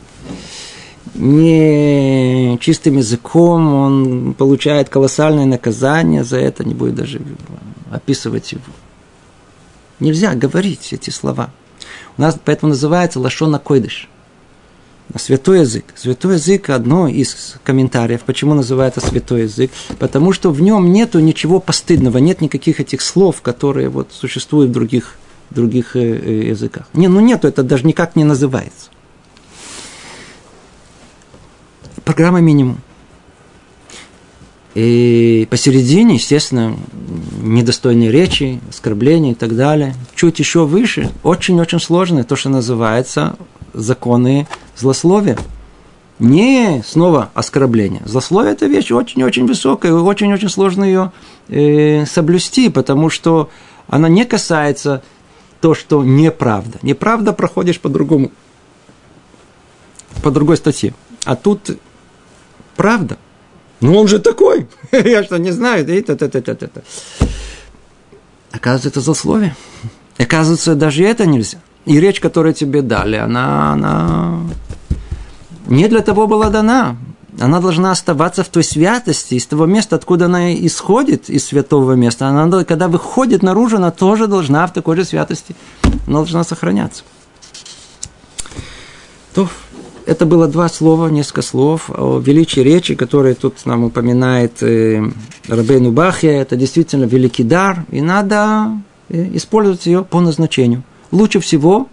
не 1.14 2.58
чистым 2.60 2.98
языком, 2.98 3.74
он 3.74 4.34
получает 4.34 4.90
колоссальное 4.90 5.46
наказание 5.46 6.24
за 6.24 6.38
это, 6.38 6.66
не 6.66 6.74
будет 6.74 6.96
даже 6.96 7.22
описывать 7.96 8.52
его. 8.52 8.64
Нельзя 10.00 10.36
говорить 10.36 10.94
эти 10.94 11.10
слова. 11.10 11.52
У 12.18 12.22
нас 12.22 12.38
поэтому 12.44 12.72
называется 12.72 13.20
лашона 13.20 13.60
койдыш. 13.60 14.10
Святой 15.16 15.60
язык. 15.60 15.86
Святой 15.96 16.36
язык– 16.36 16.70
одно 16.72 17.08
из 17.08 17.56
комментариев. 17.64 18.22
Почему 18.26 18.54
называется 18.54 19.02
святой 19.02 19.44
язык? 19.44 19.72
Потому 20.00 20.34
что 20.34 20.52
в 20.52 20.62
нем 20.62 20.92
нету 20.92 21.20
ничего 21.20 21.60
постыдного, 21.60 22.18
нет 22.18 22.42
никаких 22.42 22.80
этих 22.80 23.02
слов, 23.02 23.42
которые 23.42 23.90
вот 23.90 24.10
существуют 24.12 24.72
в 24.72 24.74
других, 24.74 25.16
других 25.52 25.96
э, 25.96 26.00
э, 26.00 26.48
языках. 26.48 26.88
Не, 26.94 27.08
ну 27.08 27.20
нету, 27.20 27.48
это 27.48 27.64
даже 27.64 27.86
никак 27.86 28.16
не 28.16 28.24
называется. 28.24 28.90
Программа 32.04 32.42
минимум. 32.42 32.82
И 34.76 35.48
посередине, 35.50 36.16
естественно, 36.16 36.76
недостойные 37.42 38.12
речи, 38.12 38.60
оскорбления 38.70 39.32
и 39.32 39.36
так 39.36 39.56
далее. 39.56 39.96
Чуть 40.16 40.40
еще 40.40 40.66
выше, 40.66 41.12
очень-очень 41.24 41.80
сложное, 41.80 42.26
то, 42.26 42.36
что 42.36 42.50
называется 42.50 43.38
законы 43.74 44.48
злословия. 44.76 45.38
Не 46.20 46.84
снова 46.86 47.30
оскорбление. 47.34 48.02
Злословие– 48.06 48.54
это 48.54 48.68
вещь 48.68 48.92
очень-очень 48.92 49.48
высокая, 49.48 49.92
и 49.92 49.96
очень-очень 49.96 50.50
сложно 50.50 50.84
ее 50.84 51.12
э, 51.48 52.06
соблюсти, 52.06 52.70
потому 52.70 53.10
что 53.10 53.50
она 53.88 54.10
не 54.10 54.26
касается 54.26 55.04
то, 55.62 55.74
что 55.74 56.04
неправда. 56.04 56.80
Неправда 56.82 57.32
проходишь 57.34 57.80
по-другому, 57.80 58.32
по 60.22 60.32
другой 60.32 60.58
статье. 60.58 60.94
А 61.24 61.36
тут 61.36 61.78
правда. 62.76 63.18
Ну 63.82 63.98
он 63.98 64.08
же 64.08 64.20
такой. 64.20 64.68
Я 64.92 65.24
что, 65.24 65.38
не 65.38 65.52
знаю? 65.52 65.84
Это, 65.84 66.14
это, 66.14 66.26
это, 66.26 66.38
это, 66.38 66.52
это. 66.52 66.84
Оказывается, 68.52 68.90
это 68.90 69.02
злословие. 69.02 69.56
Оказывается, 70.18 70.76
даже 70.76 71.04
это 71.04 71.26
нельзя. 71.26 71.58
И 71.86 72.00
речь, 72.00 72.20
которую 72.20 72.54
тебе 72.54 72.82
дали, 72.82 73.18
она, 73.18 73.74
она 73.74 74.40
не 75.68 75.88
для 75.88 76.02
того 76.02 76.28
была 76.28 76.50
дана. 76.50 76.98
Она 77.40 77.60
должна 77.60 77.92
оставаться 77.92 78.46
в 78.46 78.48
той 78.48 78.64
святости, 78.64 79.36
из 79.36 79.46
того 79.46 79.66
места, 79.66 79.98
откуда 79.98 80.26
она 80.26 80.54
исходит, 80.54 81.30
из 81.30 81.46
святого 81.46 81.92
места. 81.92 82.28
Она, 82.28 82.64
когда 82.64 82.88
выходит 82.88 83.44
наружу, 83.44 83.76
она 83.76 83.92
тоже 83.92 84.28
должна 84.28 84.66
в 84.68 84.74
такой 84.74 84.96
же 84.96 85.04
святости, 85.04 85.54
она 86.08 86.20
должна 86.20 86.46
сохраняться. 86.46 87.04
То 89.34 89.50
это 90.06 90.26
было 90.26 90.48
два 90.48 90.70
слова, 90.70 91.08
несколько 91.08 91.42
слов 91.42 91.90
о 91.90 92.20
величии 92.20 92.60
речи, 92.60 92.96
которые 92.96 93.36
тут 93.36 93.66
нам 93.66 93.86
упоминает 93.86 94.62
э, 94.62 95.04
Рабейну 95.48 95.92
Бахе. 95.92 96.30
Это 96.30 96.56
действительно 96.56 97.06
великий 97.06 97.44
дар, 97.44 97.86
и 97.92 98.02
надо 98.02 98.70
э, 99.10 99.36
использовать 99.36 99.86
ее 99.86 100.04
по 100.04 100.22
назначению. 100.22 100.84
Лучше 101.12 101.40
всего 101.40 101.90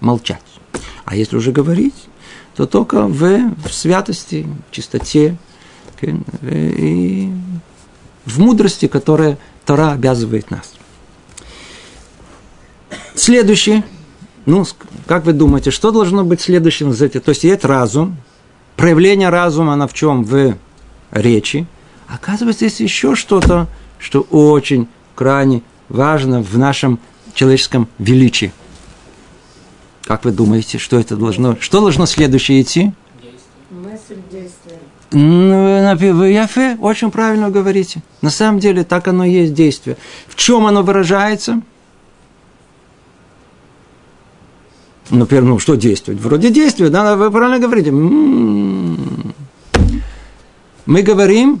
молчать. 0.00 0.42
А 1.04 1.14
если 1.14 1.36
уже 1.36 1.52
говорить, 1.52 1.94
то 2.56 2.66
только 2.66 3.06
в, 3.06 3.54
в 3.66 3.72
святости, 3.72 4.46
в 4.68 4.74
чистоте 4.74 5.36
э, 6.02 6.10
и 6.42 7.30
в 8.24 8.40
мудрости, 8.40 8.88
которая 8.88 9.38
Тора 9.64 9.92
обязывает 9.92 10.50
нас. 10.50 10.72
Следующее– 13.14 13.84
ну, 14.48 14.64
как 15.06 15.26
вы 15.26 15.34
думаете, 15.34 15.70
что 15.70 15.90
должно 15.90 16.24
быть 16.24 16.40
следующим 16.40 16.92
за 16.92 17.06
этим? 17.06 17.20
То 17.20 17.30
есть 17.30 17.44
есть 17.44 17.66
разум, 17.66 18.16
проявление 18.76 19.28
разума, 19.28 19.74
она 19.74 19.86
в 19.86 19.92
чем? 19.92 20.24
В 20.24 20.56
речи. 21.10 21.66
Оказывается, 22.08 22.64
есть 22.64 22.80
еще 22.80 23.14
что-то, 23.14 23.66
что 23.98 24.22
очень 24.30 24.88
крайне 25.14 25.62
важно 25.90 26.42
в 26.42 26.56
нашем 26.56 26.98
человеческом 27.34 27.88
величии. 27.98 28.52
Как 30.06 30.24
вы 30.24 30.30
думаете, 30.30 30.78
что 30.78 30.98
это 30.98 31.16
должно? 31.16 31.58
Что 31.60 31.82
должно 31.82 32.06
следующее 32.06 32.62
идти? 32.62 32.92
Мысль, 33.70 34.16
действие. 34.32 34.78
Ну, 35.10 36.24
Яфе, 36.24 36.78
очень 36.80 37.10
правильно 37.10 37.50
говорите. 37.50 38.02
На 38.22 38.30
самом 38.30 38.60
деле 38.60 38.84
так 38.84 39.08
оно 39.08 39.24
и 39.24 39.30
есть 39.30 39.52
действие. 39.52 39.98
В 40.26 40.36
чем 40.36 40.64
оно 40.64 40.82
выражается? 40.82 41.60
Первое, 45.10 45.50
ну, 45.50 45.58
что 45.58 45.74
действовать? 45.74 46.20
Вроде 46.20 46.50
действия, 46.50 46.90
да, 46.90 47.16
вы 47.16 47.30
правильно 47.30 47.58
говорите. 47.58 47.90
М-м-м. 47.90 49.34
Мы 50.86 51.02
говорим, 51.02 51.60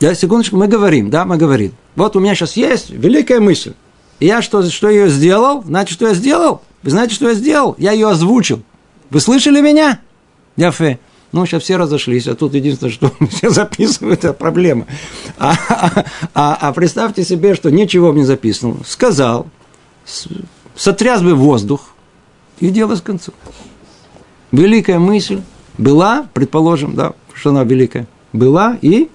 да, 0.00 0.14
секундочку, 0.14 0.56
мы 0.56 0.68
говорим, 0.68 1.10
да, 1.10 1.24
мы 1.24 1.36
говорим. 1.36 1.72
Вот 1.96 2.14
у 2.16 2.20
меня 2.20 2.34
сейчас 2.34 2.56
есть 2.56 2.90
великая 2.90 3.40
мысль. 3.40 3.74
Я 4.20 4.42
что, 4.42 4.62
что 4.62 4.88
ее 4.88 5.08
сделал? 5.08 5.62
Значит, 5.64 5.94
что 5.94 6.08
я 6.08 6.14
сделал? 6.14 6.62
Вы 6.82 6.90
знаете, 6.90 7.14
что 7.14 7.28
я 7.28 7.34
сделал? 7.34 7.74
Я 7.78 7.92
ее 7.92 8.08
озвучил. 8.08 8.62
Вы 9.10 9.20
слышали 9.20 9.60
меня? 9.60 10.00
Яфе. 10.56 10.98
Ну, 11.32 11.44
сейчас 11.44 11.64
все 11.64 11.76
разошлись, 11.76 12.26
а 12.26 12.34
тут 12.34 12.54
единственное, 12.54 12.92
что 12.92 13.12
все 13.30 13.50
записывают, 13.50 14.20
это 14.20 14.32
проблема. 14.32 14.86
А, 15.36 15.54
а, 15.68 16.04
а, 16.34 16.58
а 16.60 16.72
представьте 16.72 17.24
себе, 17.24 17.54
что 17.54 17.70
ничего 17.70 18.12
не 18.12 18.24
записано. 18.24 18.76
Сказал, 18.86 19.46
сотряс 20.78 21.20
бы 21.20 21.34
воздух, 21.34 21.90
и 22.60 22.70
дело 22.70 22.94
с 22.94 23.02
концом. 23.02 23.34
Великая 24.52 24.98
мысль 24.98 25.42
была, 25.76 26.28
предположим, 26.32 26.94
да, 26.94 27.12
что 27.34 27.50
она 27.50 27.64
великая, 27.64 28.06
была 28.32 28.78
и 28.80 29.10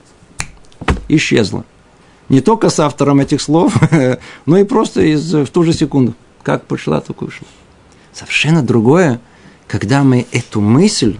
исчезла. 1.07 1.65
Не 2.29 2.41
только 2.41 2.69
с 2.69 2.79
автором 2.79 3.19
этих 3.19 3.41
слов, 3.41 3.75
но 4.45 4.57
и 4.57 4.63
просто 4.63 5.01
из, 5.01 5.33
в 5.33 5.47
ту 5.47 5.63
же 5.63 5.73
секунду. 5.73 6.13
Как 6.43 6.65
пришла, 6.65 6.99
так 7.01 7.21
ушла. 7.21 7.47
Совершенно 8.13 8.61
другое, 8.61 9.19
когда 9.67 10.03
мы 10.03 10.27
эту 10.31 10.61
мысль, 10.61 11.17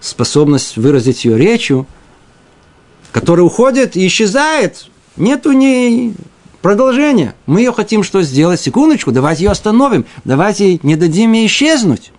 способность 0.00 0.76
выразить 0.76 1.24
ее 1.24 1.36
речью, 1.36 1.86
которая 3.12 3.44
уходит 3.44 3.96
и 3.96 4.06
исчезает, 4.06 4.88
нету 5.16 5.52
ни 5.52 6.14
продолжения. 6.62 7.34
Мы 7.46 7.60
ее 7.60 7.72
хотим 7.72 8.02
что 8.02 8.22
сделать? 8.22 8.60
Секундочку, 8.60 9.12
давайте 9.12 9.44
ее 9.44 9.50
остановим, 9.50 10.04
давайте 10.24 10.78
не 10.82 10.96
дадим 10.96 11.32
ей 11.32 11.46
исчезнуть. 11.46 12.12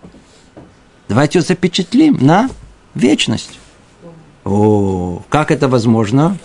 Давайте 1.08 1.38
ее 1.38 1.44
запечатлим 1.44 2.18
на 2.20 2.48
вечность. 2.94 3.58
О, 4.44 5.22
как 5.28 5.50
это 5.50 5.68
возможно? 5.68 6.36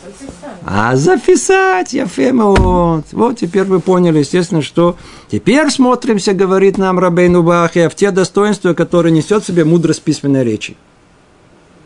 А 0.66 0.96
записать, 0.98 1.94
я 1.94 2.06
вот. 2.06 3.06
Вот 3.14 3.38
теперь 3.38 3.64
вы 3.64 3.80
поняли, 3.80 4.20
естественно, 4.20 4.62
что 4.62 4.98
теперь 5.32 5.70
смотримся, 5.70 6.34
говорит 6.34 6.78
нам 6.78 7.00
Рабейну 7.00 7.42
Бахия, 7.42 7.88
в 7.88 7.96
те 7.96 8.12
достоинства, 8.12 8.74
которые 8.74 9.14
несет 9.14 9.44
в 9.44 9.48
себе 9.48 9.64
мудрость 9.64 10.04
письменной 10.04 10.44
речи. 10.44 10.76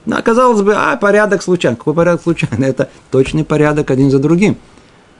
Ну, 0.05 0.15
казалось 0.23 0.63
бы, 0.63 0.73
а, 0.75 0.97
порядок 0.97 1.43
случайно. 1.43 1.77
Какой 1.77 1.93
порядок 1.93 2.23
случайно? 2.23 2.65
Это 2.65 2.89
точный 3.11 3.43
порядок 3.43 3.91
один 3.91 4.09
за 4.09 4.17
другим. 4.17 4.57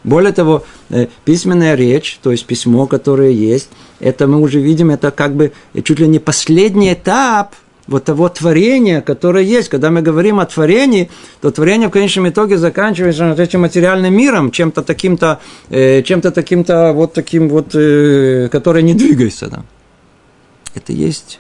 Более 0.04 0.34
того, 0.34 0.64
э, 0.90 1.08
письменная 1.26 1.76
речь, 1.76 2.20
то 2.22 2.32
есть 2.32 2.46
письмо, 2.46 2.88
которое 2.88 3.32
есть, 3.32 3.70
это 4.00 4.28
мы 4.28 4.40
уже 4.40 4.60
видим, 4.60 4.90
это 4.90 5.12
как 5.12 5.36
бы 5.36 5.52
чуть 5.84 6.00
ли 6.00 6.08
не 6.08 6.20
последний 6.20 6.94
этап– 6.94 7.56
вот 7.92 8.06
того 8.06 8.30
творения, 8.30 9.02
которое 9.02 9.44
есть. 9.44 9.70
Когда 9.70 9.90
мы 9.92 10.02
говорим 10.02 10.40
о 10.40 10.46
творении, 10.46 11.10
то 11.42 11.52
творение 11.52 11.90
в 11.90 11.92
конечном 11.92 12.30
итоге 12.30 12.58
заканчивается 12.58 13.30
вот 13.30 13.40
этим 13.40 13.62
материальным 13.62 14.14
миром, 14.14 14.52
чем-то 14.52 14.82
таким-то, 14.82 15.40
э, 15.70 16.02
чем-то 16.02 16.32
таким-то 16.32 16.94
вот 16.94 17.14
таким 17.14 17.50
вот, 17.50 17.76
э, 17.76 18.50
который 18.52 18.84
не 18.84 18.94
двигается. 18.94 19.48
Да. 19.48 19.64
Это 20.74 20.94
есть 20.94 21.40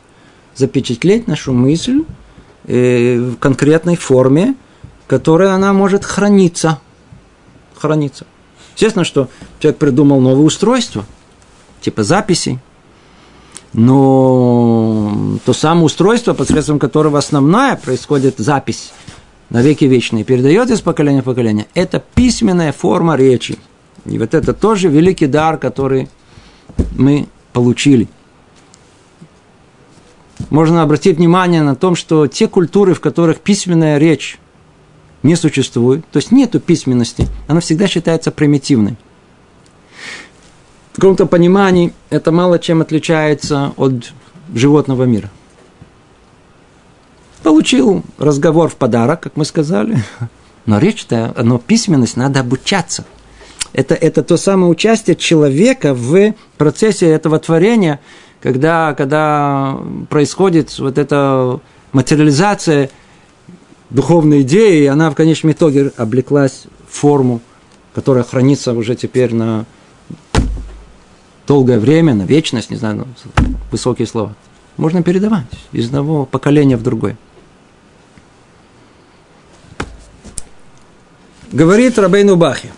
запечатлеть 0.55 1.27
нашу 1.27 1.53
мысль 1.53 2.03
в 2.63 3.37
конкретной 3.37 3.95
форме, 3.95 4.55
которая 5.07 5.53
она 5.53 5.73
может 5.73 6.05
храниться. 6.05 6.79
Храниться. 7.75 8.27
Естественно, 8.75 9.05
что 9.05 9.29
человек 9.59 9.79
придумал 9.79 10.19
новое 10.19 10.45
устройство, 10.45 11.05
типа 11.81 12.03
записей– 12.03 12.59
но 13.73 15.37
то 15.45 15.53
самое 15.53 15.85
устройство, 15.85 16.33
посредством 16.33 16.77
которого 16.77 17.17
основная 17.17 17.75
происходит 17.75 18.37
запись 18.37 18.91
на 19.49 19.61
веки 19.61 19.85
вечные, 19.85 20.23
передает 20.23 20.69
из 20.71 20.81
поколения 20.81 21.21
в 21.21 21.25
поколение, 21.25 21.67
это 21.73 22.03
письменная 22.15 22.73
форма 22.73 23.15
речи. 23.15 23.57
И 24.05 24.17
вот 24.17 24.33
это 24.33 24.53
тоже 24.53 24.89
великий 24.89 25.27
дар, 25.27 25.57
который 25.57 26.09
мы 26.97 27.27
получили. 27.53 28.09
Можно 30.49 30.81
обратить 30.81 31.17
внимание 31.17 31.61
на 31.61 31.75
том, 31.75 31.95
что 31.95 32.27
те 32.27 32.47
культуры, 32.47 32.93
в 32.93 32.99
которых 32.99 33.39
письменная 33.39 33.99
речь 33.99 34.39
не 35.23 35.35
существует, 35.35 36.05
то 36.11 36.17
есть 36.17 36.31
нету 36.31 36.59
письменности, 36.59 37.27
она 37.47 37.59
всегда 37.59 37.87
считается 37.87 38.31
примитивной 38.31 38.97
в 40.93 40.95
каком-то 40.95 41.25
понимании 41.25 41.93
это 42.09 42.31
мало 42.31 42.59
чем 42.59 42.81
отличается 42.81 43.73
от 43.77 44.11
животного 44.53 45.03
мира. 45.03 45.29
Получил 47.43 48.03
разговор 48.17 48.69
в 48.69 48.75
подарок, 48.75 49.21
как 49.21 49.35
мы 49.35 49.45
сказали, 49.45 49.97
но 50.65 50.79
речь-то, 50.79 51.33
но 51.41 51.57
письменность 51.57 52.17
надо 52.17 52.41
обучаться. 52.41 53.05
Это, 53.73 53.95
это 53.95 54.21
то 54.21 54.37
самое 54.37 54.69
участие 54.69 55.15
человека 55.15 55.93
в 55.93 56.35
процессе 56.57 57.07
этого 57.07 57.39
творения, 57.39 57.99
когда, 58.41 58.93
когда 58.93 59.77
происходит 60.09 60.77
вот 60.77 60.97
эта 60.97 61.61
материализация 61.93 62.89
духовной 63.91 64.41
идеи, 64.41 64.83
и 64.83 64.87
она 64.87 65.11
в 65.11 65.15
конечном 65.15 65.51
итоге 65.51 65.91
облеклась 65.97 66.63
в 66.89 66.97
форму, 66.97 67.41
которая 67.93 68.23
хранится 68.23 68.73
уже 68.73 68.95
теперь 68.95 69.33
на 69.35 69.65
долгое 71.45 71.79
время, 71.79 72.15
на 72.15 72.23
вечность, 72.23 72.69
не 72.69 72.77
знаю, 72.77 72.95
ну, 72.95 73.07
высокие 73.71 74.07
слова, 74.07 74.33
можно 74.77 75.03
передавать 75.03 75.45
из 75.73 75.87
одного 75.87 76.25
поколения 76.25 76.77
в 76.77 76.83
другое. 76.83 77.17
Говорит 81.51 81.99
Рабейну 81.99 82.37
Бахи. 82.37 82.71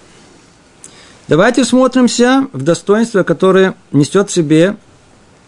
Давайте 1.27 1.63
смотримся 1.63 2.47
в 2.53 2.63
достоинство, 2.63 3.21
которое 3.21 3.75
несет 3.91 4.29
в 4.29 4.33
себе 4.33 4.77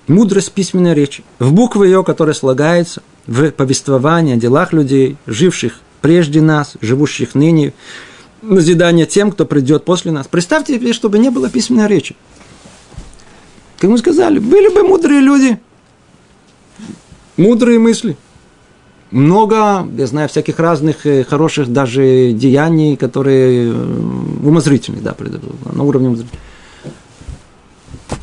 мудрость 0.07 0.51
письменной 0.51 0.93
речи. 0.93 1.23
В 1.39 1.51
буквы 1.51 1.87
ее, 1.87 2.03
которая 2.03 2.35
слагается 2.35 3.01
в 3.27 3.51
повествовании 3.51 4.35
о 4.35 4.37
делах 4.37 4.73
людей, 4.73 5.17
живших 5.25 5.79
прежде 6.01 6.41
нас, 6.41 6.73
живущих 6.81 7.35
ныне, 7.35 7.73
назидание 8.41 9.05
тем, 9.05 9.31
кто 9.31 9.45
придет 9.45 9.85
после 9.85 10.11
нас. 10.11 10.27
Представьте 10.27 10.75
себе, 10.75 10.93
чтобы 10.93 11.17
не 11.17 11.29
было 11.29 11.49
письменной 11.49 11.87
речи. 11.87 12.15
Как 13.77 13.89
мы 13.89 13.97
сказали, 13.97 14.39
были 14.39 14.73
бы 14.73 14.83
мудрые 14.83 15.21
люди, 15.21 15.59
мудрые 17.37 17.79
мысли. 17.79 18.17
Много, 19.11 19.87
я 19.97 20.07
знаю, 20.07 20.27
всяких 20.29 20.59
разных 20.59 21.05
э, 21.05 21.23
хороших 21.23 21.71
даже 21.71 22.31
деяний, 22.33 22.97
которые 22.97 23.71
э, 23.71 23.73
умозрительные, 24.43 25.01
да, 25.01 25.15
на 25.71 25.83
уровне 25.83 26.07
умозрительных. 26.07 26.41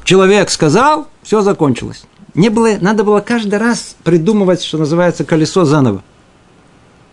Человек 0.05 0.51
сказал, 0.51 1.09
все 1.23 1.41
закончилось. 1.41 2.05
Не 2.35 2.49
было, 2.49 2.79
надо 2.81 3.05
было 3.05 3.21
каждый 3.21 3.59
раз 3.59 3.97
придумывать, 4.05 4.63
что 4.63 4.79
называется, 4.79 5.25
колесо 5.25 5.65
заново. 5.65 6.03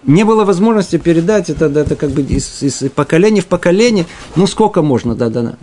Не 0.03 0.23
было 0.23 0.45
возможности 0.45 0.97
передать 0.97 1.49
это, 1.49 1.65
это 1.65 1.95
как 1.97 2.11
бы 2.11 2.21
из, 2.21 2.63
из 2.63 2.89
поколения 2.91 3.41
в 3.41 3.47
поколение. 3.47 4.05
Ну, 4.35 4.47
сколько 4.47 4.81
можно, 4.81 5.15
да, 5.15 5.29
да. 5.29 5.55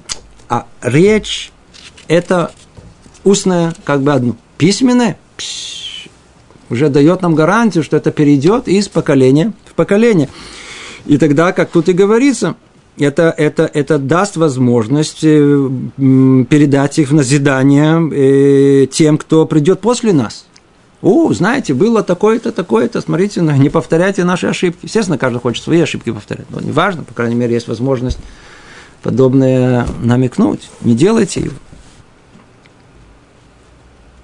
А 0.48 0.66
речь– 0.82 1.52
это 2.08 2.52
устное 3.24 3.74
как 3.84 4.02
бы 4.02 4.12
одно. 4.12 4.36
Письменное 4.58 5.18
пш, 5.38 6.08
уже 6.68 6.90
дает 6.90 7.22
нам 7.22 7.34
гарантию, 7.34 7.82
что 7.82 7.96
это 7.96 8.10
перейдет 8.10 8.68
из 8.68 8.88
поколения 8.88 9.54
в 9.64 9.74
поколение. 9.74 10.28
И 11.06 11.16
тогда, 11.16 11.52
как 11.52 11.70
тут 11.70 11.88
и 11.88 11.92
говорится, 11.92 12.56
это, 12.98 13.34
это, 13.36 13.70
это 13.72 13.98
даст 13.98 14.36
возможность 14.36 15.22
э, 15.22 15.70
передать 15.96 16.98
их 16.98 17.10
в 17.10 17.14
назидание 17.14 18.10
э, 18.12 18.86
тем, 18.86 19.18
кто 19.18 19.46
придет 19.46 19.80
после 19.80 20.12
нас. 20.12 20.46
О, 21.02 21.32
знаете, 21.32 21.74
было 21.74 22.02
такое-то, 22.02 22.52
такое-то, 22.52 23.00
смотрите, 23.00 23.40
не 23.40 23.68
повторяйте 23.68 24.24
наши 24.24 24.46
ошибки. 24.46 24.86
Естественно, 24.86 25.18
каждый 25.18 25.40
хочет 25.40 25.62
свои 25.62 25.80
ошибки 25.80 26.10
повторять, 26.10 26.46
но 26.50 26.60
неважно, 26.60 27.04
по 27.04 27.14
крайней 27.14 27.36
мере, 27.36 27.54
есть 27.54 27.68
возможность 27.68 28.18
подобное 29.02 29.86
намекнуть. 30.02 30.68
Не 30.80 30.94
делайте 30.94 31.40
его. 31.40 31.54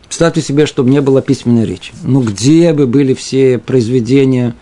Представьте 0.05 0.43
себе, 0.43 0.67
чтобы 0.67 0.91
не 0.91 1.01
было 1.01 1.23
письменной 1.23 1.65
речи. 1.65 1.93
Ну, 2.03 2.23
где 2.23 2.73
бы 2.73 2.87
были 2.87 3.15
все 3.15 3.59
произведения 3.59 4.55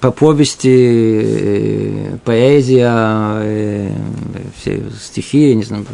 по 0.00 0.10
повести, 0.12 0.68
э, 0.68 2.18
поэзия, 2.24 2.92
э, 3.42 3.90
все 4.56 4.82
стихи, 5.00 5.54
не 5.54 5.64
знаю, 5.64 5.84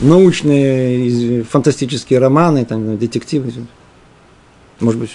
научные, 0.00 1.44
фантастические 1.44 2.18
романы, 2.18 2.64
там, 2.64 2.98
детективы. 2.98 3.52
Может 4.80 5.00
быть, 5.00 5.10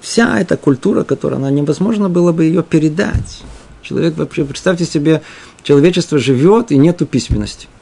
вся 0.00 0.38
эта 0.38 0.56
культура, 0.58 1.02
которая, 1.04 1.38
она 1.40 1.50
невозможно 1.50 2.10
было 2.10 2.32
бы 2.32 2.44
ее 2.44 2.62
передать. 2.62 3.42
Человек 3.82 4.18
вообще, 4.18 4.44
представьте 4.44 4.84
себе, 4.84 5.22
человечество 5.62 6.18
живет 6.18 6.72
и 6.72 6.76
нету 6.76 7.06
письменности– 7.06 7.68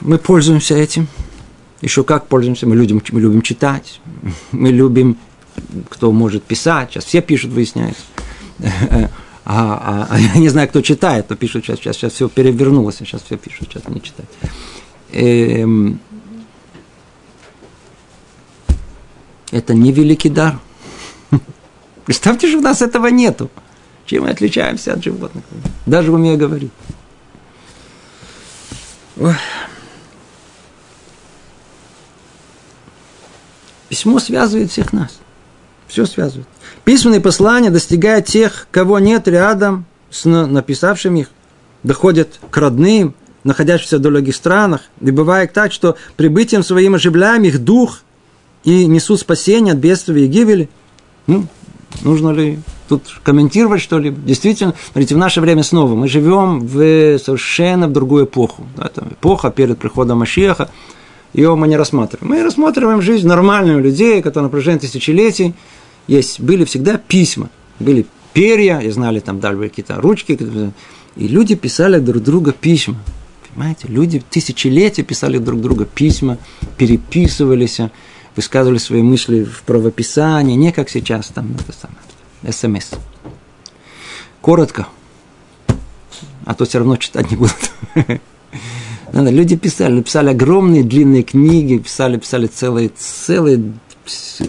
мы 0.00 0.18
пользуемся 0.18 0.74
этим. 0.74 1.08
Еще 1.82 2.04
как 2.04 2.26
пользуемся? 2.28 2.66
Мы 2.66 2.76
любим, 2.76 3.02
мы 3.10 3.20
любим 3.20 3.42
читать, 3.42 4.00
мы 4.52 4.70
любим, 4.70 5.18
кто 5.90 6.12
может 6.12 6.42
писать. 6.44 6.92
Сейчас 6.92 7.04
все 7.04 7.20
пишут, 7.20 7.52
выясняется. 7.52 8.02
А, 9.44 10.06
а, 10.06 10.06
а 10.08 10.20
я 10.20 10.34
не 10.36 10.48
знаю, 10.48 10.68
кто 10.68 10.82
читает, 10.82 11.26
то 11.26 11.34
пишут 11.34 11.64
сейчас, 11.64 11.80
сейчас, 11.80 11.96
сейчас 11.96 12.12
все 12.12 12.28
перевернулось, 12.28 12.98
сейчас 12.98 13.22
все 13.22 13.36
пишут, 13.36 13.70
сейчас 13.72 13.88
не 13.88 14.00
читать. 14.00 14.28
Эм, 15.10 15.98
Это 19.52 19.74
не 19.74 19.92
великий 19.92 20.30
дар. 20.30 20.58
Представьте, 22.06 22.48
что 22.48 22.58
у 22.58 22.62
нас 22.62 22.80
этого 22.80 23.08
нету. 23.08 23.50
Чем 24.06 24.24
мы 24.24 24.30
отличаемся 24.30 24.94
от 24.94 25.04
животных? 25.04 25.44
Даже 25.86 26.10
умея 26.10 26.36
говорить. 26.36 26.72
Ой. 29.18 29.34
Письмо 33.92 34.20
связывает 34.20 34.70
всех 34.70 34.94
нас. 34.94 35.18
Все 35.86 36.06
связывает. 36.06 36.46
Письменные 36.82 37.20
послания 37.20 37.68
достигают 37.68 38.24
тех, 38.24 38.66
кого 38.70 38.98
нет 38.98 39.28
рядом 39.28 39.84
с 40.08 40.24
написавшими 40.24 41.20
их. 41.20 41.30
Доходят 41.82 42.40
к 42.50 42.56
родным, 42.56 43.14
находящимся 43.44 43.98
в 43.98 44.00
далеких 44.00 44.34
странах. 44.34 44.80
И 45.02 45.10
бывает 45.10 45.52
так, 45.52 45.72
что 45.72 45.98
прибытием 46.16 46.62
своим 46.62 46.94
оживляем 46.94 47.42
их 47.42 47.62
дух 47.62 48.00
и 48.64 48.86
несут 48.86 49.20
спасение 49.20 49.74
от 49.74 49.78
бедствия 49.78 50.24
и 50.24 50.26
гибели. 50.26 50.70
Ну, 51.26 51.46
нужно 52.00 52.30
ли 52.30 52.60
тут 52.88 53.02
комментировать 53.22 53.82
что-либо? 53.82 54.18
Действительно, 54.22 54.72
смотрите, 54.90 55.16
в 55.16 55.18
наше 55.18 55.42
время 55.42 55.64
снова 55.64 55.94
мы 55.94 56.08
живем 56.08 56.60
в 56.60 57.18
совершенно 57.18 57.88
в 57.88 57.92
другую 57.92 58.24
эпоху. 58.24 58.66
Да, 58.74 58.88
там 58.88 59.08
эпоха 59.08 59.50
перед 59.50 59.78
приходом 59.78 60.20
Машеха– 60.20 60.70
ее 61.32 61.54
мы 61.54 61.68
не 61.68 61.76
рассматриваем. 61.76 62.34
Мы 62.34 62.42
рассматриваем 62.42 63.00
жизнь 63.00 63.26
нормальных 63.26 63.78
людей, 63.78 64.20
которые 64.22 64.44
на 64.44 64.50
протяжении 64.50 64.80
тысячелетий 64.80 65.54
есть, 66.06 66.40
были 66.40 66.64
всегда 66.64 66.98
письма, 66.98 67.48
были 67.78 68.06
перья, 68.32 68.78
и 68.80 68.90
знали 68.90 69.20
там 69.20 69.40
даже 69.40 69.58
какие-то 69.58 70.00
ручки, 70.00 70.38
и 71.16 71.28
люди 71.28 71.54
писали 71.54 71.98
друг 71.98 72.22
другу 72.22 72.52
письма. 72.52 72.96
Понимаете, 73.54 73.88
люди 73.88 74.22
тысячелетия 74.30 75.02
писали 75.02 75.38
друг 75.38 75.60
другу 75.60 75.84
письма, 75.84 76.38
переписывались, 76.76 77.80
высказывали 78.34 78.78
свои 78.78 79.02
мысли 79.02 79.44
в 79.44 79.62
правописании, 79.62 80.54
не 80.54 80.72
как 80.72 80.88
сейчас, 80.88 81.28
там, 81.28 81.54
это 81.54 81.72
самое, 81.72 82.52
смс. 82.52 82.98
Коротко, 84.40 84.88
а 86.44 86.54
то 86.54 86.64
все 86.64 86.78
равно 86.78 86.96
читать 86.96 87.30
не 87.30 87.36
будут. 87.36 87.70
Люди 89.12 89.56
писали, 89.56 90.00
писали 90.00 90.30
огромные 90.30 90.82
длинные 90.82 91.22
книги, 91.22 91.76
писали, 91.78 92.16
писали 92.16 92.46
целые, 92.46 92.90
целые 92.96 93.74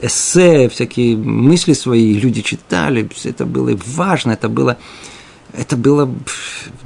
эссе, 0.01 0.69
всякие 0.69 1.17
мысли 1.17 1.73
свои, 1.73 2.13
люди 2.13 2.41
читали, 2.41 3.09
это 3.25 3.45
было 3.45 3.77
важно, 3.85 4.31
это 4.31 4.49
было, 4.49 4.77
это 5.53 5.75
было, 5.75 6.09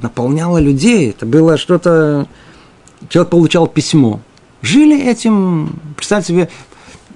наполняло 0.02 0.58
людей, 0.58 1.10
это 1.10 1.24
было 1.24 1.56
что-то, 1.56 2.26
человек 3.08 3.30
получал 3.30 3.66
письмо. 3.68 4.20
Жили 4.60 5.00
этим, 5.00 5.78
представьте 5.96 6.32
себе, 6.32 6.48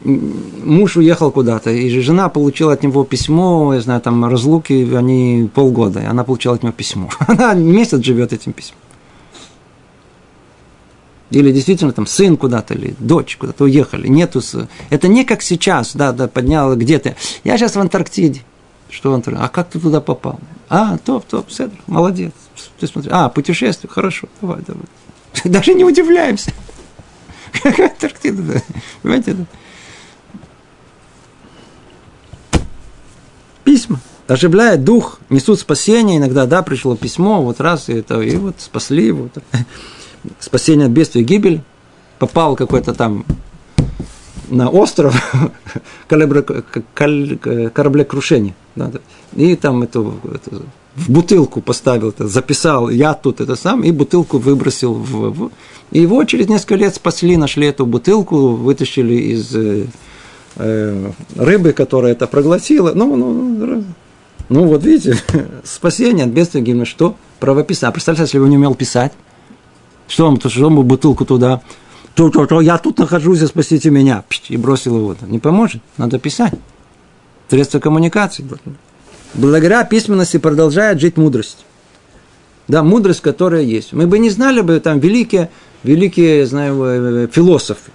муж 0.05 0.97
уехал 0.97 1.31
куда-то, 1.31 1.71
и 1.71 2.01
жена 2.01 2.29
получила 2.29 2.73
от 2.73 2.83
него 2.83 3.05
письмо, 3.05 3.75
я 3.75 3.81
знаю, 3.81 4.01
там 4.01 4.25
разлуки, 4.25 4.95
они 4.95 5.51
полгода, 5.53 6.01
и 6.01 6.05
она 6.05 6.25
получила 6.25 6.55
от 6.55 6.63
него 6.63 6.73
письмо. 6.73 7.11
Она 7.27 7.55
месяц 7.55 8.03
живет 8.03 8.33
этим 8.33 8.53
письмом. 8.53 8.79
Или 11.33 11.51
действительно 11.53 11.93
там 11.93 12.07
сын 12.07 12.37
куда-то, 12.37 12.75
или 12.75 12.95
дочь 12.99 13.37
куда-то 13.37 13.65
уехали. 13.65 14.07
Нету... 14.09 14.41
Это 14.91 15.09
не 15.09 15.25
как 15.25 15.43
сейчас, 15.43 15.97
да, 15.97 16.13
да, 16.13 16.29
поднял 16.29 16.77
где-то. 16.77 17.17
Я 17.45 17.59
сейчас 17.59 17.77
в 17.77 17.81
Антарктиде. 17.81 18.43
Что 18.91 19.11
в 19.11 19.15
Антарктиде? 19.15 19.45
А 19.45 19.49
как 19.49 19.71
ты 19.71 19.81
туда 19.81 20.01
попал? 20.01 20.39
А, 20.69 20.99
топ, 20.99 21.25
топ, 21.25 21.51
Седр, 21.51 21.77
молодец. 21.87 22.33
Ты 22.79 22.87
смотри. 22.87 23.11
А, 23.13 23.29
путешествие, 23.29 23.91
хорошо, 23.91 24.29
давай, 24.41 24.61
давай. 24.67 24.85
Даже 25.45 25.75
не 25.75 25.85
удивляемся. 25.85 26.53
Какая 27.63 27.91
Антарктида, 27.91 28.43
да? 28.43 28.63
Понимаете? 29.03 29.35
Да? 29.35 29.45
Письма 33.65 34.01
оживляет 34.33 34.85
дух, 34.85 35.21
несут 35.31 35.61
спасение. 35.61 36.19
Иногда, 36.19 36.47
да, 36.47 36.63
пришло 36.63 36.97
письмо, 36.97 37.43
вот 37.43 37.61
раз, 37.61 37.89
и, 37.89 37.95
это, 37.95 38.21
и 38.21 38.37
вот 38.37 38.57
спасли 38.59 39.07
его 39.07 39.29
спасение 40.41 40.87
от 40.87 40.93
бедствия 40.93 41.23
и 41.23 41.25
гибель, 41.25 41.63
попал 42.19 42.57
какой-то 42.57 42.95
там 42.95 43.25
на 44.49 44.69
остров 44.69 45.15
кораблекрушение. 46.09 48.55
Да, 48.75 48.91
и 49.35 49.55
там 49.57 49.83
эту, 49.83 50.15
эту 50.33 50.63
в 50.95 51.11
бутылку 51.11 51.61
поставил, 51.61 52.11
это, 52.11 52.29
записал, 52.29 52.91
я 52.91 53.15
тут 53.15 53.41
это 53.41 53.57
сам, 53.57 53.83
и 53.83 53.91
бутылку 53.91 54.39
выбросил 54.39 54.95
в, 54.95 55.31
в... 55.31 55.51
И 55.91 56.01
его 56.01 56.23
через 56.25 56.49
несколько 56.49 56.75
лет 56.75 56.95
спасли, 56.95 57.37
нашли 57.37 57.67
эту 57.67 57.87
бутылку, 57.87 58.51
вытащили 58.51 59.15
из 59.15 59.55
э, 59.55 59.87
э, 60.57 61.11
рыбы, 61.37 61.73
которая 61.73 62.13
это 62.13 62.27
проглотила. 62.27 62.93
Ну, 62.95 63.17
ну, 63.17 63.33
ну, 63.33 63.85
ну 64.49 64.67
вот 64.67 64.85
видите, 64.85 65.19
спасение 65.65 66.27
от 66.27 66.31
бедствия 66.31 66.61
гибели, 66.61 66.85
что? 66.85 67.17
Правописание. 67.41 67.91
А 67.91 67.93
представьте, 67.93 68.23
если 68.23 68.39
бы 68.39 68.49
не 68.49 68.57
умел 68.57 68.75
писать, 68.75 69.13
что 70.13 70.27
вам, 70.27 70.39
что 70.39 70.69
вам 70.69 70.83
бутылку 70.83 71.25
туда? 71.25 71.63
То, 72.15 72.29
то, 72.29 72.45
то, 72.45 72.61
я 72.61 72.77
тут 72.77 72.99
нахожусь, 72.99 73.41
спасите 73.47 73.89
меня. 73.89 74.25
И 74.51 74.59
бросил 74.59 74.99
его. 74.99 75.17
Не 75.23 75.39
поможет, 75.39 75.81
надо 75.97 76.19
писать. 76.19 76.53
Средство 77.49 77.81
коммуникации. 77.81 78.45
Благодаря 79.33 79.85
письменности 79.85 80.37
продолжает 80.37 81.01
жить 81.01 81.17
мудрость. 81.17 81.65
Да, 82.69 82.83
мудрость, 82.83 83.23
которая 83.23 83.63
есть. 83.63 83.95
Мы 83.95 84.07
бы 84.07 84.19
не 84.19 84.29
знали 84.29 84.61
бы 84.61 84.79
там 84.81 84.99
великие, 84.99 85.49
великие, 85.83 86.45
знаю, 86.45 86.83
э, 86.85 87.29
философы 87.33 87.91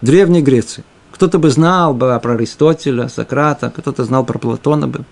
Древней 0.00 0.42
Греции. 0.42 0.82
Кто-то 1.12 1.38
бы 1.38 1.50
знал 1.50 1.94
бы 1.94 2.18
про 2.20 2.32
Аристотеля, 2.32 3.08
Сократа, 3.08 3.70
кто-то 3.70 4.04
знал 4.04 4.24
про 4.24 4.40
Платона 4.40 4.88
бы, 4.88 5.04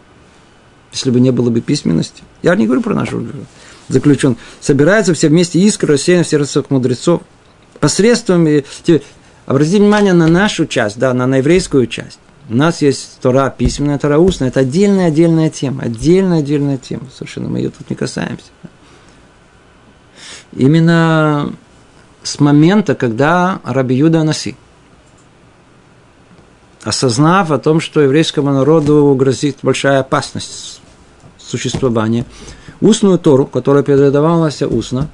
если 0.92 1.12
бы 1.12 1.20
не 1.20 1.30
было 1.30 1.50
бы 1.50 1.60
письменности. 1.60 2.24
Я 2.42 2.56
не 2.56 2.66
говорю 2.66 2.82
про 2.82 2.94
нашу 2.94 3.24
заключен, 3.88 4.36
собираются 4.60 5.14
все 5.14 5.28
вместе 5.28 5.58
искры, 5.60 5.94
рассеяны 5.94 6.24
в 6.24 6.28
сердцах 6.28 6.70
мудрецов. 6.70 7.22
Посредством, 7.80 8.46
обратите 9.46 9.78
внимание 9.78 10.12
на 10.12 10.26
нашу 10.26 10.66
часть, 10.66 10.98
да, 10.98 11.12
на, 11.14 11.26
на 11.26 11.36
еврейскую 11.36 11.86
часть. 11.86 12.18
У 12.48 12.54
нас 12.54 12.80
есть 12.80 13.18
Тора 13.20 13.50
письменная, 13.50 13.98
Тора 13.98 14.18
устная. 14.18 14.48
Это 14.48 14.60
отдельная, 14.60 15.08
отдельная 15.08 15.50
тема. 15.50 15.82
Отдельная, 15.82 16.38
отдельная 16.38 16.78
тема. 16.78 17.04
Совершенно 17.12 17.48
мы 17.48 17.58
ее 17.58 17.70
тут 17.70 17.90
не 17.90 17.96
касаемся. 17.96 18.46
Именно 20.52 21.52
с 22.22 22.38
момента, 22.38 22.94
когда 22.94 23.60
Раби 23.64 23.96
Юда 23.96 24.20
Анаси, 24.20 24.56
осознав 26.84 27.50
о 27.50 27.58
том, 27.58 27.80
что 27.80 28.00
еврейскому 28.00 28.52
народу 28.52 29.14
грозит 29.18 29.58
большая 29.62 30.00
опасность 30.00 30.80
существования, 31.46 32.24
устную 32.80 33.18
Тору, 33.18 33.46
которая 33.46 33.82
передавалась 33.82 34.62
устно, 34.62 35.08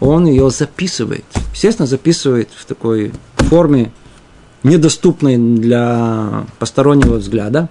он 0.00 0.26
ее 0.26 0.50
записывает. 0.50 1.24
Естественно, 1.52 1.86
записывает 1.86 2.50
в 2.56 2.64
такой 2.64 3.12
форме, 3.36 3.92
недоступной 4.62 5.36
для 5.36 6.44
постороннего 6.58 7.16
взгляда, 7.16 7.68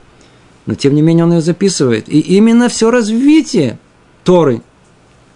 но 0.65 0.75
тем 0.75 0.95
не 0.95 1.01
менее 1.01 1.25
он 1.25 1.33
ее 1.33 1.41
записывает. 1.41 2.07
И 2.09 2.19
именно 2.19 2.69
все 2.69 2.89
развитие 2.89 3.77
Торы, 4.23 4.61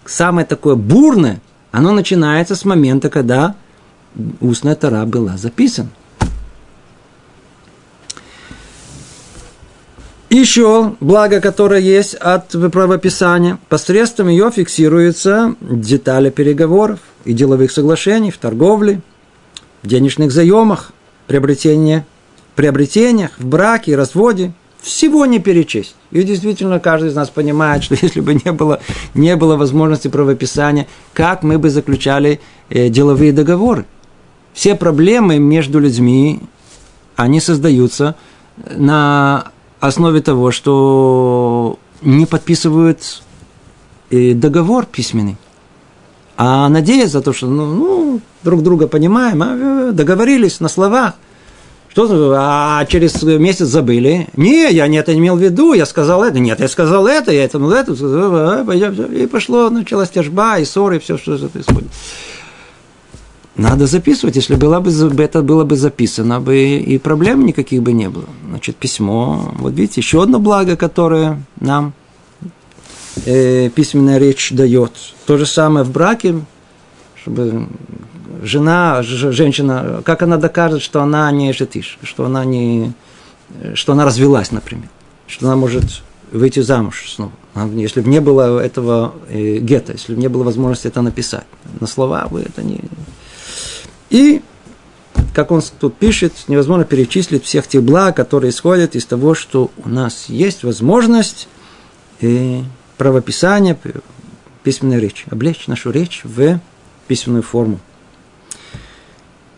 самое 0.04 0.46
такое 0.46 0.74
бурное, 0.74 1.40
оно 1.70 1.92
начинается 1.92 2.56
с 2.56 2.64
момента, 2.64 3.10
когда 3.10 3.54
устная 4.40 4.74
Тора 4.74 5.04
была 5.04 5.36
записана. 5.36 5.90
Еще 10.30 10.94
благо, 11.00 11.40
которое 11.40 11.80
есть 11.80 12.14
от 12.14 12.50
правописания, 12.70 13.58
посредством 13.68 14.28
ее 14.28 14.52
фиксируются 14.52 15.56
детали 15.60 16.30
переговоров 16.30 17.00
и 17.24 17.32
деловых 17.32 17.72
соглашений 17.72 18.30
в 18.30 18.38
торговле, 18.38 19.00
в 19.82 19.88
денежных 19.88 20.30
заемах, 20.30 20.92
приобретение, 21.26 22.06
приобретениях, 22.54 23.32
в 23.38 23.44
браке 23.44 23.90
и 23.90 23.94
разводе. 23.96 24.52
Всего 24.80 25.26
не 25.26 25.40
перечесть. 25.40 25.96
И 26.12 26.22
действительно, 26.22 26.78
каждый 26.78 27.08
из 27.08 27.14
нас 27.16 27.28
понимает, 27.28 27.82
что 27.82 27.96
если 28.00 28.20
бы 28.20 28.34
не 28.34 28.52
было, 28.52 28.80
не 29.14 29.34
было 29.34 29.56
возможности 29.56 30.06
правописания, 30.06 30.86
как 31.12 31.42
мы 31.42 31.58
бы 31.58 31.70
заключали 31.70 32.40
э, 32.68 32.88
деловые 32.88 33.32
договоры. 33.32 33.84
Все 34.52 34.76
проблемы 34.76 35.40
между 35.40 35.80
людьми, 35.80 36.40
они 37.16 37.40
создаются 37.40 38.14
на 38.76 39.50
основе 39.80 40.20
того, 40.20 40.50
что 40.50 41.78
не 42.02 42.26
подписывают 42.26 43.22
э, 44.10 44.34
договор 44.34 44.86
письменный, 44.86 45.36
а 46.36 46.68
надеяться 46.68 47.20
то, 47.20 47.32
что 47.32 47.46
ну, 47.46 47.66
ну, 47.66 48.20
друг 48.42 48.62
друга 48.62 48.86
понимаем, 48.86 49.42
а, 49.42 49.88
э, 49.88 49.92
договорились 49.92 50.60
на 50.60 50.68
словах. 50.68 51.14
Что, 51.90 52.34
а 52.36 52.84
через 52.86 53.20
месяц 53.22 53.66
забыли? 53.66 54.28
Не, 54.36 54.70
я 54.70 54.86
не 54.86 54.96
это 54.96 55.12
имел 55.12 55.34
в 55.34 55.40
виду, 55.40 55.72
я 55.72 55.84
сказал 55.84 56.22
это. 56.22 56.38
Нет, 56.38 56.60
я 56.60 56.68
сказал 56.68 57.08
это, 57.08 57.32
я 57.32 57.44
этому 57.44 57.70
это. 57.70 57.92
И 59.12 59.26
пошло, 59.26 59.70
началась 59.70 60.08
тяжба, 60.10 60.58
и 60.58 60.64
ссоры, 60.64 60.96
и 60.96 60.98
все, 61.00 61.18
что 61.18 61.34
это 61.34 61.48
происходит. 61.48 61.88
Надо 63.60 63.86
записывать. 63.86 64.36
Если 64.36 64.54
было 64.54 64.80
бы, 64.80 65.22
это 65.22 65.42
было 65.42 65.64
бы 65.64 65.76
записано, 65.76 66.40
бы 66.40 66.76
и 66.78 66.96
проблем 66.96 67.44
никаких 67.44 67.82
бы 67.82 67.92
не 67.92 68.08
было. 68.08 68.24
Значит, 68.48 68.76
письмо. 68.76 69.52
Вот 69.58 69.74
видите, 69.74 70.00
еще 70.00 70.22
одно 70.22 70.38
благо, 70.38 70.76
которое 70.76 71.42
нам 71.60 71.92
э, 73.26 73.68
письменная 73.68 74.16
речь 74.16 74.50
дает. 74.52 74.92
То 75.26 75.36
же 75.36 75.44
самое 75.44 75.84
в 75.84 75.90
браке, 75.90 76.36
чтобы 77.22 77.68
жена, 78.42 79.02
женщина, 79.02 80.00
как 80.06 80.22
она 80.22 80.38
докажет, 80.38 80.80
что 80.80 81.02
она 81.02 81.30
не 81.30 81.52
жетиш, 81.52 81.98
что 82.02 82.24
она 82.24 82.46
не, 82.46 82.94
что 83.74 83.92
она 83.92 84.06
развелась, 84.06 84.52
например, 84.52 84.88
что 85.26 85.46
она 85.46 85.56
может 85.56 86.02
выйти 86.32 86.60
замуж 86.60 87.12
снова. 87.14 87.32
Если 87.74 88.00
бы 88.00 88.08
не 88.08 88.20
было 88.20 88.58
этого 88.58 89.12
э, 89.28 89.58
гетто, 89.58 89.92
если 89.92 90.14
бы 90.14 90.20
не 90.22 90.28
было 90.28 90.44
возможности 90.44 90.86
это 90.86 91.02
написать. 91.02 91.44
На 91.78 91.86
слова 91.86 92.26
вы 92.30 92.40
это 92.40 92.62
не... 92.62 92.80
И, 94.10 94.42
как 95.34 95.50
он 95.52 95.62
тут 95.78 95.96
пишет, 95.96 96.32
невозможно 96.48 96.84
перечислить 96.84 97.44
всех 97.44 97.66
тех 97.66 97.82
благ, 97.82 98.16
которые 98.16 98.50
исходят 98.50 98.96
из 98.96 99.06
того, 99.06 99.34
что 99.34 99.70
у 99.84 99.88
нас 99.88 100.26
есть 100.28 100.64
возможность 100.64 101.48
э, 102.20 102.62
правописания, 102.98 103.78
письменной 104.62 105.00
речи, 105.00 105.24
облечь 105.30 105.68
нашу 105.68 105.90
речь 105.90 106.20
в 106.24 106.60
письменную 107.08 107.42
форму. 107.42 107.80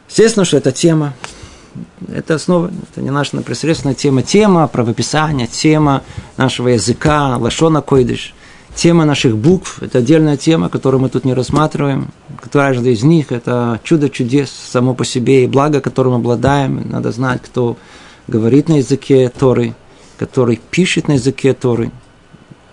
Естественно, 0.09 0.45
что 0.45 0.59
эта 0.59 0.73
тема, 0.73 1.15
это 2.09 2.39
снова, 2.39 2.71
это 2.91 3.01
не 3.01 3.11
наша 3.11 3.37
непосредственная 3.37 3.95
тема, 3.95 4.23
тема 4.23 4.69
правописания, 4.69 5.47
тема 5.47 6.03
нашего 6.37 6.69
языка, 6.69 7.37
лашона 7.39 7.81
койдыш, 7.81 8.35
тема 8.75 9.05
наших 9.05 9.37
букв, 9.37 9.83
это 9.83 9.99
отдельная 9.99 10.37
тема, 10.37 10.69
которую 10.69 11.01
мы 11.01 11.09
тут 11.09 11.25
не 11.25 11.35
рассматриваем. 11.35 12.09
Каждый 12.51 12.95
из 12.95 13.03
них– 13.03 13.27
это 13.33 13.81
чудо 13.85 14.09
чудес 14.09 14.51
само 14.51 14.95
по 14.95 15.05
себе 15.05 15.45
и 15.45 15.47
благо, 15.47 15.81
которым 15.81 16.15
обладаем. 16.15 16.89
Надо 16.89 17.13
знать, 17.13 17.43
кто 17.43 17.77
говорит 18.29 18.69
на 18.69 18.79
языке 18.79 19.29
Торы, 19.29 19.75
который 20.19 20.61
пишет 20.71 21.09
на 21.09 21.13
языке 21.13 21.53
Торы, 21.55 21.91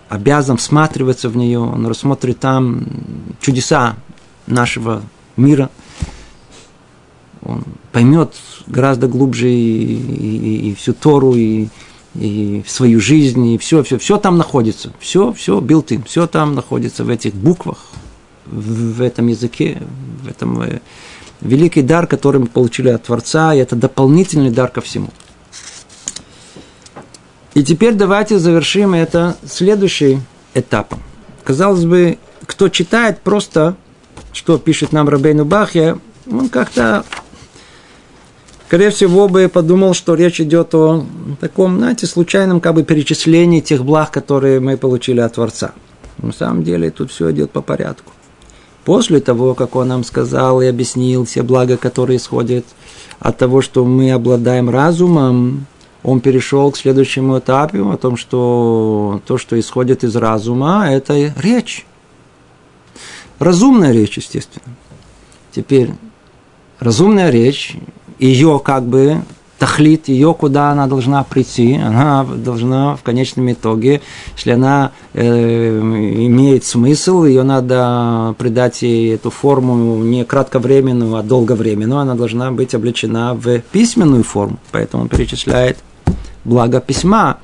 обязан 0.08 0.56
всматриваться 0.56 1.28
в 1.28 1.36
нее, 1.36 1.60
он 1.60 1.86
рассмотрит 1.86 2.40
там 2.40 2.84
чудеса 3.40 3.96
нашего 4.46 5.02
мира– 5.36 5.70
он 7.42 7.64
поймет 7.92 8.34
гораздо 8.66 9.08
глубже 9.08 9.50
и, 9.50 9.94
и, 9.94 10.70
и 10.70 10.74
всю 10.74 10.92
Тору, 10.92 11.34
и, 11.34 11.68
и 12.14 12.64
свою 12.66 13.00
жизнь, 13.00 13.46
и 13.46 13.58
все, 13.58 13.82
все, 13.82 13.98
все 13.98 14.18
там 14.18 14.36
находится. 14.36 14.92
Все, 14.98 15.32
все, 15.32 15.60
билтин, 15.60 16.02
все 16.04 16.26
там 16.26 16.54
находится 16.54 17.04
в 17.04 17.08
этих 17.08 17.34
буквах, 17.34 17.78
в, 18.46 19.00
этом 19.00 19.28
языке, 19.28 19.80
в 20.22 20.28
этом 20.28 20.60
э, 20.62 20.80
великий 21.40 21.82
дар, 21.82 22.06
который 22.06 22.40
мы 22.40 22.46
получили 22.46 22.88
от 22.88 23.04
Творца, 23.04 23.54
и 23.54 23.58
это 23.58 23.76
дополнительный 23.76 24.50
дар 24.50 24.70
ко 24.70 24.80
всему. 24.80 25.10
И 27.54 27.62
теперь 27.62 27.94
давайте 27.94 28.38
завершим 28.38 28.94
это 28.94 29.36
следующим 29.44 30.22
этапом. 30.54 31.00
Казалось 31.44 31.84
бы, 31.84 32.18
кто 32.46 32.68
читает 32.68 33.20
просто, 33.20 33.76
что 34.32 34.58
пишет 34.58 34.92
нам 34.92 35.08
Рабейну 35.08 35.44
Бахья, 35.44 35.98
он 36.30 36.48
как-то 36.48 37.04
скорее 38.70 38.90
всего, 38.90 39.26
бы 39.26 39.48
подумал, 39.48 39.94
что 39.94 40.14
речь 40.14 40.40
идет 40.40 40.76
о 40.76 41.04
таком, 41.40 41.78
знаете, 41.78 42.06
случайном 42.06 42.60
как 42.60 42.74
бы 42.74 42.84
перечислении 42.84 43.58
тех 43.58 43.84
благ, 43.84 44.12
которые 44.12 44.60
мы 44.60 44.76
получили 44.76 45.18
от 45.18 45.34
Творца. 45.34 45.72
На 46.18 46.32
самом 46.32 46.62
деле 46.62 46.92
тут 46.92 47.10
все 47.10 47.32
идет 47.32 47.50
по 47.50 47.62
порядку. 47.62 48.12
После 48.84 49.18
того, 49.18 49.54
как 49.54 49.74
он 49.74 49.88
нам 49.88 50.04
сказал 50.04 50.62
и 50.62 50.66
объяснил 50.66 51.24
все 51.24 51.42
блага, 51.42 51.78
которые 51.78 52.18
исходят 52.18 52.64
от 53.18 53.38
того, 53.38 53.60
что 53.60 53.84
мы 53.84 54.12
обладаем 54.12 54.70
разумом, 54.70 55.66
он 56.04 56.20
перешел 56.20 56.70
к 56.70 56.76
следующему 56.76 57.40
этапу 57.40 57.90
о 57.90 57.96
том, 57.96 58.16
что 58.16 59.20
то, 59.26 59.36
что 59.36 59.58
исходит 59.58 60.04
из 60.04 60.14
разума, 60.14 60.86
это 60.88 61.34
речь. 61.36 61.86
Разумная 63.40 63.90
речь, 63.90 64.16
естественно. 64.16 64.76
Теперь 65.50 65.90
разумная 66.78 67.30
речь 67.30 67.76
ее 68.20 68.60
как 68.62 68.84
бы 68.84 69.22
тахлит, 69.58 70.08
ее 70.08 70.32
куда 70.32 70.70
она 70.70 70.86
должна 70.86 71.22
прийти, 71.22 71.74
она 71.74 72.24
должна 72.24 72.96
в 72.96 73.02
конечном 73.02 73.52
итоге, 73.52 74.00
если 74.34 74.52
она 74.52 74.92
э, 75.12 75.78
имеет 75.78 76.64
смысл, 76.64 77.24
ее 77.24 77.42
надо 77.42 78.34
придать 78.38 78.80
ей 78.80 79.14
эту 79.14 79.30
форму 79.30 80.02
не 80.02 80.24
кратковременную, 80.24 81.14
а 81.14 81.22
долговременную, 81.22 82.00
она 82.00 82.14
должна 82.14 82.50
быть 82.52 82.74
облечена 82.74 83.34
в 83.34 83.60
письменную 83.60 84.24
форму, 84.24 84.58
поэтому 84.72 85.08
перечисляет 85.08 85.76
благо 86.44 86.80
письма. 86.80 87.38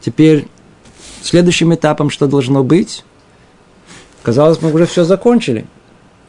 Теперь 0.00 0.48
следующим 1.22 1.74
этапом 1.74 2.08
что 2.08 2.26
должно 2.28 2.64
быть? 2.64 3.04
Казалось, 4.22 4.62
мы 4.62 4.72
уже 4.72 4.86
все 4.86 5.04
закончили. 5.04 5.66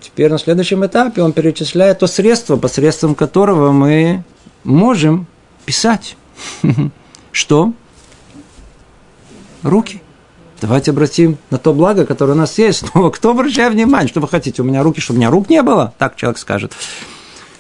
Теперь 0.04 0.30
на 0.30 0.38
следующем 0.38 0.86
этапе 0.86 1.22
он 1.24 1.32
перечисляет 1.32 2.00
то 2.00 2.08
средство, 2.08 2.58
посредством 2.58 3.16
которого 3.16 3.72
мы 3.72 4.26
можем 4.66 5.28
писать. 5.66 6.18
Что? 7.32 7.72
Руки. 9.64 10.02
Давайте 10.60 10.92
обратим 10.92 11.38
на 11.50 11.58
то 11.58 11.74
благо, 11.74 12.06
которое 12.06 12.34
у 12.34 12.36
нас 12.36 12.58
есть. 12.58 12.84
Но 12.94 13.10
кто 13.12 13.32
обращает 13.32 13.74
внимание? 13.74 14.10
Что 14.10 14.20
вы 14.20 14.28
хотите? 14.28 14.62
У 14.62 14.66
меня 14.66 14.84
руки, 14.84 15.00
чтобы 15.00 15.18
у 15.18 15.20
меня 15.22 15.32
рук 15.32 15.50
не 15.50 15.62
было? 15.62 15.94
Так 15.98 16.18
человек 16.18 16.38
скажет. 16.38 16.74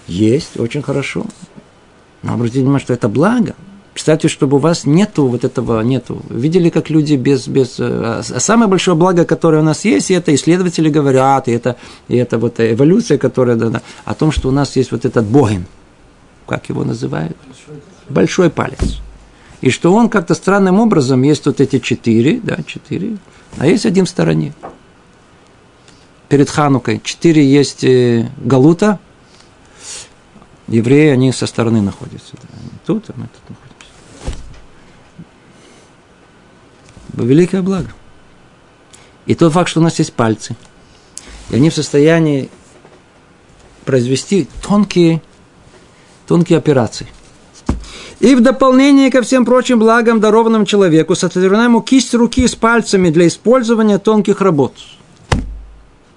Есть, 0.08 0.60
очень 0.60 0.82
хорошо. 0.82 1.26
Но 2.24 2.34
обратите 2.34 2.60
внимание, 2.60 2.84
что 2.84 2.94
это 2.94 3.08
благо. 3.08 3.56
Представьте, 3.94 4.28
чтобы 4.28 4.58
у 4.58 4.60
вас 4.60 4.86
нету 4.86 5.28
вот 5.28 5.44
этого, 5.44 5.82
нету. 5.82 6.22
Видели, 6.30 6.70
как 6.70 6.90
люди 6.90 7.14
без, 7.14 7.48
без... 7.48 7.80
Э, 7.80 8.22
а 8.28 8.40
самое 8.40 8.68
большое 8.68 8.98
благо, 8.98 9.24
которое 9.24 9.60
у 9.60 9.66
нас 9.66 9.86
есть, 9.86 10.10
и 10.10 10.16
это 10.16 10.34
исследователи 10.34 10.90
говорят, 10.90 11.48
и 11.48 11.52
это, 11.52 11.76
и 12.08 12.18
это 12.18 12.40
вот 12.40 12.60
эволюция, 12.60 13.20
которая 13.20 13.56
да, 13.56 13.82
о 14.04 14.16
том, 14.16 14.32
что 14.32 14.50
у 14.50 14.52
нас 14.52 14.76
есть 14.76 14.92
вот 14.92 15.06
этот 15.06 15.26
богин. 15.26 15.66
Как 16.48 16.70
его 16.70 16.84
называют? 16.84 17.38
Большой 18.10 18.50
палец. 18.50 19.00
И 19.62 19.70
что 19.70 19.94
он 19.94 20.10
как-то 20.10 20.34
странным 20.34 20.80
образом, 20.80 21.22
есть 21.22 21.46
вот 21.46 21.62
эти 21.62 21.78
четыре, 21.80 22.40
да, 22.42 22.58
четыре, 22.66 23.18
а 23.60 23.68
есть 23.68 23.86
один 23.86 24.06
в 24.06 24.10
стороне. 24.10 24.54
Перед 26.30 26.50
Ханукой 26.50 27.00
четыре 27.04 27.46
есть 27.46 27.84
э, 27.84 28.28
Галута, 28.38 29.00
евреи, 30.68 31.12
они 31.12 31.32
со 31.32 31.46
стороны 31.46 31.82
находятся. 31.82 32.34
Да. 32.34 32.48
Тут, 32.86 33.10
а 33.10 33.14
тут 33.14 33.50
находимся. 33.50 33.63
Великое 37.14 37.62
благо. 37.62 37.90
И 39.26 39.36
тот 39.36 39.54
факт, 39.54 39.70
что 39.70 39.80
у 39.80 39.84
нас 39.84 40.00
есть 40.00 40.14
пальцы, 40.14 40.56
и 41.50 41.56
они 41.56 41.70
в 41.70 41.76
состоянии 41.76 42.50
произвести 43.86 44.48
тонкие, 44.62 45.22
тонкие 46.28 46.58
операции. 46.58 47.08
И 48.20 48.36
в 48.36 48.42
дополнение 48.42 49.12
ко 49.12 49.22
всем 49.22 49.44
прочим 49.44 49.80
благам, 49.80 50.20
дарованным 50.20 50.66
человеку, 50.66 51.16
сотворена 51.16 51.66
ему 51.66 51.82
кисть 51.82 52.14
руки 52.14 52.48
с 52.48 52.56
пальцами 52.56 53.10
для 53.10 53.28
использования 53.28 53.98
тонких 53.98 54.40
работ. 54.40 54.74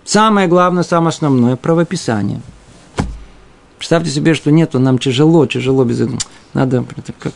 Самое 0.04 0.46
главное, 0.46 0.84
самое 0.84 1.08
основное– 1.08 1.56
правописание. 1.56 2.40
Представьте 3.76 4.10
себе, 4.10 4.34
что 4.34 4.52
нету, 4.52 4.78
нам 4.78 4.98
тяжело, 4.98 5.46
тяжело 5.46 5.84
без 5.84 6.00
этого. 6.00 6.18
Надо, 6.54 6.84
как, 7.18 7.34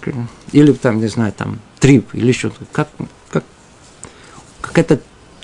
или 0.52 0.72
там, 0.72 1.00
не 1.00 1.08
знаю, 1.08 1.32
там, 1.36 1.58
трип, 1.80 2.14
или 2.14 2.32
что-то. 2.32 2.64
Как, 2.70 2.88
какая-то 4.82 5.02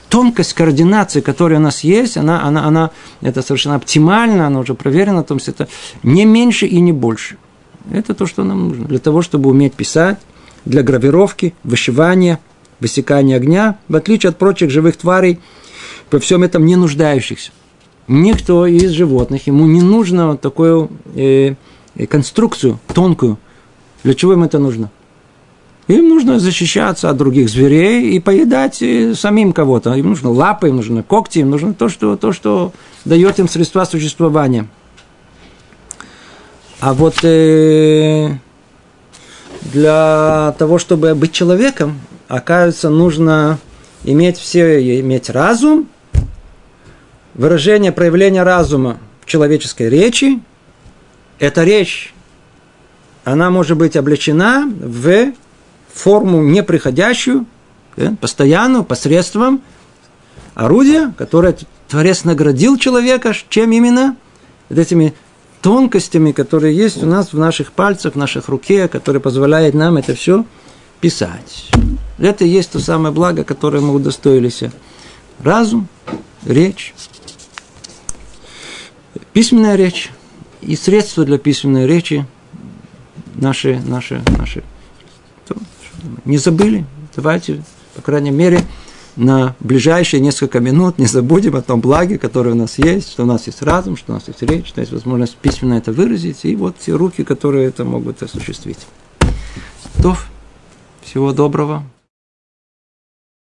тонкость 0.09 0.55
координации, 0.55 1.21
которая 1.21 1.59
у 1.59 1.63
нас 1.63 1.81
есть, 1.81 2.17
она, 2.17 2.45
она, 2.45 2.65
она 2.65 2.91
это 3.21 3.43
совершенно 3.43 3.75
оптимально, 3.75 4.47
она 4.47 4.61
уже 4.61 4.75
проверена, 4.75 5.23
то 5.23 5.35
есть 5.35 5.49
это 5.49 5.69
не 6.03 6.25
меньше 6.25 6.67
и 6.67 6.81
не 6.81 6.93
больше. 6.93 7.37
Это 7.91 8.15
то, 8.15 8.27
что 8.27 8.45
нам 8.45 8.69
нужно 8.69 8.87
для 8.87 8.99
того, 8.99 9.23
чтобы 9.23 9.51
уметь 9.51 9.75
писать, 9.75 10.19
для 10.65 10.83
гравировки, 10.83 11.55
вышивания, 11.65 12.41
высекания 12.81 13.37
огня, 13.37 13.79
в 13.89 13.97
отличие 13.97 14.31
от 14.31 14.39
прочих 14.39 14.71
живых 14.71 14.97
тварей, 14.97 15.39
во 16.11 16.19
всем 16.19 16.43
этом 16.43 16.65
не 16.65 16.77
нуждающихся. 16.77 17.51
Никто 18.09 18.67
из 18.67 18.91
животных, 18.93 19.49
ему 19.49 19.67
не 19.67 19.83
нужно 19.83 20.29
вот 20.29 20.41
такую 20.41 20.91
э, 21.15 21.55
э 21.97 22.07
конструкцию 22.07 22.79
тонкую. 22.95 23.39
Для 24.05 24.15
чего 24.15 24.35
им 24.35 24.45
это 24.45 24.59
нужно? 24.59 24.91
Им 25.89 26.09
нужно 26.09 26.41
защищаться 26.41 27.11
от 27.11 27.17
других 27.17 27.49
зверей 27.49 28.11
и 28.11 28.19
поедать 28.19 28.83
э, 28.83 29.15
самим 29.15 29.53
кого-то. 29.53 29.95
Им 29.95 30.09
нужно 30.09 30.31
лапы, 30.31 30.69
им 30.69 30.77
нужно 30.77 31.05
когти, 31.05 31.39
им 31.39 31.51
нужно 31.51 31.75
то, 31.75 31.89
что, 31.89 32.17
то, 32.17 32.33
что 32.33 32.73
дает 33.05 33.39
им 33.39 33.49
средства 33.49 33.85
существования. 33.85 34.67
А 36.81 36.93
вот 36.93 37.23
э, 37.23 38.31
для 39.63 40.55
того, 40.59 40.79
чтобы 40.79 41.15
быть 41.15 41.31
человеком, 41.31 42.01
оказывается, 42.27 42.91
нужно 42.91 43.59
иметь 44.03 44.39
все, 44.39 45.01
иметь 45.01 45.31
разум, 45.31 45.87
выражение, 47.35 47.93
проявление 47.93 48.43
разума 48.43 48.99
в 49.21 49.27
человеческой 49.27 49.89
речи, 49.89 50.41
эта 51.39 51.63
речь, 51.63 52.13
она 53.25 53.51
может 53.51 53.77
быть 53.77 53.97
облечена 53.97 54.69
в 54.69 55.33
форму 55.97 56.43
неприходящую, 56.43 57.47
да, 57.97 58.15
постоянную, 58.21 58.85
посредством 58.85 59.63
орудия, 60.55 61.15
которое 61.17 61.57
Творец 61.89 62.25
наградил 62.25 62.77
человека, 62.77 63.35
чем 63.49 63.73
именно? 63.73 64.17
Вот 64.69 64.79
этими 64.79 65.15
тонкостями, 65.63 66.33
которые 66.33 66.77
есть 66.77 67.03
у 67.03 67.07
нас 67.07 67.33
в 67.33 67.39
наших 67.39 67.73
пальцах, 67.73 68.15
в 68.15 68.17
наших 68.17 68.49
руке, 68.49 68.89
которые 68.89 69.21
позволяют 69.21 69.75
нам 69.75 69.97
это 69.97 70.15
все 70.15 70.45
писать. 71.01 71.71
Это 72.19 72.45
и 72.45 72.49
есть 72.49 72.73
то 72.73 72.81
самое 72.81 73.13
благо, 73.13 73.45
которое 73.45 73.81
мы 73.81 73.95
удостоились. 73.95 74.63
Разум, 75.43 75.89
речь, 76.45 76.95
письменная 79.33 79.77
речь 79.77 80.11
и 80.61 80.77
средства 80.77 81.25
для 81.25 81.39
письменной 81.39 81.87
речи 81.87 82.27
наши, 83.35 83.81
наши, 83.85 84.23
наши. 84.39 84.63
Не 86.25 86.39
забыли? 86.39 86.85
Давайте, 87.15 87.63
по 87.95 88.03
крайней 88.03 88.31
мере, 88.31 88.61
на 89.17 89.57
ближайшие 89.61 90.21
несколько 90.21 90.61
минут 90.61 90.99
не 90.99 91.07
забудем 91.07 91.57
о 91.57 91.63
том 91.63 91.81
благе, 91.81 92.19
которое 92.19 92.51
у 92.51 92.57
нас 92.57 92.79
есть, 92.79 93.11
что 93.11 93.23
у 93.23 93.27
нас 93.27 93.47
есть 93.47 93.63
разум, 93.63 93.97
что 93.97 94.13
у 94.13 94.15
нас 94.15 94.29
есть 94.29 94.43
речь, 94.43 94.69
что 94.69 94.81
есть 94.81 94.93
возможность 94.93 95.37
письменно 95.37 95.75
это 95.75 95.93
выразить, 95.93 96.45
и 96.45 96.55
вот 96.55 96.77
те 96.79 96.93
руки, 96.93 97.25
которые 97.25 97.67
это 97.67 97.85
могут 97.85 98.23
осуществить. 98.23 98.87
То, 100.03 100.17
всего 101.03 101.33
доброго. 101.33 101.83